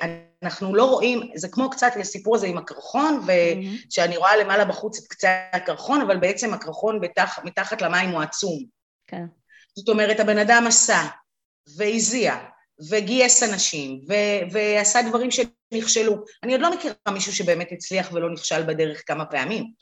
אנחנו 0.42 0.74
לא 0.74 0.84
רואים, 0.84 1.30
זה 1.34 1.48
כמו 1.48 1.70
קצת 1.70 1.92
הסיפור 2.00 2.36
הזה 2.36 2.46
עם 2.46 2.58
הקרחון, 2.58 3.26
ושאני 3.26 4.16
רואה 4.16 4.36
למעלה 4.36 4.64
בחוץ 4.64 4.98
את 4.98 5.08
קצה 5.08 5.44
הקרחון, 5.52 6.00
אבל 6.00 6.16
בעצם 6.16 6.54
הקרחון 6.54 7.00
בתח, 7.00 7.38
מתחת 7.44 7.82
למים 7.82 8.10
הוא 8.10 8.22
עצום. 8.22 8.64
כן. 9.06 9.24
זאת 9.76 9.88
אומרת, 9.88 10.20
הבן 10.20 10.38
אדם 10.38 10.64
עשה, 10.68 11.00
והזיע, 11.76 12.34
וגייס 12.90 13.42
אנשים, 13.42 14.00
ו- 14.08 14.52
ועשה 14.52 14.98
דברים 15.08 15.30
שנכשלו. 15.30 16.24
אני 16.42 16.52
עוד 16.52 16.60
לא 16.60 16.74
מכירה 16.74 16.94
מישהו 17.12 17.32
שבאמת 17.32 17.72
הצליח 17.72 18.12
ולא 18.12 18.32
נכשל 18.32 18.62
בדרך 18.62 19.02
כמה 19.06 19.24
פעמים. 19.24 19.72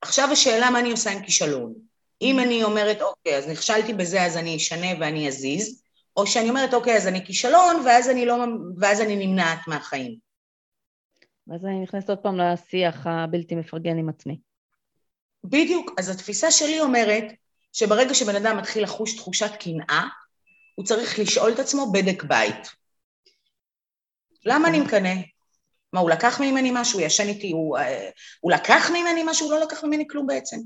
עכשיו 0.00 0.28
השאלה 0.32 0.70
מה 0.70 0.78
אני 0.80 0.90
עושה 0.90 1.10
עם 1.10 1.22
כישלון. 1.22 1.74
אם 2.22 2.38
אני 2.38 2.64
אומרת, 2.64 3.02
אוקיי, 3.02 3.36
אז 3.36 3.48
נכשלתי 3.48 3.92
בזה, 3.92 4.22
אז 4.22 4.36
אני 4.36 4.56
אשנה 4.56 4.86
ואני 5.00 5.28
אזיז, 5.28 5.82
או 6.16 6.26
שאני 6.26 6.48
אומרת, 6.48 6.74
אוקיי, 6.74 6.96
אז 6.96 7.06
אני 7.06 7.26
כישלון, 7.26 7.76
ואז 7.86 8.10
אני, 8.10 8.26
לא, 8.26 8.36
ואז 8.78 9.00
אני 9.00 9.26
נמנעת 9.26 9.58
מהחיים. 9.68 10.16
ואז 11.46 11.64
אני 11.64 11.82
נכנסת 11.82 12.08
עוד 12.08 12.18
פעם 12.18 12.40
לשיח 12.40 13.06
הבלתי 13.06 13.54
מפרגן 13.54 13.98
עם 13.98 14.08
עצמי. 14.08 14.38
בדיוק. 15.44 15.90
אז 15.98 16.08
התפיסה 16.08 16.50
שלי 16.50 16.80
אומרת 16.80 17.24
שברגע 17.72 18.14
שבן 18.14 18.36
אדם 18.36 18.56
מתחיל 18.56 18.82
לחוש 18.82 19.16
תחושת 19.16 19.50
קנאה, 19.60 20.08
הוא 20.82 20.86
צריך 20.86 21.18
לשאול 21.18 21.52
את 21.52 21.58
עצמו 21.58 21.92
בדק 21.92 22.22
בית. 22.22 22.68
למה 24.44 24.68
אני 24.68 24.80
מקנא? 24.80 25.14
מה, 25.92 26.00
הוא 26.00 26.10
לקח 26.10 26.40
ממני 26.40 26.70
משהו? 26.74 26.98
הוא 26.98 27.06
ישן 27.06 27.28
איתי? 27.28 27.52
הוא, 27.52 27.78
אה, 27.78 28.10
הוא 28.40 28.52
לקח 28.52 28.90
ממני 28.90 29.22
משהו? 29.26 29.46
הוא 29.46 29.54
לא 29.54 29.60
לקח 29.60 29.84
ממני 29.84 30.08
כלום 30.08 30.26
בעצם. 30.26 30.56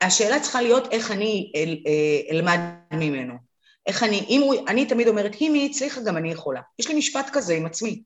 השאלה 0.00 0.40
צריכה 0.40 0.62
להיות 0.62 0.92
איך 0.92 1.10
אני 1.10 1.52
אל, 1.56 1.76
אה, 1.86 2.36
אלמד 2.36 2.60
ממנו. 2.92 3.34
איך 3.86 4.02
אני, 4.02 4.26
אם 4.28 4.40
הוא, 4.40 4.54
אני 4.68 4.86
תמיד 4.86 5.08
אומרת, 5.08 5.32
אם 5.40 5.54
היא 5.54 5.70
הצליחה, 5.70 6.00
גם 6.00 6.16
אני 6.16 6.32
יכולה. 6.32 6.60
יש 6.78 6.88
לי 6.88 6.94
משפט 6.94 7.30
כזה 7.32 7.54
עם 7.54 7.66
עצמי. 7.66 8.02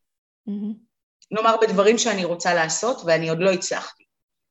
Mm-hmm. 0.48 0.74
נאמר 1.30 1.56
בדברים 1.62 1.98
שאני 1.98 2.24
רוצה 2.24 2.54
לעשות 2.54 3.02
ואני 3.04 3.28
עוד 3.28 3.38
לא 3.40 3.50
הצלחתי. 3.50 4.04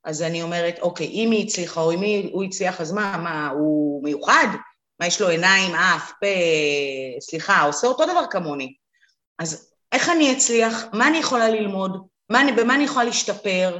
אז 0.04 0.22
אני 0.22 0.42
אומרת, 0.42 0.80
אוקיי, 0.80 1.08
אם 1.08 1.32
היא 1.32 1.46
הצליחה 1.46 1.82
או 1.82 1.92
אם 1.92 2.30
הוא 2.32 2.44
הצליח, 2.44 2.82
אז 2.82 2.92
מה, 2.92 3.18
מה, 3.18 3.50
הוא 3.50 4.04
מיוחד? 4.04 4.48
מה, 5.00 5.08
יש 5.08 5.22
לו 5.22 5.30
עיניים, 5.30 5.76
אף, 5.76 6.12
פה, 6.20 6.28
סליחה, 7.20 7.62
עושה 7.62 7.88
אותו 7.88 8.06
דבר 8.06 8.26
כמוני. 8.32 8.74
אז 9.40 9.74
איך 9.92 10.10
אני 10.10 10.34
אצליח? 10.34 10.84
מה 10.94 11.08
אני 11.08 11.18
יכולה 11.18 11.50
ללמוד? 11.50 12.08
מה 12.30 12.42
אני, 12.42 12.52
במה 12.52 12.76
אני 12.76 12.84
יכולה 12.84 13.06
להשתפר? 13.06 13.78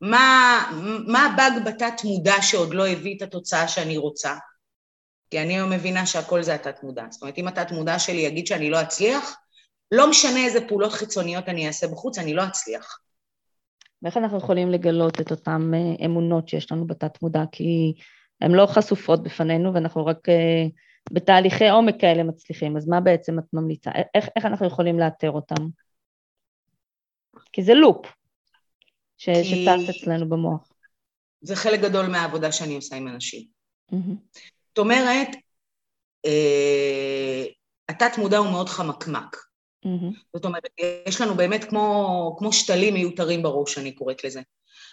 מה, 0.00 0.64
מה 1.06 1.26
הבאג 1.26 1.52
בתת 1.64 2.04
מודע 2.04 2.42
שעוד 2.42 2.74
לא 2.74 2.86
הביא 2.86 3.16
את 3.16 3.22
התוצאה 3.22 3.68
שאני 3.68 3.96
רוצה? 3.96 4.34
כי 5.30 5.42
אני 5.42 5.54
היום 5.54 5.70
מבינה 5.70 6.06
שהכל 6.06 6.42
זה 6.42 6.54
התת 6.54 6.82
מודע. 6.82 7.04
זאת 7.10 7.22
אומרת, 7.22 7.38
אם 7.38 7.48
התת 7.48 7.70
מודע 7.70 7.98
שלי 7.98 8.20
יגיד 8.20 8.46
שאני 8.46 8.70
לא 8.70 8.82
אצליח, 8.82 9.36
לא 9.92 10.10
משנה 10.10 10.44
איזה 10.44 10.68
פעולות 10.68 10.92
חיצוניות 10.92 11.48
אני 11.48 11.66
אעשה 11.66 11.88
בחוץ, 11.88 12.18
אני 12.18 12.34
לא 12.34 12.46
אצליח. 12.46 12.98
ואיך 14.02 14.16
אנחנו 14.16 14.38
יכולים 14.38 14.70
לגלות 14.70 15.20
את 15.20 15.30
אותן 15.30 15.70
אה, 15.74 16.06
אמונות 16.06 16.48
שיש 16.48 16.72
לנו 16.72 16.86
בתת 16.86 17.22
מודע? 17.22 17.42
כי 17.52 17.94
הן 18.40 18.50
לא 18.50 18.66
חשופות 18.66 19.22
בפנינו 19.22 19.74
ואנחנו 19.74 20.06
רק 20.06 20.28
אה, 20.28 20.66
בתהליכי 21.12 21.68
עומק 21.68 22.00
כאלה 22.00 22.22
מצליחים, 22.22 22.76
אז 22.76 22.88
מה 22.88 23.00
בעצם 23.00 23.38
את 23.38 23.44
ממליצה? 23.52 23.90
איך, 24.14 24.28
איך 24.36 24.44
אנחנו 24.44 24.66
יכולים 24.66 24.98
לאתר 24.98 25.30
אותם? 25.30 25.68
כי 27.52 27.62
זה 27.62 27.74
לופ 27.74 28.06
ש, 29.18 29.28
כי... 29.28 29.44
שטס 29.44 29.96
אצלנו 29.96 30.28
במוח. 30.28 30.72
זה 31.40 31.56
חלק 31.56 31.80
גדול 31.80 32.06
מהעבודה 32.06 32.52
שאני 32.52 32.76
עושה 32.76 32.96
עם 32.96 33.08
אנשים. 33.08 33.46
Mm-hmm. 33.92 34.40
זאת 34.68 34.78
אומרת, 34.78 35.28
אה, 36.26 37.44
התת 37.88 38.18
מודע 38.18 38.38
הוא 38.38 38.50
מאוד 38.50 38.68
חמקמק. 38.68 39.36
Mm-hmm. 39.86 40.14
זאת 40.32 40.44
אומרת, 40.44 40.62
יש 41.08 41.20
לנו 41.20 41.34
באמת 41.34 41.64
כמו, 41.64 42.36
כמו 42.38 42.52
שתלים 42.52 42.94
מיותרים 42.94 43.42
בראש, 43.42 43.78
אני 43.78 43.92
קוראת 43.92 44.24
לזה. 44.24 44.40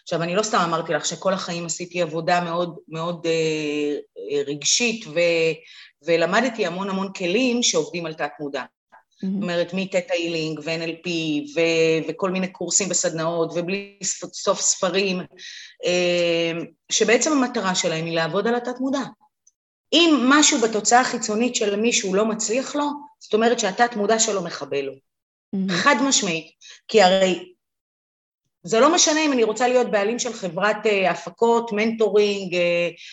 עכשיו, 0.07 0.23
אני 0.23 0.35
לא 0.35 0.43
סתם 0.43 0.57
אמרתי 0.57 0.93
לך 0.93 1.05
שכל 1.05 1.33
החיים 1.33 1.65
עשיתי 1.65 2.01
עבודה 2.01 2.41
מאוד, 2.41 2.77
מאוד 2.87 3.25
אה, 3.25 3.95
אה 4.31 4.41
רגשית, 4.47 5.05
ו, 5.07 5.19
ולמדתי 6.05 6.65
המון 6.65 6.89
המון 6.89 7.13
כלים 7.13 7.63
שעובדים 7.63 8.05
על 8.05 8.13
תת-מודע. 8.13 8.61
Mm-hmm. 8.61 9.25
זאת 9.25 9.41
אומרת, 9.41 9.73
מטטה 9.73 10.13
הילינג 10.13 10.59
ו-NLP 10.63 11.09
ו- 11.55 12.09
וכל 12.09 12.31
מיני 12.31 12.47
קורסים 12.47 12.87
וסדנאות 12.91 13.51
ובלי 13.55 13.99
סוף 14.33 14.61
ספרים, 14.61 15.19
אה, 15.85 16.51
שבעצם 16.91 17.31
המטרה 17.31 17.75
שלהם 17.75 18.05
היא 18.05 18.15
לעבוד 18.15 18.47
על 18.47 18.55
התת-מודע. 18.55 19.03
אם 19.93 20.19
משהו 20.23 20.61
בתוצאה 20.61 20.99
החיצונית 20.99 21.55
של 21.55 21.75
מישהו 21.75 22.15
לא 22.15 22.25
מצליח 22.25 22.75
לו, 22.75 22.89
זאת 23.19 23.33
אומרת 23.33 23.59
שהתת 23.59 23.95
מודע 23.95 24.19
שלו 24.19 24.43
מכבה 24.43 24.81
לו. 24.81 24.93
Mm-hmm. 24.93 25.71
חד 25.71 25.95
משמעית. 26.07 26.51
כי 26.87 27.01
הרי 27.01 27.53
זה 28.67 28.79
לא 28.79 28.95
משנה 28.95 29.19
אם 29.25 29.33
אני 29.33 29.43
רוצה 29.43 29.67
להיות 29.67 29.91
בעלים 29.91 30.19
של 30.19 30.33
חברת 30.33 30.85
uh, 30.85 31.09
הפקות, 31.09 31.71
מנטורינג, 31.73 32.53
uh, 32.53 32.57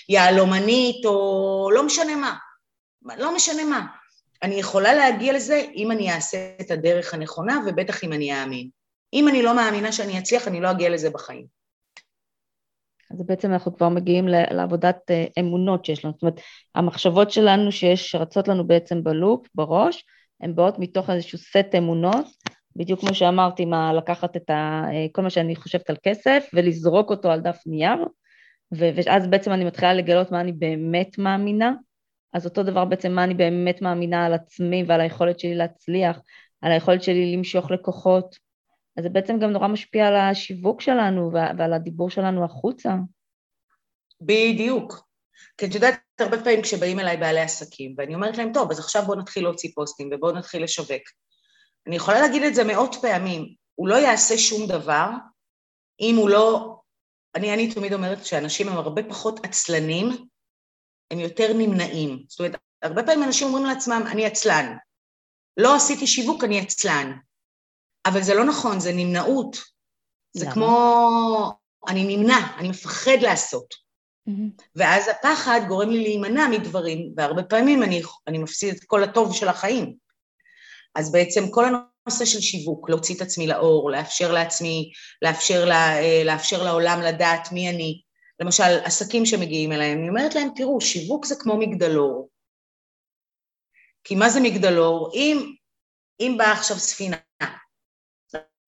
יהלומנית, 0.08 1.04
או 1.04 1.70
לא 1.74 1.86
משנה 1.86 2.16
מה. 2.16 2.34
לא 3.16 3.34
משנה 3.34 3.64
מה. 3.64 3.86
אני 4.42 4.54
יכולה 4.54 4.94
להגיע 4.94 5.32
לזה 5.32 5.62
אם 5.74 5.90
אני 5.90 6.12
אעשה 6.12 6.38
את 6.60 6.70
הדרך 6.70 7.14
הנכונה, 7.14 7.60
ובטח 7.66 8.04
אם 8.04 8.12
אני 8.12 8.42
אאמין. 8.42 8.68
אם 9.12 9.28
אני 9.28 9.42
לא 9.42 9.56
מאמינה 9.56 9.92
שאני 9.92 10.18
אצליח, 10.18 10.48
אני 10.48 10.60
לא 10.60 10.70
אגיע 10.70 10.90
לזה 10.90 11.10
בחיים. 11.10 11.46
אז 13.10 13.26
בעצם 13.26 13.52
אנחנו 13.52 13.76
כבר 13.76 13.88
מגיעים 13.88 14.28
לעבודת 14.28 15.10
אה, 15.10 15.24
אמונות 15.38 15.84
שיש 15.84 16.04
לנו, 16.04 16.14
זאת 16.14 16.22
אומרת, 16.22 16.40
המחשבות 16.74 17.30
שלנו 17.30 17.72
שיש, 17.72 18.10
שרצות 18.10 18.48
לנו 18.48 18.66
בעצם 18.66 19.04
בלופ, 19.04 19.46
בראש, 19.54 20.04
הן 20.40 20.54
באות 20.54 20.78
מתוך 20.78 21.10
איזשהו 21.10 21.38
סט 21.38 21.74
אמונות, 21.78 22.26
בדיוק 22.76 23.00
כמו 23.00 23.14
שאמרתי, 23.14 23.64
מה 23.64 23.92
לקחת 23.92 24.36
את 24.36 24.50
ה, 24.50 24.82
אה, 24.92 25.06
כל 25.12 25.22
מה 25.22 25.30
שאני 25.30 25.56
חושבת 25.56 25.90
על 25.90 25.96
כסף 26.02 26.46
ולזרוק 26.52 27.10
אותו 27.10 27.30
על 27.30 27.40
דף 27.40 27.58
נייר, 27.66 28.06
ואז 28.72 29.26
בעצם 29.26 29.52
אני 29.52 29.64
מתחילה 29.64 29.94
לגלות 29.94 30.32
מה 30.32 30.40
אני 30.40 30.52
באמת 30.52 31.18
מאמינה, 31.18 31.72
אז 32.32 32.46
אותו 32.46 32.62
דבר 32.62 32.84
בעצם 32.84 33.12
מה 33.12 33.24
אני 33.24 33.34
באמת 33.34 33.82
מאמינה 33.82 34.26
על 34.26 34.34
עצמי 34.34 34.84
ועל 34.86 35.00
היכולת 35.00 35.40
שלי 35.40 35.54
להצליח, 35.54 36.20
על 36.60 36.72
היכולת 36.72 37.02
שלי 37.02 37.36
למשוך 37.36 37.70
לקוחות, 37.70 38.36
אז 38.96 39.02
זה 39.04 39.08
בעצם 39.08 39.38
גם 39.38 39.50
נורא 39.50 39.68
משפיע 39.68 40.06
על 40.06 40.16
השיווק 40.16 40.80
שלנו 40.80 41.32
ועל 41.32 41.72
הדיבור 41.72 42.10
שלנו 42.10 42.44
החוצה. 42.44 42.94
בדיוק. 44.20 45.04
כי 45.58 45.66
את 45.66 45.74
יודעת, 45.74 46.00
הרבה 46.20 46.38
פעמים 46.38 46.62
כשבאים 46.62 47.00
אליי 47.00 47.16
בעלי 47.16 47.40
עסקים, 47.40 47.94
ואני 47.98 48.14
אומרת 48.14 48.38
להם, 48.38 48.52
טוב, 48.52 48.70
אז 48.70 48.78
עכשיו 48.78 49.02
בואו 49.02 49.18
נתחיל 49.18 49.42
להוציא 49.42 49.70
פוסטים 49.74 50.10
ובואו 50.12 50.32
נתחיל 50.32 50.64
לשווק. 50.64 51.02
אני 51.86 51.96
יכולה 51.96 52.20
להגיד 52.20 52.42
את 52.42 52.54
זה 52.54 52.64
מאות 52.64 52.96
פעמים, 53.02 53.54
הוא 53.74 53.88
לא 53.88 53.94
יעשה 53.94 54.38
שום 54.38 54.66
דבר 54.66 55.08
אם 56.00 56.16
הוא 56.16 56.28
לא... 56.28 56.76
אני, 57.34 57.54
אני 57.54 57.74
תמיד 57.74 57.92
אומרת 57.92 58.26
שאנשים 58.26 58.68
הם 58.68 58.76
הרבה 58.76 59.02
פחות 59.02 59.44
עצלנים, 59.44 60.26
הם 61.10 61.20
יותר 61.20 61.52
נמנעים. 61.52 62.24
זאת 62.28 62.40
אומרת, 62.40 62.60
הרבה 62.82 63.02
פעמים 63.02 63.22
אנשים 63.22 63.46
אומרים 63.46 63.66
לעצמם, 63.66 64.02
אני 64.12 64.26
עצלן. 64.26 64.76
לא 65.56 65.76
עשיתי 65.76 66.06
שיווק, 66.06 66.44
אני 66.44 66.60
עצלן. 66.60 67.12
אבל 68.06 68.22
זה 68.22 68.34
לא 68.34 68.44
נכון, 68.44 68.80
זה 68.80 68.92
נמנעות. 68.92 69.56
זה 70.32 70.46
כמו, 70.52 71.52
אני 71.88 72.16
נמנע, 72.16 72.56
אני 72.58 72.68
מפחד 72.68 73.18
לעשות. 73.22 73.74
Mm-hmm. 74.28 74.62
ואז 74.76 75.08
הפחד 75.08 75.60
גורם 75.68 75.90
לי 75.90 76.02
להימנע 76.02 76.48
מדברים, 76.48 77.14
והרבה 77.16 77.42
פעמים 77.42 77.82
אני, 77.82 78.02
אני 78.26 78.38
מפסיד 78.38 78.74
את 78.74 78.84
כל 78.84 79.02
הטוב 79.02 79.34
של 79.34 79.48
החיים. 79.48 79.96
אז 80.94 81.12
בעצם 81.12 81.50
כל 81.50 81.64
הנושא 81.64 82.24
של 82.24 82.40
שיווק, 82.40 82.90
להוציא 82.90 83.14
את 83.14 83.20
עצמי 83.20 83.46
לאור, 83.46 83.90
לאפשר 83.90 84.32
לעצמי, 84.32 84.92
לאפשר, 85.22 85.64
לה, 85.64 85.98
אה, 85.98 86.22
לאפשר 86.24 86.62
לעולם 86.62 87.00
לדעת 87.02 87.52
מי 87.52 87.70
אני. 87.70 88.00
למשל, 88.40 88.80
עסקים 88.84 89.26
שמגיעים 89.26 89.72
אליהם, 89.72 89.98
אני 89.98 90.08
אומרת 90.08 90.34
להם, 90.34 90.48
תראו, 90.56 90.80
שיווק 90.80 91.26
זה 91.26 91.34
כמו 91.38 91.56
מגדלור. 91.56 92.28
כי 94.04 94.14
מה 94.14 94.30
זה 94.30 94.40
מגדלור? 94.40 95.10
אם, 95.14 95.54
אם 96.20 96.34
באה 96.38 96.52
עכשיו 96.52 96.78
ספינה 96.78 97.16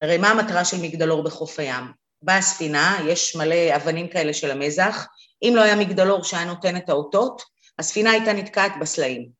הרי 0.01 0.17
מה 0.17 0.29
המטרה 0.29 0.65
של 0.65 0.77
מגדלור 0.81 1.23
בחוף 1.23 1.59
הים? 1.59 1.83
באה 2.21 2.41
ספינה, 2.41 2.97
יש 3.07 3.35
מלא 3.35 3.75
אבנים 3.75 4.07
כאלה 4.07 4.33
של 4.33 4.51
המזח, 4.51 5.07
אם 5.43 5.53
לא 5.55 5.61
היה 5.61 5.75
מגדלור 5.75 6.23
שהיה 6.23 6.45
נותן 6.45 6.77
את 6.77 6.89
האותות, 6.89 7.41
הספינה 7.79 8.11
הייתה 8.11 8.33
נתקעת 8.33 8.71
בסלעים. 8.81 9.36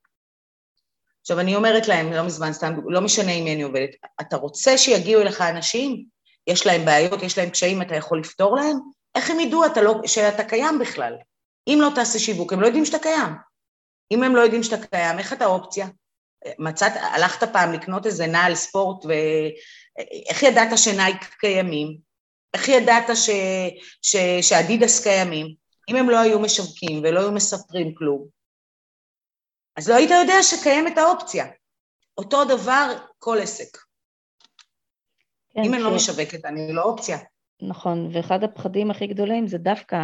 עכשיו 1.27 1.39
אני 1.39 1.55
אומרת 1.55 1.87
להם, 1.87 2.13
לא 2.13 2.23
מזמן, 2.23 2.53
סתם, 2.53 2.73
לא 2.85 3.01
משנה 3.01 3.31
עם 3.31 3.43
מי 3.43 3.53
אני 3.53 3.61
עובדת, 3.61 3.89
אתה 4.21 4.37
רוצה 4.37 4.77
שיגיעו 4.77 5.21
אליך 5.21 5.41
אנשים, 5.41 6.05
יש 6.47 6.65
להם 6.65 6.85
בעיות, 6.85 7.23
יש 7.23 7.37
להם 7.37 7.49
קשיים, 7.49 7.81
אתה 7.81 7.95
יכול 7.95 8.19
לפתור 8.19 8.55
להם? 8.55 8.77
איך 9.15 9.29
הם 9.29 9.39
ידעו 9.39 9.65
אתה 9.65 9.81
לא, 9.81 10.01
שאתה 10.05 10.43
קיים 10.43 10.79
בכלל? 10.79 11.13
אם 11.67 11.79
לא 11.81 11.89
תעשה 11.95 12.19
שיווק, 12.19 12.53
הם 12.53 12.61
לא 12.61 12.65
יודעים 12.65 12.85
שאתה 12.85 12.99
קיים. 12.99 13.29
אם 14.11 14.23
הם 14.23 14.35
לא 14.35 14.41
יודעים 14.41 14.63
שאתה 14.63 14.87
קיים, 14.87 15.19
איך 15.19 15.33
אתה 15.33 15.45
אופציה? 15.45 15.87
מצאת, 16.59 16.91
הלכת 16.95 17.53
פעם 17.53 17.73
לקנות 17.73 18.05
איזה 18.05 18.27
נעל 18.27 18.55
ספורט 18.55 19.05
ו, 19.05 19.11
איך 20.29 20.43
ידעת 20.43 20.77
שנייק 20.77 21.35
קיימים? 21.39 21.97
איך 22.53 22.67
ידעת 22.69 23.15
ש, 23.15 23.29
ש, 24.01 24.15
שאדידס 24.41 25.03
קיימים? 25.03 25.53
אם 25.89 25.95
הם 25.95 26.09
לא 26.09 26.19
היו 26.19 26.39
משווקים 26.39 27.01
ולא 27.03 27.19
היו 27.19 27.31
מספרים 27.31 27.95
כלום, 27.95 28.36
אז 29.77 29.89
לא 29.89 29.95
היית 29.95 30.09
יודע 30.09 30.33
שקיימת 30.41 30.97
האופציה. 30.97 31.45
אותו 32.17 32.45
דבר 32.45 32.95
כל 33.19 33.37
עסק. 33.41 33.77
כן, 35.53 35.59
אם 35.59 35.71
ש... 35.71 35.73
אני 35.73 35.83
לא 35.83 35.95
משווקת, 35.95 36.45
אני 36.45 36.73
לא 36.73 36.83
אופציה. 36.83 37.17
נכון, 37.61 38.09
ואחד 38.13 38.43
הפחדים 38.43 38.91
הכי 38.91 39.07
גדולים 39.07 39.47
זה 39.47 39.57
דווקא 39.57 39.97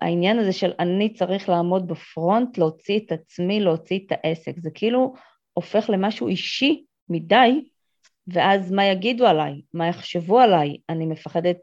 העניין 0.00 0.38
הזה 0.38 0.52
של 0.52 0.72
אני 0.78 1.14
צריך 1.14 1.48
לעמוד 1.48 1.88
בפרונט, 1.88 2.58
להוציא 2.58 2.98
את 2.98 3.12
עצמי, 3.12 3.60
להוציא 3.60 4.00
את 4.06 4.12
העסק. 4.12 4.58
זה 4.58 4.70
כאילו 4.74 5.14
הופך 5.52 5.90
למשהו 5.90 6.28
אישי 6.28 6.84
מדי, 7.08 7.64
ואז 8.28 8.70
מה 8.70 8.84
יגידו 8.84 9.26
עליי? 9.26 9.60
מה 9.74 9.88
יחשבו 9.88 10.40
עליי? 10.40 10.76
אני 10.88 11.06
מפחדת... 11.06 11.56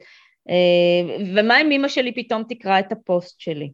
אה, 0.50 1.16
ומה 1.36 1.62
אם 1.62 1.72
אמא 1.72 1.88
שלי 1.88 2.16
פתאום 2.16 2.44
תקרא 2.50 2.80
את 2.80 2.92
הפוסט 2.92 3.40
שלי? 3.40 3.72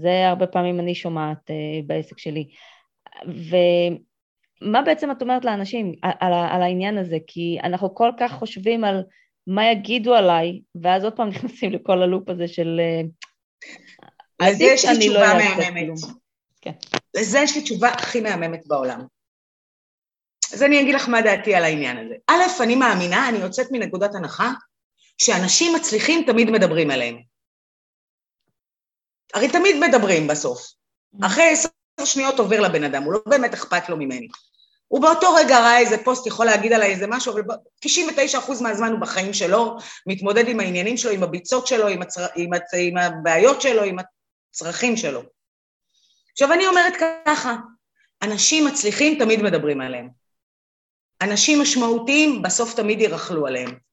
זה 0.00 0.28
הרבה 0.28 0.46
פעמים 0.46 0.80
אני 0.80 0.94
שומעת 0.94 1.50
אה, 1.50 1.80
בעסק 1.86 2.18
שלי. 2.18 2.48
ומה 3.26 4.82
בעצם 4.82 5.10
את 5.10 5.22
אומרת 5.22 5.44
לאנשים 5.44 5.92
על, 6.02 6.32
על 6.50 6.62
העניין 6.62 6.98
הזה? 6.98 7.16
כי 7.26 7.58
אנחנו 7.62 7.94
כל 7.94 8.10
כך 8.20 8.32
חושבים 8.32 8.84
על 8.84 9.02
מה 9.46 9.70
יגידו 9.70 10.14
עליי, 10.14 10.60
ואז 10.82 11.04
עוד 11.04 11.16
פעם 11.16 11.28
נכנסים 11.34 11.72
לכל 11.72 12.02
הלופ 12.02 12.28
הזה 12.28 12.48
של... 12.48 12.80
אה, 12.80 13.02
אז 14.48 14.60
יש 14.60 14.84
לי 14.84 14.98
תשובה 14.98 15.34
לא 15.34 15.38
מהממת. 15.38 15.98
כן. 16.60 16.72
לזה 17.16 17.38
יש 17.38 17.56
לי 17.56 17.62
תשובה 17.62 17.88
הכי 17.88 18.20
מהממת 18.20 18.66
בעולם. 18.66 19.04
אז 20.52 20.62
אני 20.62 20.80
אגיד 20.80 20.94
לך 20.94 21.08
מה 21.08 21.22
דעתי 21.22 21.54
על 21.54 21.64
העניין 21.64 21.96
הזה. 21.96 22.14
א', 22.26 22.62
אני 22.62 22.76
מאמינה, 22.76 23.28
אני 23.28 23.38
יוצאת 23.38 23.66
מנקודת 23.72 24.14
הנחה, 24.14 24.52
שאנשים 25.18 25.76
מצליחים 25.76 26.24
תמיד 26.26 26.50
מדברים 26.50 26.90
עליהם. 26.90 27.33
הרי 29.34 29.48
תמיד 29.48 29.76
מדברים 29.76 30.26
בסוף. 30.26 30.60
Mm. 30.60 31.26
אחרי 31.26 31.44
עשר 31.44 31.68
שניות 32.04 32.38
עובר 32.38 32.60
לבן 32.60 32.84
אדם, 32.84 33.02
הוא 33.02 33.12
לא 33.12 33.18
באמת 33.26 33.54
אכפת 33.54 33.88
לו 33.88 33.96
ממני. 33.96 34.28
הוא 34.88 35.02
באותו 35.02 35.34
רגע 35.34 35.60
ראה 35.60 35.78
איזה 35.78 36.04
פוסט, 36.04 36.26
יכול 36.26 36.46
להגיד 36.46 36.72
עליי 36.72 36.90
איזה 36.90 37.06
משהו, 37.06 37.32
אבל 37.32 37.54
99% 37.86 38.62
מהזמן 38.62 38.92
הוא 38.92 39.00
בחיים 39.00 39.32
שלו, 39.32 39.76
מתמודד 40.06 40.48
עם 40.48 40.60
העניינים 40.60 40.96
שלו, 40.96 41.10
עם 41.10 41.22
הביצות 41.22 41.66
שלו, 41.66 41.88
עם, 41.88 42.02
הצר... 42.02 42.26
עם, 42.36 42.52
הצ... 42.52 42.74
עם 42.78 42.96
הבעיות 42.96 43.62
שלו, 43.62 43.82
עם 43.82 43.96
הצרכים 44.50 44.96
שלו. 44.96 45.22
עכשיו 46.32 46.52
אני 46.52 46.66
אומרת 46.66 46.94
ככה, 47.26 47.56
אנשים 48.22 48.66
מצליחים 48.66 49.18
תמיד 49.18 49.42
מדברים 49.42 49.80
עליהם. 49.80 50.08
אנשים 51.22 51.62
משמעותיים 51.62 52.42
בסוף 52.42 52.74
תמיד 52.74 53.00
ירכלו 53.00 53.46
עליהם. 53.46 53.83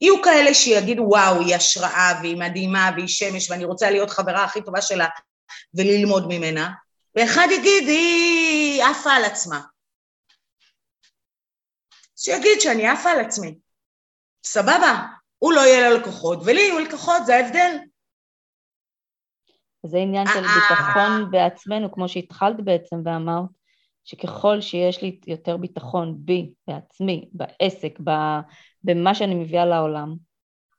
יהיו 0.00 0.22
כאלה 0.22 0.54
שיגידו 0.54 1.02
וואו, 1.02 1.40
היא 1.40 1.54
השראה 1.54 2.12
והיא 2.22 2.36
מדהימה 2.36 2.90
והיא 2.96 3.08
שמש 3.08 3.50
ואני 3.50 3.64
רוצה 3.64 3.90
להיות 3.90 4.10
חברה 4.10 4.44
הכי 4.44 4.62
טובה 4.62 4.82
שלה 4.82 5.06
וללמוד 5.74 6.24
ממנה, 6.28 6.70
ואחד 7.16 7.46
יגיד 7.50 7.88
היא 7.88 8.84
עפה 8.84 9.10
על 9.10 9.24
עצמה. 9.24 9.60
שיגיד 12.16 12.60
שאני 12.60 12.88
עפה 12.88 13.10
על 13.10 13.20
עצמי. 13.20 13.58
סבבה, 14.44 15.06
הוא 15.38 15.52
לא 15.52 15.60
יהיה 15.60 15.90
לו 15.90 15.96
לקוחות, 15.96 16.38
ולי 16.44 16.60
יהיו 16.60 16.78
לקוחות, 16.78 17.26
זה 17.26 17.36
ההבדל. 17.36 17.76
זה 19.86 19.98
עניין 19.98 20.26
של 20.26 20.44
אה, 20.44 20.54
ביטחון 20.54 21.22
אה. 21.22 21.30
בעצמנו, 21.30 21.92
כמו 21.92 22.08
שהתחלת 22.08 22.64
בעצם 22.64 22.96
ואמרת, 23.04 23.44
שככל 24.04 24.60
שיש 24.60 25.02
לי 25.02 25.20
יותר 25.26 25.56
ביטחון 25.56 26.14
בי, 26.18 26.52
בעצמי, 26.68 27.28
בעסק, 27.32 27.98
במה 28.84 29.14
שאני 29.14 29.34
מביאה 29.34 29.66
לעולם, 29.66 30.14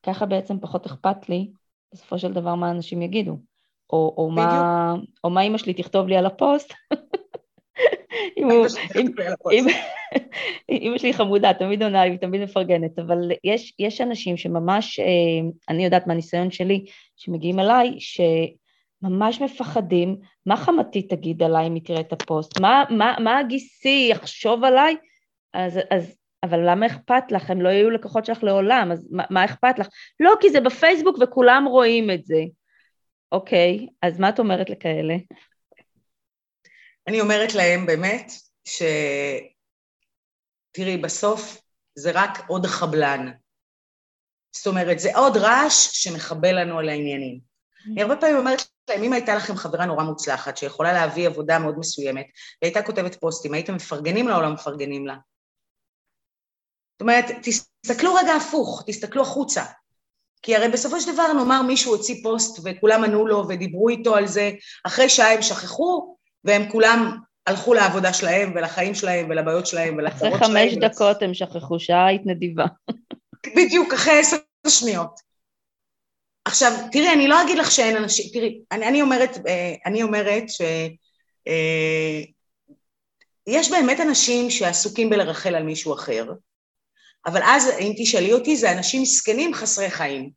ככה 0.04 0.26
בעצם 0.26 0.60
פחות 0.60 0.86
אכפת 0.86 1.30
לי 1.30 1.52
בסופו 1.94 2.20
של 2.20 2.34
דבר 2.34 2.56
מה 2.56 2.72
אנשים 2.72 3.02
יגידו. 3.02 3.38
או, 3.94 4.14
או, 4.18 4.32
מה, 4.32 4.94
או 5.24 5.30
מה 5.30 5.42
אימא 5.42 5.58
שלי 5.58 5.74
תכתוב 5.74 6.08
לי 6.08 6.18
על 6.18 6.26
הפוסט. 6.26 6.74
אימא 10.70 10.98
שלי 10.98 11.14
חמודה, 11.14 11.54
תמיד 11.54 11.84
עונה 11.84 12.06
לי, 12.06 12.18
תמיד 12.18 12.42
מפרגנת, 12.42 13.00
אבל 13.00 13.32
יש, 13.44 13.74
יש 13.80 14.02
אנשים 14.02 14.38
שממש, 14.38 15.00
אה, 15.00 15.50
אני 15.70 15.86
יודעת 15.86 16.08
מהניסיון 16.08 16.52
שלי, 16.52 16.86
שמגיעים 17.16 17.60
אליי, 17.60 17.96
שממש 18.00 19.42
מפחדים, 19.42 20.18
מה 20.46 20.58
חמתי 20.58 21.02
תגיד 21.02 21.44
עליי 21.44 21.68
אם 21.68 21.74
היא 21.74 21.84
תראה 21.84 22.00
את 22.02 22.14
הפוסט? 22.14 22.60
מה, 22.60 22.84
מה, 22.90 23.16
מה 23.20 23.40
הגיסי 23.40 24.08
יחשוב 24.12 24.64
עליי? 24.64 24.96
אז, 25.54 25.80
אז, 25.90 26.16
אבל 26.44 26.60
למה 26.70 26.86
אכפת 26.86 27.32
לך? 27.32 27.50
הם 27.50 27.62
לא 27.62 27.70
יהיו 27.70 27.90
לקוחות 27.90 28.26
שלך 28.26 28.44
לעולם, 28.44 28.90
אז 28.92 29.08
מה, 29.12 29.24
מה 29.30 29.46
אכפת 29.46 29.80
לך? 29.80 29.88
לא, 30.20 30.34
כי 30.42 30.50
זה 30.50 30.60
בפייסבוק 30.60 31.18
וכולם 31.22 31.66
רואים 31.70 32.12
את 32.12 32.26
זה. 32.26 32.42
אוקיי, 33.32 33.88
אז 34.02 34.20
מה 34.20 34.30
את 34.30 34.40
אומרת 34.40 34.70
לכאלה? 34.70 35.16
אני 37.08 37.22
אומרת 37.22 37.54
להם 37.54 37.86
באמת, 37.86 38.32
ש... 38.66 38.82
תראי, 40.72 40.98
בסוף 40.98 41.62
זה 41.96 42.12
רק 42.14 42.40
עוד 42.48 42.66
חבלן. 42.66 43.32
זאת 44.52 44.68
אומרת, 44.68 45.00
זה 45.00 45.18
עוד 45.18 45.38
רעש 45.38 45.90
שמחבל 45.92 46.62
לנו 46.62 46.80
על 46.80 46.90
העניינים. 46.90 47.40
אני 47.92 48.02
הרבה 48.02 48.16
פעמים 48.16 48.38
אומרת 48.38 48.62
להם, 48.90 49.04
אם 49.04 49.14
הייתה 49.14 49.36
לכם 49.36 49.56
חברה 49.56 49.86
נורא 49.86 50.04
מוצלחת, 50.04 50.58
שיכולה 50.58 50.94
להביא 50.94 51.28
עבודה 51.28 51.60
מאוד 51.60 51.80
מסוימת, 51.80 52.26
והייתה 52.62 52.82
כותבת 52.82 53.16
פוסטים, 53.16 53.54
הייתם 53.54 53.76
מפרגנים 53.76 54.28
לה 54.28 54.36
או 54.36 54.42
לא 54.42 54.50
מפרגנים 54.50 55.08
לה? 55.08 55.16
זאת 57.00 57.02
אומרת, 57.02 57.26
תסתכלו 57.44 58.14
רגע 58.14 58.34
הפוך, 58.34 58.84
תסתכלו 58.88 59.22
החוצה. 59.22 59.64
כי 60.42 60.56
הרי 60.56 60.70
בסופו 60.70 61.02
של 61.02 61.14
דבר 61.14 61.34
נאמר 61.34 61.62
מישהו 61.62 61.96
הוציא 61.96 62.24
פוסט 62.24 62.60
וכולם 62.64 63.04
ענו 63.04 63.28
לו 63.28 63.48
ודיברו 63.50 63.90
איתו 63.90 64.16
על 64.16 64.28
זה, 64.28 64.52
אחרי 64.84 65.10
שעה 65.10 65.34
הם 65.34 65.42
שכחו 65.42 66.16
והם 66.44 66.70
כולם 66.72 67.18
הלכו 67.48 67.74
לעבודה 67.74 68.14
שלהם 68.14 68.52
ולחיים 68.56 68.96
שלהם 68.96 69.30
ולבעיות 69.30 69.68
שלהם 69.68 69.98
ולצרות 69.98 70.20
שלהם. 70.20 70.34
אחרי 70.34 70.48
חמש. 70.48 70.74
דקות 70.74 71.22
הם 71.22 71.34
שכחו, 71.34 71.80
שעה 71.80 72.06
היית 72.06 72.22
נדיבה. 72.26 72.66
בדיוק, 73.56 73.94
אחרי 73.94 74.20
עשר 74.20 74.38
שניות. 74.68 75.20
עכשיו, 76.46 76.72
תראי, 76.92 77.14
אני 77.14 77.28
לא 77.28 77.42
אגיד 77.44 77.58
לך 77.58 77.72
שאין 77.72 77.98
אנשים, 77.98 78.26
תראי, 78.34 78.62
אני, 78.72 78.88
אני 78.88 79.02
אומרת, 79.02 79.38
אה, 79.48 79.76
אני 79.86 80.04
אומרת 80.04 80.50
ש... 80.50 80.62
אה, 81.48 82.22
יש 83.48 83.72
באמת 83.72 84.00
אנשים 84.00 84.50
שעסוקים 84.50 85.10
בלרחל 85.10 85.56
על 85.56 85.64
מישהו 85.64 85.94
אחר, 85.94 86.26
אבל 87.26 87.42
אז, 87.44 87.70
אם 87.80 87.94
תשאלי 87.98 88.34
אותי, 88.34 88.58
זה 88.58 88.72
אנשים 88.72 89.02
מסכנים 89.02 89.54
חסרי 89.54 89.90
חיים. 89.90 90.32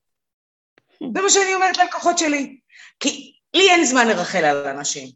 זה 1.15 1.23
מה 1.23 1.31
שאני 1.31 1.55
אומרת 1.55 1.77
ללקוחות 1.77 2.19
שלי. 2.19 2.59
כי 3.01 3.33
לי 3.55 3.71
אין 3.71 3.85
זמן 3.85 4.09
לרחל 4.09 4.45
על 4.45 4.67
אנשים. 4.67 5.09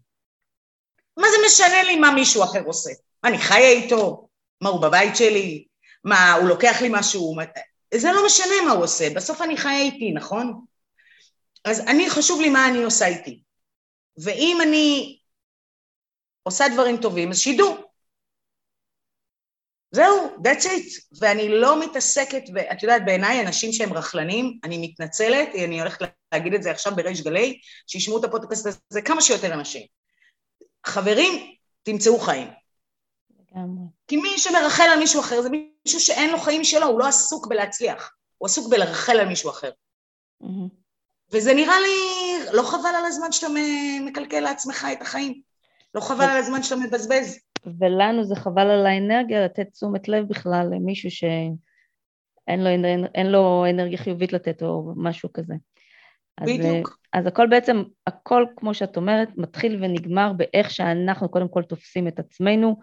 מה 1.16 1.26
זה 1.30 1.36
משנה 1.46 1.82
לי 1.82 1.96
מה 1.96 2.10
מישהו 2.10 2.44
אחר 2.44 2.62
עושה? 2.66 2.90
מה, 3.22 3.30
אני 3.30 3.38
חיה 3.38 3.68
איתו? 3.68 4.28
מה, 4.60 4.68
הוא 4.68 4.82
בבית 4.82 5.16
שלי? 5.16 5.64
מה, 6.04 6.32
הוא 6.32 6.48
לוקח 6.48 6.76
לי 6.82 6.88
משהו? 6.90 7.36
זה 7.94 8.12
לא 8.12 8.26
משנה 8.26 8.54
מה 8.66 8.72
הוא 8.72 8.84
עושה, 8.84 9.10
בסוף 9.14 9.42
אני 9.42 9.56
חיה 9.56 9.80
איתי, 9.80 10.12
נכון? 10.12 10.64
אז 11.64 11.80
אני, 11.80 12.10
חשוב 12.10 12.40
לי 12.40 12.48
מה 12.48 12.68
אני 12.68 12.84
עושה 12.84 13.06
איתי. 13.06 13.42
ואם 14.18 14.58
אני 14.62 15.18
עושה 16.42 16.64
דברים 16.72 16.96
טובים, 16.96 17.30
אז 17.30 17.38
שידעו. 17.38 17.85
זהו, 19.96 20.36
that's 20.44 20.64
it. 20.64 21.18
ואני 21.20 21.48
לא 21.48 21.80
מתעסקת, 21.80 22.42
ואת 22.54 22.82
יודעת, 22.82 23.04
בעיניי 23.04 23.40
אנשים 23.40 23.72
שהם 23.72 23.92
רכלנים, 23.92 24.58
אני 24.64 24.78
מתנצלת, 24.78 25.48
אני 25.64 25.80
הולכת 25.80 26.08
להגיד 26.32 26.54
את 26.54 26.62
זה 26.62 26.70
עכשיו 26.70 26.96
בריש 26.96 27.20
גלי, 27.20 27.60
שישמעו 27.86 28.18
את 28.18 28.24
הפודקאסט 28.24 28.66
הזה 28.66 29.02
כמה 29.02 29.22
שיותר 29.22 29.54
אנשים. 29.54 29.82
חברים, 30.86 31.54
תמצאו 31.82 32.18
חיים. 32.18 32.48
כי 34.08 34.16
מי 34.16 34.38
שמרחל 34.38 34.82
על 34.92 34.98
מישהו 34.98 35.20
אחר 35.20 35.42
זה 35.42 35.48
מישהו 35.50 36.00
שאין 36.00 36.30
לו 36.30 36.38
חיים 36.38 36.64
שלו, 36.64 36.86
הוא 36.86 37.00
לא 37.00 37.06
עסוק 37.06 37.46
בלהצליח, 37.46 38.12
הוא 38.38 38.46
עסוק 38.46 38.70
בלרחל 38.70 39.16
על 39.20 39.28
מישהו 39.28 39.50
אחר. 39.50 39.70
וזה 41.32 41.54
נראה 41.54 41.80
לי, 41.80 41.98
לא 42.52 42.62
חבל 42.62 42.94
על 42.98 43.04
הזמן 43.04 43.32
שאתה 43.32 43.46
מקלקל 44.00 44.40
לעצמך 44.40 44.86
את 44.92 45.02
החיים. 45.02 45.40
לא 45.94 46.00
חבל 46.00 46.24
על 46.24 46.36
הזמן 46.36 46.62
שאתה 46.62 46.76
מבזבז. 46.76 47.38
ולנו 47.78 48.24
זה 48.24 48.36
חבל 48.36 48.70
על 48.70 48.86
האנרגיה 48.86 49.44
לתת 49.44 49.70
תשומת 49.72 50.08
לב 50.08 50.28
בכלל 50.28 50.68
למישהו 50.72 51.10
שאין 51.10 51.56
לו, 52.60 52.68
אין 53.14 53.26
לו 53.26 53.64
אנרגיה 53.70 53.98
חיובית 53.98 54.32
לתת 54.32 54.62
או 54.62 54.92
משהו 54.96 55.32
כזה. 55.32 55.54
בדיוק. 56.40 56.98
אז, 57.12 57.20
אז 57.20 57.26
הכל 57.26 57.46
בעצם, 57.50 57.82
הכל 58.06 58.44
כמו 58.56 58.74
שאת 58.74 58.96
אומרת, 58.96 59.28
מתחיל 59.36 59.84
ונגמר 59.84 60.32
באיך 60.32 60.70
שאנחנו 60.70 61.28
קודם 61.28 61.48
כל 61.48 61.62
תופסים 61.62 62.08
את 62.08 62.18
עצמנו, 62.18 62.76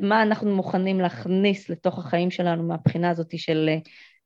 מה 0.00 0.22
אנחנו 0.22 0.56
מוכנים 0.56 1.00
להכניס 1.00 1.70
לתוך 1.70 1.98
החיים 1.98 2.30
שלנו 2.30 2.62
מהבחינה 2.62 3.10
הזאת 3.10 3.38
של 3.38 3.68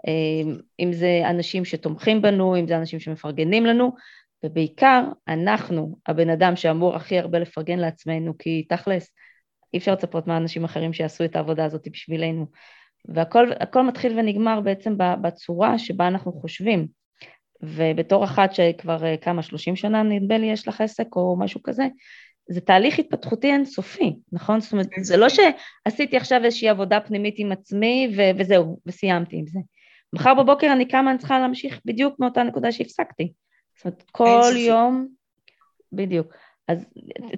אה, 0.07 0.53
אם 0.81 0.93
זה 0.93 1.23
אנשים 1.31 1.65
שתומכים 1.65 2.23
בנו, 2.23 2.57
אם 2.57 2.67
זה 2.67 2.77
אנשים 2.77 3.01
שמפרגנים 3.01 3.67
לנו, 3.67 3.93
ובעיקר 4.45 5.05
אנחנו, 5.29 5.97
הבן 6.07 6.31
אדם 6.31 6.57
שאמור 6.57 6.97
הכי 6.97 7.19
הרבה 7.19 7.39
לפרגן 7.39 7.79
לעצמנו, 7.79 8.39
כי 8.39 8.67
תכלס, 8.69 9.13
אי 9.75 9.79
אפשר 9.79 9.93
לצפות 9.93 10.27
מהאנשים 10.27 10.65
אחרים 10.65 10.93
שיעשו 10.93 11.25
את 11.25 11.37
העבודה 11.37 11.65
הזאת 11.65 11.89
בשבילנו. 11.93 12.47
והכל 13.09 13.87
מתחיל 13.87 14.19
ונגמר 14.19 14.61
בעצם 14.61 14.95
בצורה 14.99 15.79
שבה 15.79 16.09
אנחנו 16.09 16.33
חושבים. 16.33 16.87
ובתור 17.63 18.25
אחת 18.25 18.55
שכבר 18.55 19.05
אה, 19.05 19.17
כמה, 19.17 19.43
30 19.43 19.77
שנה 19.77 20.03
נדמה 20.03 20.39
לי 20.39 20.47
יש 20.47 20.69
לך 20.69 20.81
עסק 20.81 21.17
או 21.17 21.37
משהו 21.39 21.63
כזה, 21.63 21.87
זה 22.49 22.61
תהליך 22.61 22.99
התפתחותי 22.99 23.53
אינסופי, 23.53 24.17
נכון? 24.33 24.61
זאת 24.61 24.73
אומרת, 24.73 24.87
זה 25.03 25.17
לא 25.17 25.27
שעשיתי 25.29 26.17
עכשיו 26.17 26.45
איזושהי 26.45 26.69
עבודה 26.69 27.01
פנימית 27.01 27.35
עם 27.39 27.53
עצמי 27.53 28.15
ו- 28.17 28.39
וזהו, 28.39 28.81
וסיימתי 28.87 29.37
עם 29.37 29.47
זה. 29.47 29.61
מחר 30.13 30.35
בבוקר 30.35 30.73
אני 30.73 30.89
קמה, 30.89 31.11
אני 31.11 31.19
צריכה 31.19 31.41
להמשיך 31.41 31.81
בדיוק 31.85 32.21
מאותה 32.21 32.43
נקודה 32.43 32.73
שהפסקתי. 32.73 33.33
זאת 33.77 33.85
אומרת, 33.85 34.03
כל 34.13 34.53
יום, 34.57 35.09
בדיוק. 35.93 36.35
אז 36.69 36.87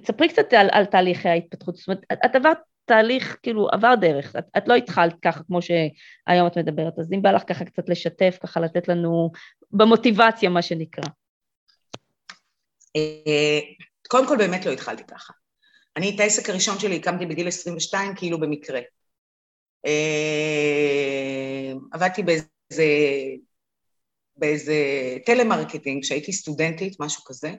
תספרי 0.03 0.29
קצת 0.29 0.53
על, 0.53 0.69
על 0.71 0.85
תהליכי 0.85 1.29
ההתפתחות, 1.29 1.75
זאת 1.75 1.87
אומרת, 1.87 2.03
את 2.25 2.35
עברת 2.35 2.57
תהליך, 2.85 3.37
כאילו, 3.43 3.67
עבר 3.71 3.95
דרך, 3.95 4.35
את, 4.35 4.45
את 4.57 4.67
לא 4.67 4.75
התחלת 4.75 5.15
ככה 5.21 5.43
כמו 5.43 5.59
שהיום 5.61 6.47
את 6.47 6.57
מדברת, 6.57 6.99
אז 6.99 7.13
אם 7.13 7.21
בא 7.21 7.31
לך 7.31 7.43
ככה 7.47 7.65
קצת 7.65 7.89
לשתף, 7.89 8.37
ככה 8.41 8.59
לתת 8.59 8.87
לנו 8.87 9.31
במוטיבציה, 9.71 10.49
מה 10.49 10.61
שנקרא. 10.61 11.09
אה, 12.95 13.59
קודם 14.07 14.27
כל, 14.27 14.37
באמת 14.37 14.65
לא 14.65 14.71
התחלתי 14.71 15.03
ככה. 15.03 15.33
אני 15.97 16.15
את 16.15 16.19
העסק 16.19 16.49
הראשון 16.49 16.79
שלי 16.79 16.95
הקמתי 16.95 17.25
בגיל 17.25 17.47
22, 17.47 18.15
כאילו 18.15 18.39
במקרה. 18.39 18.79
אה, 19.85 21.73
עבדתי 21.91 22.23
באיזה 22.23 22.85
באיזה 24.37 24.75
טלמרקטינג, 25.25 26.03
כשהייתי 26.03 26.33
סטודנטית, 26.33 26.99
משהו 26.99 27.23
כזה, 27.23 27.53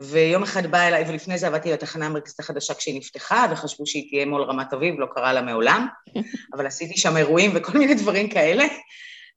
ויום 0.00 0.42
אחד 0.42 0.66
באה 0.66 0.88
אליי, 0.88 1.04
ולפני 1.08 1.38
זה 1.38 1.46
עבדתי 1.46 1.72
בתחנה 1.72 2.06
המרכזית 2.06 2.40
החדשה 2.40 2.74
כשהיא 2.74 2.98
נפתחה, 2.98 3.46
וחשבו 3.50 3.86
שהיא 3.86 4.08
תהיה 4.08 4.26
מול 4.26 4.42
רמת 4.42 4.72
אביב, 4.72 4.94
לא 4.98 5.06
קרה 5.14 5.32
לה 5.32 5.42
מעולם, 5.42 5.86
אבל 6.54 6.66
עשיתי 6.66 6.96
שם 6.96 7.16
אירועים 7.16 7.50
וכל 7.54 7.78
מיני 7.78 7.94
דברים 7.94 8.28
כאלה, 8.30 8.64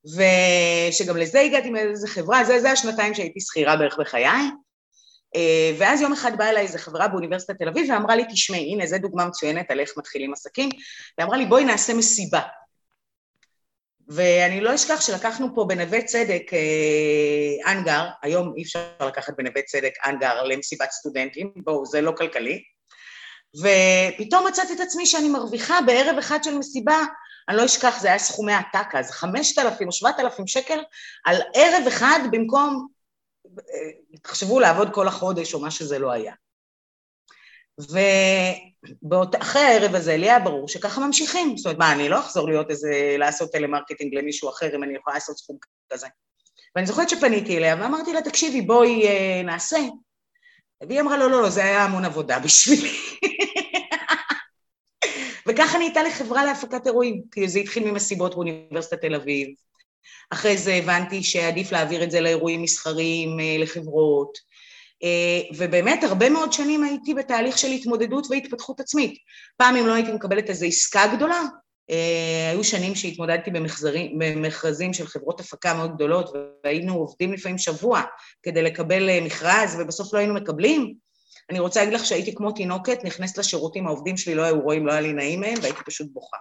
ושגם 0.06 1.18
לזה 1.18 1.42
הגעתי 1.42 1.70
מאיזה 1.70 2.08
חברה, 2.08 2.44
זה, 2.44 2.60
זה 2.60 2.72
השנתיים 2.72 3.14
שהייתי 3.14 3.40
שכירה 3.40 3.76
בערך 3.76 3.98
בחיי, 4.00 4.26
אה, 5.36 5.72
ואז 5.78 6.02
יום 6.02 6.14
אחד 6.14 6.38
באה 6.38 6.50
אליי 6.50 6.64
איזו 6.64 6.78
חברה 6.78 7.08
באוניברסיטת 7.08 7.58
תל 7.58 7.68
אביב 7.68 7.90
ואמרה 7.90 8.16
לי, 8.16 8.24
תשמעי, 8.32 8.74
הנה, 8.74 8.86
זו 8.86 8.98
דוגמה 8.98 9.26
מצוינת 9.26 9.72
על 9.72 9.80
איך 9.80 9.94
מתחילים 9.98 10.34
עסקים, 10.34 10.70
ואמרה 11.18 11.38
לי, 11.38 11.46
בואי 11.46 11.66
נעשה 11.66 11.94
מסיבה. 11.94 12.42
ואני 14.10 14.62
לא 14.62 14.76
אשכח 14.76 15.02
שלקחנו 15.02 15.56
פה 15.56 15.66
בנווה 15.68 16.02
צדק 16.02 16.44
אה, 16.54 17.72
אנגר, 17.72 18.06
היום 18.22 18.54
אי 18.58 18.64
אפשר 18.64 18.90
לקחת 19.08 19.34
בנווה 19.38 19.62
צדק 19.62 19.92
אנגר 20.06 20.44
למסיבת 20.44 20.92
סטודנטים, 20.92 21.52
בואו, 21.56 21.86
זה 21.86 22.02
לא 22.02 22.12
כלכלי, 22.18 22.64
ופתאום 23.56 24.48
מצאתי 24.48 24.74
את 24.74 24.80
עצמי 24.80 25.06
שאני 25.06 25.30
מרוויחה 25.30 25.82
בערב 25.86 26.18
אחד 26.18 26.44
של 26.44 26.58
מסיבה, 26.58 26.98
אני 27.50 27.58
לא 27.58 27.66
אשכח, 27.66 28.00
זה 28.02 28.08
היה 28.08 28.20
סכומי 28.20 28.54
עתק 28.54 28.96
אז, 28.96 29.12
חמשת 29.12 29.60
אלפים 29.60 29.88
או 29.88 29.92
שבעת 29.92 30.20
אלפים 30.20 30.48
שקל 30.48 30.80
על 31.26 31.38
ערב 31.56 31.88
אחד 31.88 32.20
במקום, 32.32 32.88
אה, 33.58 34.20
תחשבו 34.24 34.60
לעבוד 34.60 34.90
כל 34.94 35.08
החודש 35.08 35.54
או 35.54 35.60
מה 35.60 35.72
שזה 35.72 36.00
לא 36.00 36.12
היה. 36.12 36.34
ואחרי 39.10 39.62
הערב 39.62 39.96
הזה 39.96 40.18
לי 40.18 40.30
היה 40.30 40.40
ברור 40.40 40.68
שככה 40.68 41.02
ממשיכים, 41.02 41.58
זאת 41.58 41.66
אומרת, 41.66 41.80
מה, 41.80 41.92
אני 41.92 42.10
לא 42.10 42.20
אחזור 42.20 42.48
להיות 42.48 42.70
איזה, 42.70 43.16
לעשות 43.18 43.52
טלמרקטינג 43.52 44.16
למישהו 44.16 44.50
אחר 44.50 44.76
אם 44.76 44.84
אני 44.84 44.96
יכולה 44.96 45.14
לעשות 45.14 45.38
סכום 45.38 45.58
כזה. 45.94 46.08
ואני 46.76 46.88
זוכרת 46.88 47.10
שפניתי 47.10 47.58
אליה 47.58 47.76
ואמרתי 47.80 48.14
לה, 48.14 48.22
תקשיבי, 48.22 48.62
בואי 48.62 49.08
אה, 49.08 49.42
נעשה. 49.44 49.78
והיא 50.90 51.02
אמרה, 51.02 51.18
לא, 51.18 51.30
לא, 51.30 51.42
לא, 51.42 51.50
זה 51.50 51.64
היה 51.64 51.84
המון 51.84 52.06
עבודה 52.06 52.40
בשבילי. 52.40 52.90
וככה 55.48 55.78
נהייתה 55.78 56.04
לי 56.04 56.12
חברה 56.12 56.46
להפקת 56.46 56.88
אירועים, 56.88 57.22
זה 57.46 57.60
התחיל 57.60 57.92
ממסיבות 57.92 58.36
באוניברסיטת 58.36 59.02
תל 59.02 59.16
אביב. 59.16 59.48
אחרי 60.30 60.58
זה 60.58 60.74
הבנתי 60.74 61.24
שעדיף 61.24 61.72
להעביר 61.72 62.04
את 62.04 62.12
זה 62.12 62.22
לאירועים 62.22 62.62
מסחריים, 62.62 63.40
אה, 63.40 63.58
לחברות. 63.60 64.49
אה, 65.04 65.42
ובאמת 65.58 66.04
הרבה 66.04 66.30
מאוד 66.30 66.54
שנים 66.54 66.84
הייתי 66.84 67.14
בתהליך 67.14 67.58
של 67.58 67.68
התמודדות 67.68 68.28
והתפתחות 68.30 68.80
עצמית. 68.80 69.18
פעם 69.58 69.76
אם 69.76 69.88
לא 69.88 69.94
הייתי 69.94 70.12
מקבלת 70.12 70.50
איזו 70.50 70.66
עסקה 70.66 71.08
גדולה, 71.16 71.42
אה, 71.90 72.50
היו 72.52 72.64
שנים 72.64 72.96
שהתמודדתי 72.96 73.52
במכרזים 74.20 74.94
של 74.94 75.08
חברות 75.08 75.40
הפקה 75.40 75.74
מאוד 75.74 75.96
גדולות 75.96 76.34
והיינו 76.64 76.96
עובדים 76.96 77.34
לפעמים 77.34 77.58
שבוע 77.58 78.02
כדי 78.44 78.62
לקבל 78.62 79.10
אה, 79.10 79.20
מכרז 79.22 79.78
ובסוף 79.80 80.14
לא 80.14 80.20
היינו 80.20 80.34
מקבלים. 80.34 80.94
אני 81.50 81.60
רוצה 81.60 81.80
להגיד 81.80 81.94
לך 82.00 82.06
שהייתי 82.06 82.36
כמו 82.36 82.52
תינוקת, 82.52 83.04
נכנסת 83.04 83.38
לשירותים, 83.38 83.88
העובדים 83.88 84.18
שלי 84.18 84.36
לא 84.36 84.42
היו 84.42 84.62
רואים, 84.62 84.88
לא 84.88 84.92
היה 84.92 85.02
לי 85.02 85.14
נעים 85.14 85.40
מהם 85.40 85.54
והייתי 85.62 85.80
פשוט 85.86 86.08
בוכה. 86.14 86.38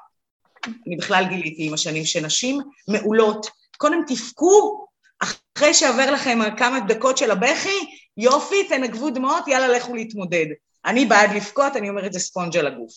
אני 0.87 0.97
בכלל 0.97 1.25
גיליתי 1.29 1.67
עם 1.67 1.75
השנים 1.75 2.05
שנשים 2.05 2.61
מעולות, 2.89 3.47
קודם 3.77 3.99
תבכו 4.07 4.87
אחרי 5.21 5.75
שעובר 5.75 6.11
לכם 6.11 6.39
כמה 6.57 6.81
דקות 6.81 7.19
של 7.19 7.31
הבכי, 7.31 7.79
יופי, 8.19 8.65
תנגבו 8.69 9.11
דמעות, 9.11 9.49
יאללה, 9.49 9.69
לכו 9.69 9.95
להתמודד. 9.95 10.47
אני 10.85 11.07
בעד 11.07 11.31
לבכות, 11.37 11.77
אני 11.77 11.89
אומרת, 11.89 12.13
זה 12.13 12.19
ספונג' 12.19 12.57
על 12.57 12.67
הגוף. 12.67 12.93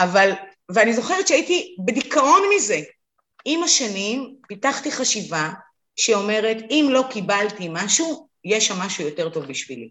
אבל, 0.00 0.30
ואני 0.68 0.92
זוכרת 0.92 1.28
שהייתי 1.28 1.76
בדיכאון 1.86 2.42
מזה. 2.56 2.80
עם 3.44 3.62
השנים 3.62 4.36
פיתחתי 4.48 4.92
חשיבה 4.92 5.50
שאומרת, 5.96 6.56
אם 6.70 6.88
לא 6.90 7.04
קיבלתי 7.10 7.68
משהו, 7.70 8.28
יש 8.44 8.66
שם 8.66 8.74
משהו 8.78 9.04
יותר 9.04 9.28
טוב 9.28 9.44
בשבילי. 9.44 9.90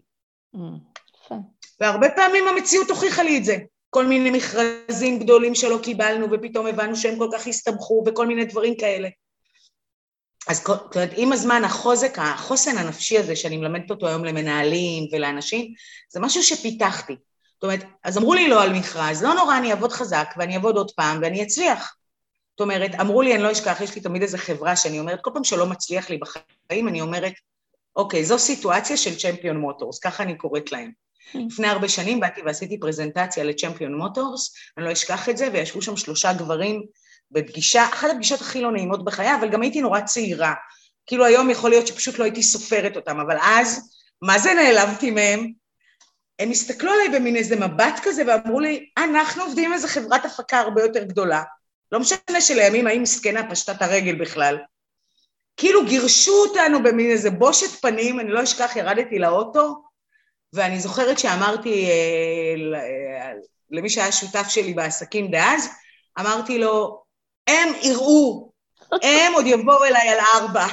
Mm, 0.56 1.34
והרבה 1.80 2.10
פעמים 2.10 2.48
המציאות 2.48 2.90
הוכיחה 2.90 3.22
לי 3.22 3.38
את 3.38 3.44
זה. 3.44 3.56
כל 3.90 4.06
מיני 4.06 4.30
מכרזים 4.30 5.18
גדולים 5.18 5.54
שלא 5.54 5.78
קיבלנו, 5.82 6.26
ופתאום 6.30 6.66
הבנו 6.66 6.96
שהם 6.96 7.18
כל 7.18 7.28
כך 7.32 7.46
הסתבכו, 7.46 8.04
וכל 8.06 8.26
מיני 8.26 8.44
דברים 8.44 8.76
כאלה. 8.76 9.08
אז 10.48 10.64
אומרת, 10.94 11.10
עם 11.16 11.32
הזמן 11.32 11.64
החוזק, 11.64 12.18
החוסן 12.18 12.78
הנפשי 12.78 13.18
הזה 13.18 13.36
שאני 13.36 13.56
מלמדת 13.56 13.90
אותו 13.90 14.08
היום 14.08 14.24
למנהלים 14.24 15.08
ולאנשים, 15.12 15.74
זה 16.10 16.20
משהו 16.20 16.42
שפיתחתי. 16.42 17.16
זאת 17.54 17.62
אומרת, 17.62 17.84
אז 18.04 18.18
אמרו 18.18 18.34
לי 18.34 18.48
לא 18.48 18.62
על 18.62 18.72
מכרז, 18.72 19.22
לא 19.22 19.34
נורא, 19.34 19.58
אני 19.58 19.70
אעבוד 19.70 19.92
חזק 19.92 20.34
ואני 20.36 20.54
אעבוד 20.54 20.76
עוד 20.76 20.90
פעם 20.90 21.18
ואני 21.22 21.42
אצליח. 21.42 21.96
זאת 22.50 22.60
אומרת, 22.60 22.90
אמרו 23.00 23.22
לי, 23.22 23.34
אני 23.34 23.42
לא 23.42 23.52
אשכח, 23.52 23.80
יש 23.80 23.94
לי 23.94 24.00
תמיד 24.00 24.22
איזו 24.22 24.38
חברה 24.38 24.76
שאני 24.76 25.00
אומרת, 25.00 25.20
כל 25.22 25.30
פעם 25.34 25.44
שלא 25.44 25.66
מצליח 25.66 26.10
לי 26.10 26.18
בחיים, 26.18 26.88
אני 26.88 27.00
אומרת, 27.00 27.32
אוקיי, 27.96 28.24
זו 28.24 28.38
סיטואציה 28.38 28.96
של 28.96 29.18
צ'מפיון 29.18 29.56
מוטורס, 29.56 29.98
ככה 29.98 30.22
אני 30.22 30.36
קוראת 30.36 30.72
להם. 30.72 30.90
Mm. 31.32 31.38
לפני 31.50 31.66
הרבה 31.66 31.88
שנים 31.88 32.20
באתי 32.20 32.42
ועשיתי 32.42 32.80
פרזנטציה 32.80 33.44
לצ'מפיון 33.44 33.94
מוטורס, 33.94 34.54
אני 34.76 34.84
לא 34.84 34.92
אשכח 34.92 35.28
את 35.28 35.36
זה, 35.36 35.48
וישבו 35.52 35.82
שם 35.82 35.96
שלושה 35.96 36.32
גברים 36.32 36.82
בפגישה, 37.30 37.84
אחת 37.84 38.10
הפגישות 38.10 38.40
הכי 38.40 38.60
לא 38.60 38.72
נעימות 38.72 39.04
בחיי, 39.04 39.34
אבל 39.34 39.48
גם 39.48 39.62
הייתי 39.62 39.80
נורא 39.80 40.00
צעירה. 40.00 40.54
כאילו 41.06 41.24
היום 41.24 41.50
יכול 41.50 41.70
להיות 41.70 41.86
שפשוט 41.86 42.18
לא 42.18 42.24
הייתי 42.24 42.42
סופרת 42.42 42.96
אותם, 42.96 43.20
אבל 43.20 43.36
אז, 43.42 43.90
מה 44.22 44.38
זה 44.38 44.54
נעלבתי 44.54 45.10
מהם? 45.10 45.52
הם 46.38 46.50
הסתכלו 46.50 46.92
עליי 46.92 47.08
במין 47.08 47.36
איזה 47.36 47.56
מבט 47.56 48.00
כזה 48.02 48.22
ואמרו 48.26 48.60
לי, 48.60 48.88
אנחנו 48.98 49.42
עובדים 49.42 49.64
עם 49.64 49.72
איזה 49.72 49.88
חברת 49.88 50.24
הפקה 50.24 50.58
הרבה 50.58 50.82
יותר 50.82 51.04
גדולה. 51.04 51.42
לא 51.92 52.00
משנה 52.00 52.40
שלימים 52.40 52.86
האם 52.86 53.02
מסכנה 53.02 53.50
פשטה 53.50 53.72
את 53.72 53.82
הרגל 53.82 54.14
בכלל. 54.14 54.58
כאילו 55.56 55.86
גירשו 55.86 56.32
אותנו 56.32 56.82
במין 56.82 57.10
איזה 57.10 57.30
בושת 57.30 57.80
פנים, 57.80 58.20
אני 58.20 58.28
לא 58.28 58.42
אשכח, 58.42 58.76
ירדתי 58.76 59.18
לאוטו, 59.18 59.82
ואני 60.52 60.80
זוכרת 60.80 61.18
שאמרתי 61.18 61.86
אה, 61.86 62.80
אה 62.80 63.32
למי 63.70 63.90
שהיה 63.90 64.12
שותף 64.12 64.48
שלי 64.48 64.74
בעסקים 64.74 65.30
דאז, 65.30 65.68
אמרתי 66.20 66.58
לו, 66.58 67.02
הם 67.46 67.68
יראו, 67.82 68.50
הם 69.02 69.32
עוד 69.34 69.46
יבואו 69.46 69.84
אליי 69.84 70.08
על 70.08 70.18
ארבע. 70.34 70.66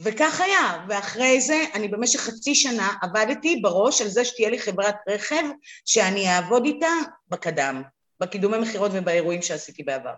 וכך 0.00 0.40
היה, 0.40 0.84
ואחרי 0.88 1.40
זה 1.40 1.64
אני 1.74 1.88
במשך 1.88 2.20
חצי 2.20 2.54
שנה 2.54 2.92
עבדתי 3.02 3.56
בראש 3.62 4.02
על 4.02 4.08
זה 4.08 4.24
שתהיה 4.24 4.50
לי 4.50 4.58
חברת 4.58 4.96
רכב 5.08 5.42
שאני 5.84 6.28
אעבוד 6.28 6.64
איתה 6.64 6.92
בקדם, 7.28 7.82
בקידומי 8.20 8.58
מכירות 8.58 8.90
ובאירועים 8.94 9.42
שעשיתי 9.42 9.82
בעבר. 9.82 10.14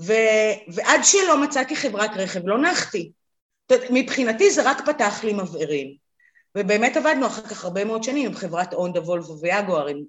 ו... 0.00 0.12
ועד 0.74 1.00
שלא 1.02 1.42
מצאתי 1.42 1.76
חברת 1.76 2.10
רכב 2.16 2.40
לא 2.44 2.62
נחתי. 2.62 3.12
מבחינתי 3.90 4.50
זה 4.50 4.70
רק 4.70 4.86
פתח 4.86 5.24
לי 5.24 5.32
מבערים. 5.32 5.96
ובאמת 6.58 6.96
עבדנו 6.96 7.26
אחר 7.26 7.42
כך 7.42 7.64
הרבה 7.64 7.84
מאוד 7.84 8.02
שנים 8.02 8.26
עם 8.26 8.34
חברת 8.34 8.74
אונדה, 8.74 9.00
וולבו 9.00 9.40
ויאגואר, 9.40 9.86
עם 9.86 10.02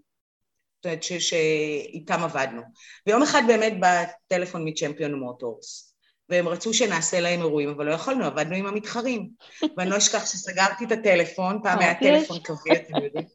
אומרת 0.86 1.04
שאיתם 1.04 2.24
עבדנו. 2.24 2.62
ויום 3.08 3.24
אחד 3.24 3.42
באמת 3.48 3.80
בא 3.80 4.04
טלפון 4.28 4.62
מצ'מפיון 4.68 5.14
מוטורס, 5.14 5.96
והם 6.30 6.48
רצו 6.48 6.74
שנעשה 6.74 7.20
להם 7.20 7.40
אירועים, 7.40 7.70
אבל 7.70 7.86
לא 7.86 7.92
יכולנו, 7.92 8.26
עבדנו 8.26 8.56
עם 8.56 8.66
המתחרים. 8.66 9.30
ואני 9.78 9.90
לא 9.90 9.98
אשכח 9.98 10.26
שסגרתי 10.26 10.86
את 10.86 10.92
הטלפון, 10.92 11.60
פעם 11.64 11.80
היה 11.80 12.00
טלפון 12.00 12.40
כבד, 12.44 12.76
אתם 12.88 13.04
יודעים. 13.04 13.26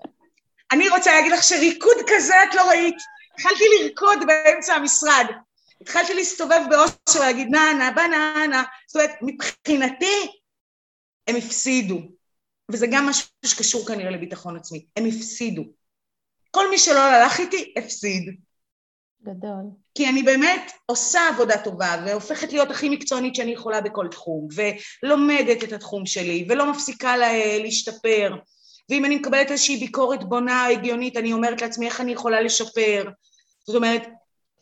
אני 0.72 0.88
רוצה 0.88 1.12
להגיד 1.12 1.32
לך 1.32 1.42
שריקוד 1.42 1.96
כזה 2.07 2.34
את 2.49 2.55
לא 2.55 2.68
ראית. 2.68 2.96
התחלתי 3.34 3.64
לרקוד 3.80 4.18
באמצע 4.26 4.74
המשרד. 4.74 5.26
התחלתי 5.80 6.14
להסתובב 6.14 6.61
באושר 6.70 7.20
ולהגיד 7.20 7.49
נה 7.51 7.72
נה 7.78 7.90
בננה. 7.90 8.62
זאת 8.86 8.96
אומרת, 8.96 9.11
מבחינתי 9.22 10.30
הם 11.28 11.36
הפסידו. 11.36 11.99
וזה 12.70 12.86
גם 12.90 13.07
משהו 13.07 13.28
שקשור 13.44 13.86
כנראה 13.86 14.11
לביטחון 14.11 14.57
עצמי. 14.57 14.86
הם 14.96 15.05
הפסידו. 15.07 15.62
כל 16.51 16.70
מי 16.70 16.78
שלא 16.78 17.01
הלך 17.01 17.40
איתי, 17.40 17.74
הפסיד. 17.76 18.34
גדול. 19.22 19.64
כי 19.94 20.09
אני 20.09 20.22
באמת 20.22 20.72
עושה 20.86 21.28
עבודה 21.28 21.64
טובה, 21.64 22.03
והופכת 22.07 22.53
להיות 22.53 22.70
הכי 22.70 22.88
מקצוענית 22.88 23.34
שאני 23.34 23.51
יכולה 23.51 23.80
בכל 23.80 24.09
תחום, 24.11 24.49
ולומדת 25.03 25.64
את 25.64 25.72
התחום 25.72 26.07
שלי, 26.07 26.46
ולא 26.49 26.70
מפסיקה 26.70 27.16
לה, 27.16 27.59
להשתפר. 27.59 28.36
ואם 28.90 29.05
אני 29.05 29.16
מקבלת 29.16 29.51
איזושהי 29.51 29.76
ביקורת 29.76 30.24
בונה, 30.24 30.66
הגיונית, 30.66 31.16
אני 31.16 31.32
אומרת 31.32 31.62
לעצמי 31.62 31.86
איך 31.86 32.01
אני 32.01 32.12
יכולה 32.12 32.40
לשפר. 32.40 33.05
זאת 33.66 33.76
אומרת, 33.76 34.03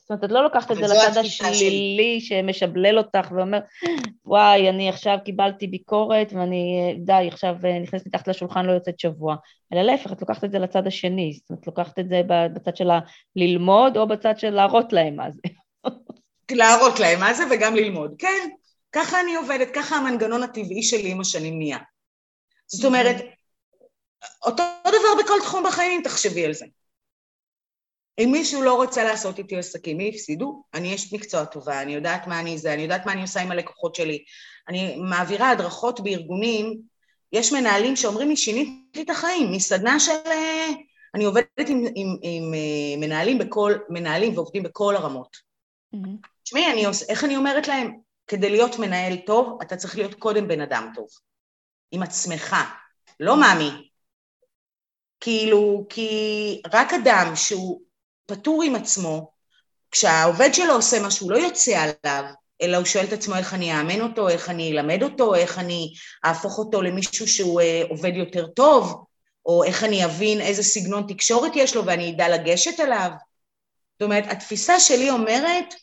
זאת 0.07 0.11
אומרת, 0.11 0.25
את 0.25 0.31
לא 0.31 0.43
לוקחת 0.43 0.71
את 0.71 0.77
זה 0.77 0.83
לצד 0.83 1.17
השלילי 1.19 2.21
שמשבלל 2.21 2.99
אותך 2.99 3.29
ואומר, 3.31 3.59
וואי, 4.25 4.69
אני 4.69 4.89
עכשיו 4.89 5.19
קיבלתי 5.25 5.67
ביקורת 5.67 6.33
ואני, 6.33 6.95
די, 6.99 7.29
עכשיו 7.33 7.55
אה, 7.65 7.79
נכנסת 7.79 8.07
מתחת 8.07 8.29
לשולחן, 8.29 8.67
לא 8.67 8.73
יוצאת 8.73 9.01
שבוע. 9.01 9.37
אלא 9.73 9.83
להפך, 9.83 10.13
את 10.13 10.21
לוקחת 10.21 10.45
את 10.45 10.53
זה 10.53 10.59
לצד 10.59 10.87
השני, 10.87 11.33
זאת 11.33 11.51
אומרת, 11.51 11.67
לוקחת 11.67 11.99
את 11.99 12.09
זה 12.09 12.23
בצד 12.55 12.77
של 12.77 12.89
ללמוד 13.37 13.97
או 13.97 14.09
בצד 14.09 14.39
של 14.39 14.51
להראות 14.51 14.93
להם 14.93 15.17
מה 15.17 15.31
זה. 15.31 15.41
להראות 16.59 17.01
להם 17.01 17.21
מה 17.21 17.35
זה 17.35 17.45
וגם 17.51 17.77
ללמוד, 17.77 18.15
כן. 18.19 18.49
ככה 18.93 19.21
אני 19.21 19.35
עובדת, 19.35 19.69
ככה 19.75 19.97
המנגנון 19.97 20.43
הטבעי 20.43 20.83
שלי 20.83 21.11
עם 21.11 21.21
השנים 21.21 21.59
נהיה. 21.59 21.79
זאת 22.67 22.85
אומרת, 22.85 23.17
אותו 24.47 24.63
דבר 24.89 25.25
בכל 25.25 25.39
תחום 25.43 25.65
בחיים, 25.67 26.03
תחשבי 26.03 26.45
על 26.45 26.53
זה. 26.53 26.67
אם 28.19 28.29
מישהו 28.33 28.63
לא 28.63 28.75
רוצה 28.75 29.05
לעשות 29.05 29.39
איתי 29.39 29.57
עסקים, 29.57 29.97
מי 29.97 30.09
הפסידו? 30.09 30.63
אני 30.75 30.95
אשת 30.95 31.13
מקצוע 31.13 31.45
טובה, 31.45 31.83
אני 31.83 31.95
יודעת 31.95 32.27
מה 32.27 32.41
אני 32.41 32.59
זה, 32.59 32.75
אני 32.75 32.83
יודעת 32.83 33.07
מה 33.07 33.13
אני 33.13 33.23
עושה 33.23 33.41
עם 33.41 33.51
הלקוחות 33.51 33.95
שלי. 33.95 34.25
אני 34.69 34.97
מעבירה 34.97 35.51
הדרכות 35.51 36.01
בארגונים, 36.01 36.81
יש 37.33 37.53
מנהלים 37.53 37.97
שאומרים 37.97 38.29
לי, 38.29 38.37
שיניתי 38.37 39.03
את 39.03 39.11
החיים, 39.11 39.53
מסדנה 39.53 40.01
של... 40.01 40.13
אה, 40.27 40.69
אני 41.15 41.25
עובדת 41.25 41.69
עם, 41.69 41.85
עם, 41.95 42.17
עם 42.23 42.55
אה, 42.55 42.97
מנהלים 43.07 43.39
בכל, 43.39 43.75
מנהלים 43.89 44.35
ועובדים 44.35 44.63
בכל 44.63 44.97
הרמות. 44.97 45.37
תשמעי, 46.43 46.87
mm-hmm. 46.87 47.05
איך 47.09 47.25
אני 47.25 47.37
אומרת 47.37 47.69
להם? 47.69 47.99
כדי 48.27 48.51
להיות 48.51 48.79
מנהל 48.79 49.17
טוב, 49.17 49.59
אתה 49.63 49.77
צריך 49.77 49.97
להיות 49.97 50.15
קודם 50.15 50.49
בן 50.49 50.61
אדם 50.61 50.91
טוב. 50.95 51.09
עם 51.91 52.03
עצמך, 52.03 52.57
לא 53.21 53.41
מאמי. 53.41 53.71
כאילו, 55.21 55.87
כי 55.89 56.63
רק 56.73 56.93
אדם 56.93 57.33
שהוא 57.35 57.81
פטור 58.27 58.63
עם 58.63 58.75
עצמו, 58.75 59.31
כשהעובד 59.91 60.55
שלו 60.55 60.73
עושה 60.73 61.07
משהו, 61.07 61.31
לא 61.31 61.37
יוצא 61.37 61.79
עליו, 61.79 62.25
אלא 62.63 62.77
הוא 62.77 62.85
שואל 62.85 63.05
את 63.05 63.13
עצמו 63.13 63.35
איך 63.35 63.55
אני 63.55 63.79
אאמן 63.79 64.01
אותו, 64.01 64.29
איך 64.29 64.51
אני 64.51 64.73
אלמד 64.73 65.03
אותו, 65.03 65.35
איך 65.35 65.59
אני 65.59 65.93
אהפוך 66.25 66.59
אותו 66.59 66.83
למישהו 66.83 67.29
שהוא 67.29 67.61
אה, 67.61 67.83
עובד 67.91 68.13
יותר 68.15 68.47
טוב, 68.47 69.05
או 69.47 69.65
איך 69.65 69.85
אני 69.85 70.05
אבין 70.05 70.41
איזה 70.41 70.63
סגנון 70.63 71.05
תקשורת 71.09 71.53
יש 71.55 71.77
לו 71.77 71.87
ואני 71.87 72.11
אדע 72.11 72.29
לגשת 72.29 72.81
אליו. 72.81 73.11
זאת 73.93 74.03
אומרת, 74.03 74.25
התפיסה 74.29 74.81
שלי 74.81 75.11
אומרת 75.11 75.75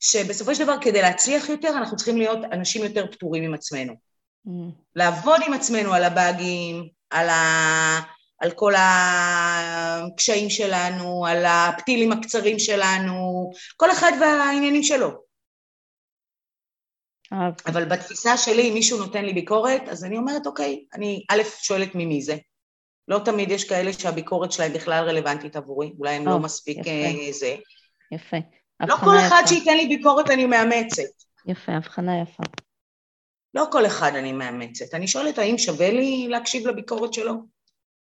שבסופו 0.00 0.54
של 0.54 0.64
דבר 0.64 0.76
כדי 0.80 1.02
להצליח 1.02 1.48
יותר 1.48 1.68
אנחנו 1.68 1.96
צריכים 1.96 2.16
להיות 2.16 2.38
אנשים 2.52 2.84
יותר 2.84 3.06
פטורים 3.12 3.44
עם 3.44 3.54
עצמנו. 3.54 3.92
Mm. 4.46 4.50
לעבוד 4.96 5.40
עם 5.46 5.52
עצמנו 5.52 5.94
על 5.94 6.04
הבאגים, 6.04 6.88
על, 7.10 7.28
ה... 7.28 8.00
על 8.40 8.50
כל 8.50 8.72
הקשיים 8.76 10.50
שלנו, 10.50 11.26
על 11.26 11.44
הפתילים 11.46 12.12
הקצרים 12.12 12.58
שלנו, 12.58 13.50
כל 13.76 13.90
אחד 13.90 14.12
והעניינים 14.20 14.82
שלו. 14.82 15.10
אבל 17.66 17.84
בתפיסה 17.84 18.36
שלי, 18.36 18.68
אם 18.68 18.74
מישהו 18.74 18.98
נותן 18.98 19.24
לי 19.24 19.32
ביקורת, 19.32 19.82
אז 19.88 20.04
אני 20.04 20.16
אומרת, 20.16 20.46
אוקיי, 20.46 20.84
אני 20.94 21.24
א', 21.30 21.42
שואלת 21.62 21.94
ממי 21.94 22.22
זה. 22.22 22.36
לא 23.08 23.20
תמיד 23.24 23.50
יש 23.50 23.68
כאלה 23.68 23.92
שהביקורת 23.92 24.52
שלהם 24.52 24.72
בכלל 24.72 25.08
רלוונטית 25.08 25.56
עבורי, 25.56 25.92
אולי 25.98 26.14
הם 26.14 26.26
לא 26.26 26.38
מספיק 26.38 26.78
יפה. 26.78 26.90
אה, 26.90 27.32
זה. 27.32 27.56
יפה. 28.12 28.36
לא 28.80 28.96
כל 28.96 29.18
אחד 29.18 29.42
שייתן 29.46 29.76
לי 29.76 29.96
ביקורת 29.96 30.30
אני 30.30 30.46
מאמצת. 30.46 31.02
יפה, 31.46 31.72
הבחנה 31.72 32.22
יפה. 32.22 32.42
לא 33.54 33.64
כל 33.72 33.86
אחד 33.86 34.12
אני 34.14 34.32
מאמצת. 34.32 34.94
אני 34.94 35.08
שואלת 35.08 35.38
האם 35.38 35.58
שווה 35.58 35.90
לי 35.90 36.28
להקשיב 36.28 36.66
לביקורת 36.66 37.14
שלו? 37.14 37.34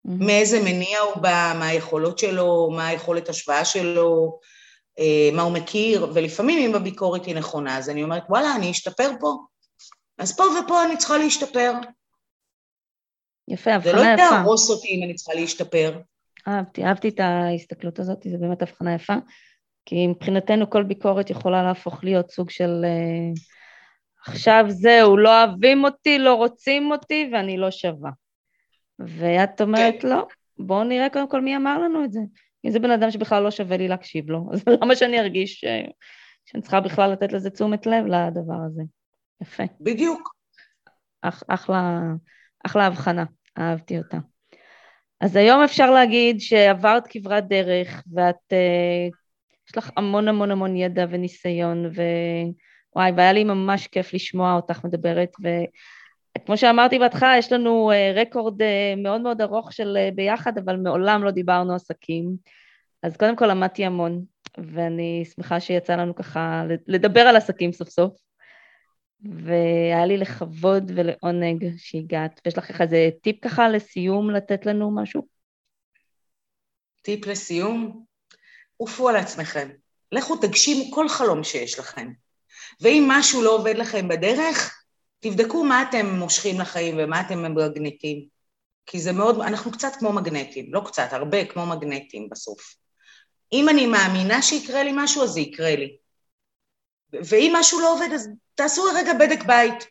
Mm-hmm. 0.07 0.25
מאיזה 0.27 0.61
מניע 0.65 0.99
הוא 1.01 1.23
בא, 1.23 1.53
מה 1.59 1.67
היכולות 1.67 2.19
שלו, 2.19 2.71
מה 2.71 2.87
היכולת 2.87 3.29
השוואה 3.29 3.65
שלו, 3.65 4.39
אה, 4.99 5.31
מה 5.33 5.43
הוא 5.43 5.53
מכיר, 5.53 6.07
ולפעמים 6.15 6.71
אם 6.71 6.75
הביקורת 6.75 7.25
היא 7.25 7.35
נכונה, 7.35 7.79
אז 7.79 7.91
אני 7.91 8.03
אומרת, 8.03 8.23
וואלה, 8.29 8.57
אני 8.57 8.71
אשתפר 8.71 9.11
פה. 9.21 9.37
אז 10.19 10.37
פה 10.37 10.43
ופה 10.43 10.85
אני 10.85 10.97
צריכה 10.97 11.19
להשתפר. 11.19 11.73
יפה, 13.49 13.75
הבחנה 13.75 13.91
יפה. 13.91 14.01
זה 14.01 14.31
לא 14.31 14.37
יהרוס 14.37 14.71
אותי 14.71 14.89
אם 14.89 15.03
אני 15.03 15.15
צריכה 15.15 15.35
להשתפר. 15.35 15.99
אהבתי, 16.49 16.85
אהבתי 16.85 17.09
את 17.09 17.21
ההסתכלות 17.21 17.99
הזאת, 17.99 18.23
זו 18.31 18.39
באמת 18.41 18.63
הבחנה 18.63 18.95
יפה. 18.95 19.15
כי 19.87 20.07
מבחינתנו 20.07 20.71
כל 20.71 20.83
ביקורת 20.83 21.31
יכולה 21.31 21.63
להפוך 21.63 22.05
להיות 22.05 22.31
סוג 22.31 22.51
של 22.51 22.85
uh, 22.85 23.41
עכשיו 24.27 24.65
זהו, 24.69 25.17
לא 25.17 25.45
אוהבים 25.45 25.85
אותי, 25.85 26.19
לא 26.19 26.35
רוצים 26.35 26.93
אותי 26.93 27.31
ואני 27.33 27.57
לא 27.57 27.71
שווה. 27.71 28.11
ואת 28.99 29.61
אומרת, 29.61 30.03
כן. 30.03 30.09
לא, 30.09 30.27
בואו 30.59 30.85
נראה 30.85 31.09
קודם 31.11 31.29
כל 31.29 31.41
מי 31.41 31.57
אמר 31.57 31.79
לנו 31.79 32.05
את 32.05 32.13
זה. 32.13 32.21
אם 32.65 32.71
זה 32.71 32.79
בן 32.79 32.91
אדם 32.91 33.11
שבכלל 33.11 33.43
לא 33.43 33.51
שווה 33.51 33.77
לי 33.77 33.89
להקשיב 33.89 34.31
לו, 34.31 34.47
אז 34.53 34.65
למה 34.83 34.97
שאני 34.97 35.21
ארגיש 35.21 35.55
ש... 35.61 35.65
שאני 36.45 36.63
צריכה 36.63 36.81
בכלל 36.81 37.13
לתת 37.13 37.33
לזה 37.33 37.51
תשומת 37.51 37.87
לב 37.87 38.07
לדבר 38.07 38.59
הזה? 38.67 38.83
יפה. 39.43 39.63
בדיוק. 39.81 40.37
אח, 41.23 41.43
אחלה, 41.49 42.01
אחלה 42.67 42.87
הבחנה, 42.87 43.25
אהבתי 43.59 43.99
אותה. 43.99 44.19
אז 45.21 45.37
היום 45.37 45.63
אפשר 45.63 45.91
להגיד 45.91 46.41
שעברת 46.41 47.07
כברת 47.07 47.49
דרך 47.49 48.03
ואת 48.15 48.53
uh, 48.53 49.17
יש 49.69 49.77
לך 49.77 49.91
המון 49.97 50.29
המון 50.29 50.51
המון 50.51 50.77
ידע 50.77 51.07
וניסיון, 51.11 51.87
ווואי, 51.87 53.13
והיה 53.17 53.33
לי 53.33 53.45
ממש 53.45 53.87
כיף 53.87 54.15
לשמוע 54.15 54.55
אותך 54.55 54.85
מדברת, 54.85 55.31
וכמו 56.37 56.57
שאמרתי 56.57 56.99
בהתחלה, 56.99 57.39
יש 57.39 57.53
לנו 57.53 57.91
אה, 57.91 58.13
רקורד 58.17 58.63
אה, 58.63 58.95
מאוד 58.97 59.21
מאוד 59.21 59.41
ארוך 59.41 59.73
של 59.73 59.97
אה, 59.97 60.09
ביחד, 60.15 60.59
אבל 60.59 60.77
מעולם 60.77 61.25
לא 61.25 61.31
דיברנו 61.31 61.75
עסקים. 61.75 62.37
אז 63.03 63.17
קודם 63.17 63.37
כל 63.37 63.47
למדתי 63.47 63.85
המון, 63.85 64.25
ואני 64.59 65.25
שמחה 65.35 65.61
שיצא 65.61 65.97
לנו 65.97 66.15
ככה 66.15 66.65
לדבר 66.87 67.21
על 67.21 67.37
עסקים 67.37 67.73
סוף 67.73 67.89
סוף. 67.89 68.13
והיה 69.21 70.07
לי 70.07 70.17
לכבוד 70.17 70.93
ולעונג 70.95 71.65
שהגעת. 71.77 72.41
ויש 72.45 72.59
לך 72.59 72.81
איזה 72.81 73.09
טיפ 73.23 73.45
ככה 73.45 73.69
לסיום 73.69 74.31
לתת 74.31 74.67
לנו 74.67 74.95
משהו? 74.95 75.23
טיפ 77.03 77.27
לסיום? 77.27 78.05
עופו 78.77 79.09
על 79.09 79.17
עצמכם. 79.17 79.69
לכו 80.13 80.37
תגשימו 80.37 80.91
כל 80.93 81.09
חלום 81.09 81.45
שיש 81.45 81.79
לכם. 81.79 82.13
ואם 82.81 83.05
משהו 83.09 83.43
לא 83.43 83.55
עובד 83.55 83.75
לכם 83.77 84.09
בדרך, 84.09 84.76
תבדקו 85.21 85.65
מה 85.65 85.83
אתם 85.83 86.07
מושכים 86.07 86.61
לחיים 86.61 86.95
ומה 86.99 87.21
אתם 87.21 87.55
מגנטים. 87.55 88.37
כי 88.87 89.01
זה 89.01 89.13
מאוד, 89.13 89.41
אנחנו 89.41 89.73
קצת 89.73 89.93
כמו 89.99 90.13
מגנטים, 90.13 90.75
לא 90.75 90.83
קצת, 90.87 91.09
הרבה 91.13 91.45
כמו 91.45 91.67
מגנטים 91.67 92.29
בסוף. 92.31 92.77
אם 93.53 93.69
אני 93.69 93.87
מאמינה 93.87 94.43
שיקרה 94.43 94.83
לי 94.83 94.93
משהו, 94.95 95.23
אז 95.23 95.31
זה 95.31 95.41
יקרה 95.41 95.77
לי. 95.77 95.97
ואם 97.13 97.53
משהו 97.57 97.81
לא 97.81 97.93
עובד, 97.93 98.09
אז 98.15 98.29
תעשו 98.55 98.83
רגע 98.95 99.13
בדק 99.15 99.45
בית. 99.47 99.85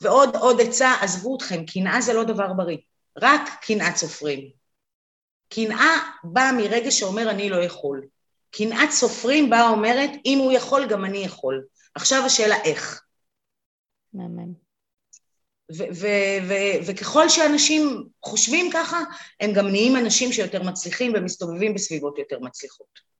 ועוד 0.00 0.36
עוד 0.36 0.60
עצה, 0.60 0.94
עזבו 1.00 1.36
אתכם, 1.36 1.66
קנאה 1.66 2.00
זה 2.00 2.12
לא 2.12 2.24
דבר 2.24 2.52
בריא. 2.52 2.78
רק 3.22 3.42
קנאת 3.62 3.96
סופרים. 3.96 4.50
קנאה 5.48 5.96
באה 6.24 6.52
מרגע 6.52 6.90
שאומר 6.90 7.30
אני 7.30 7.50
לא 7.50 7.56
יכול. 7.64 8.06
קנאת 8.50 8.90
סופרים 8.90 9.50
באה 9.50 9.68
אומרת, 9.68 10.10
אם 10.24 10.38
הוא 10.38 10.52
יכול, 10.52 10.86
גם 10.88 11.04
אני 11.04 11.18
יכול. 11.18 11.64
עכשיו 11.94 12.22
השאלה 12.26 12.62
איך. 12.64 13.02
מהמם. 14.14 14.52
וככל 16.86 17.28
שאנשים 17.28 18.04
חושבים 18.24 18.70
ככה, 18.72 19.00
הם 19.40 19.52
גם 19.52 19.68
נהיים 19.68 19.96
אנשים 19.96 20.32
שיותר 20.32 20.62
מצליחים 20.62 21.12
ומסתובבים 21.14 21.74
בסביבות 21.74 22.18
יותר 22.18 22.38
מצליחות. 22.40 23.14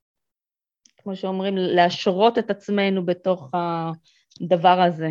כמו 1.03 1.17
שאומרים, 1.17 1.57
להשרות 1.57 2.39
את 2.39 2.51
עצמנו 2.51 3.07
בתוך 3.07 3.51
הדבר 3.55 4.81
הזה. 4.81 5.09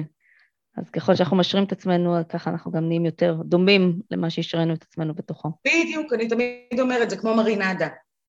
אז 0.78 0.90
ככל 0.90 1.16
שאנחנו 1.16 1.38
משרים 1.38 1.64
את 1.64 1.72
עצמנו, 1.72 2.16
ככה 2.30 2.50
אנחנו 2.50 2.72
גם 2.72 2.88
נהיים 2.88 3.06
יותר 3.06 3.36
דומים 3.46 4.00
למה 4.12 4.30
שהשרנו 4.30 4.74
את 4.74 4.84
עצמנו 4.84 5.14
בתוכו. 5.14 5.50
בדיוק, 5.68 6.14
אני 6.14 6.28
תמיד 6.28 6.80
אומרת, 6.80 7.10
זה 7.10 7.18
כמו 7.18 7.36
מרינדה. 7.36 7.88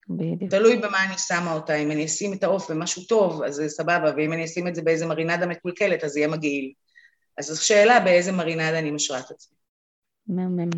בדיוק. 0.10 0.51
תלוי 0.51 0.78
במה 0.78 1.04
אני 1.04 1.18
שמה 1.18 1.54
אותה, 1.54 1.76
אם 1.76 1.91
אני 1.91 2.06
אשים 2.06 2.34
את 2.34 2.43
העוף 2.43 2.72
במשהו 2.72 3.04
טוב, 3.04 3.43
אז 3.43 3.56
זה 3.56 3.70
סבבה, 3.70 4.12
ואם 4.18 4.34
אני 4.34 4.45
אשים 4.45 4.68
את 4.68 4.76
זה 4.76 4.82
באיזה 4.82 5.06
מרינדה 5.06 5.45
מקולקלת, 5.45 6.04
אז 6.04 6.18
יהיה 6.18 6.28
מגעיל. 6.28 6.74
אז 7.38 7.45
זו 7.45 7.65
שאלה 7.65 7.99
באיזה 7.99 8.31
מרינדה 8.31 8.79
אני 8.79 8.91
משרה 8.91 9.19
את 9.19 9.31
עצמי. 9.31 9.57
מהמם. 10.27 10.69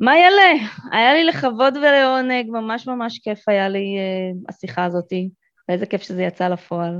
מה 0.00 0.18
יעלה? 0.18 0.66
היה 0.92 1.14
לי 1.14 1.24
לכבוד 1.24 1.76
ולעונג, 1.76 2.46
ממש 2.48 2.86
ממש 2.86 3.18
כיף 3.18 3.48
היה 3.48 3.68
לי 3.68 3.96
uh, 3.98 4.44
השיחה 4.48 4.84
הזאתי, 4.84 5.30
ואיזה 5.68 5.86
כיף 5.86 6.02
שזה 6.02 6.22
יצא 6.22 6.48
לפועל. 6.48 6.94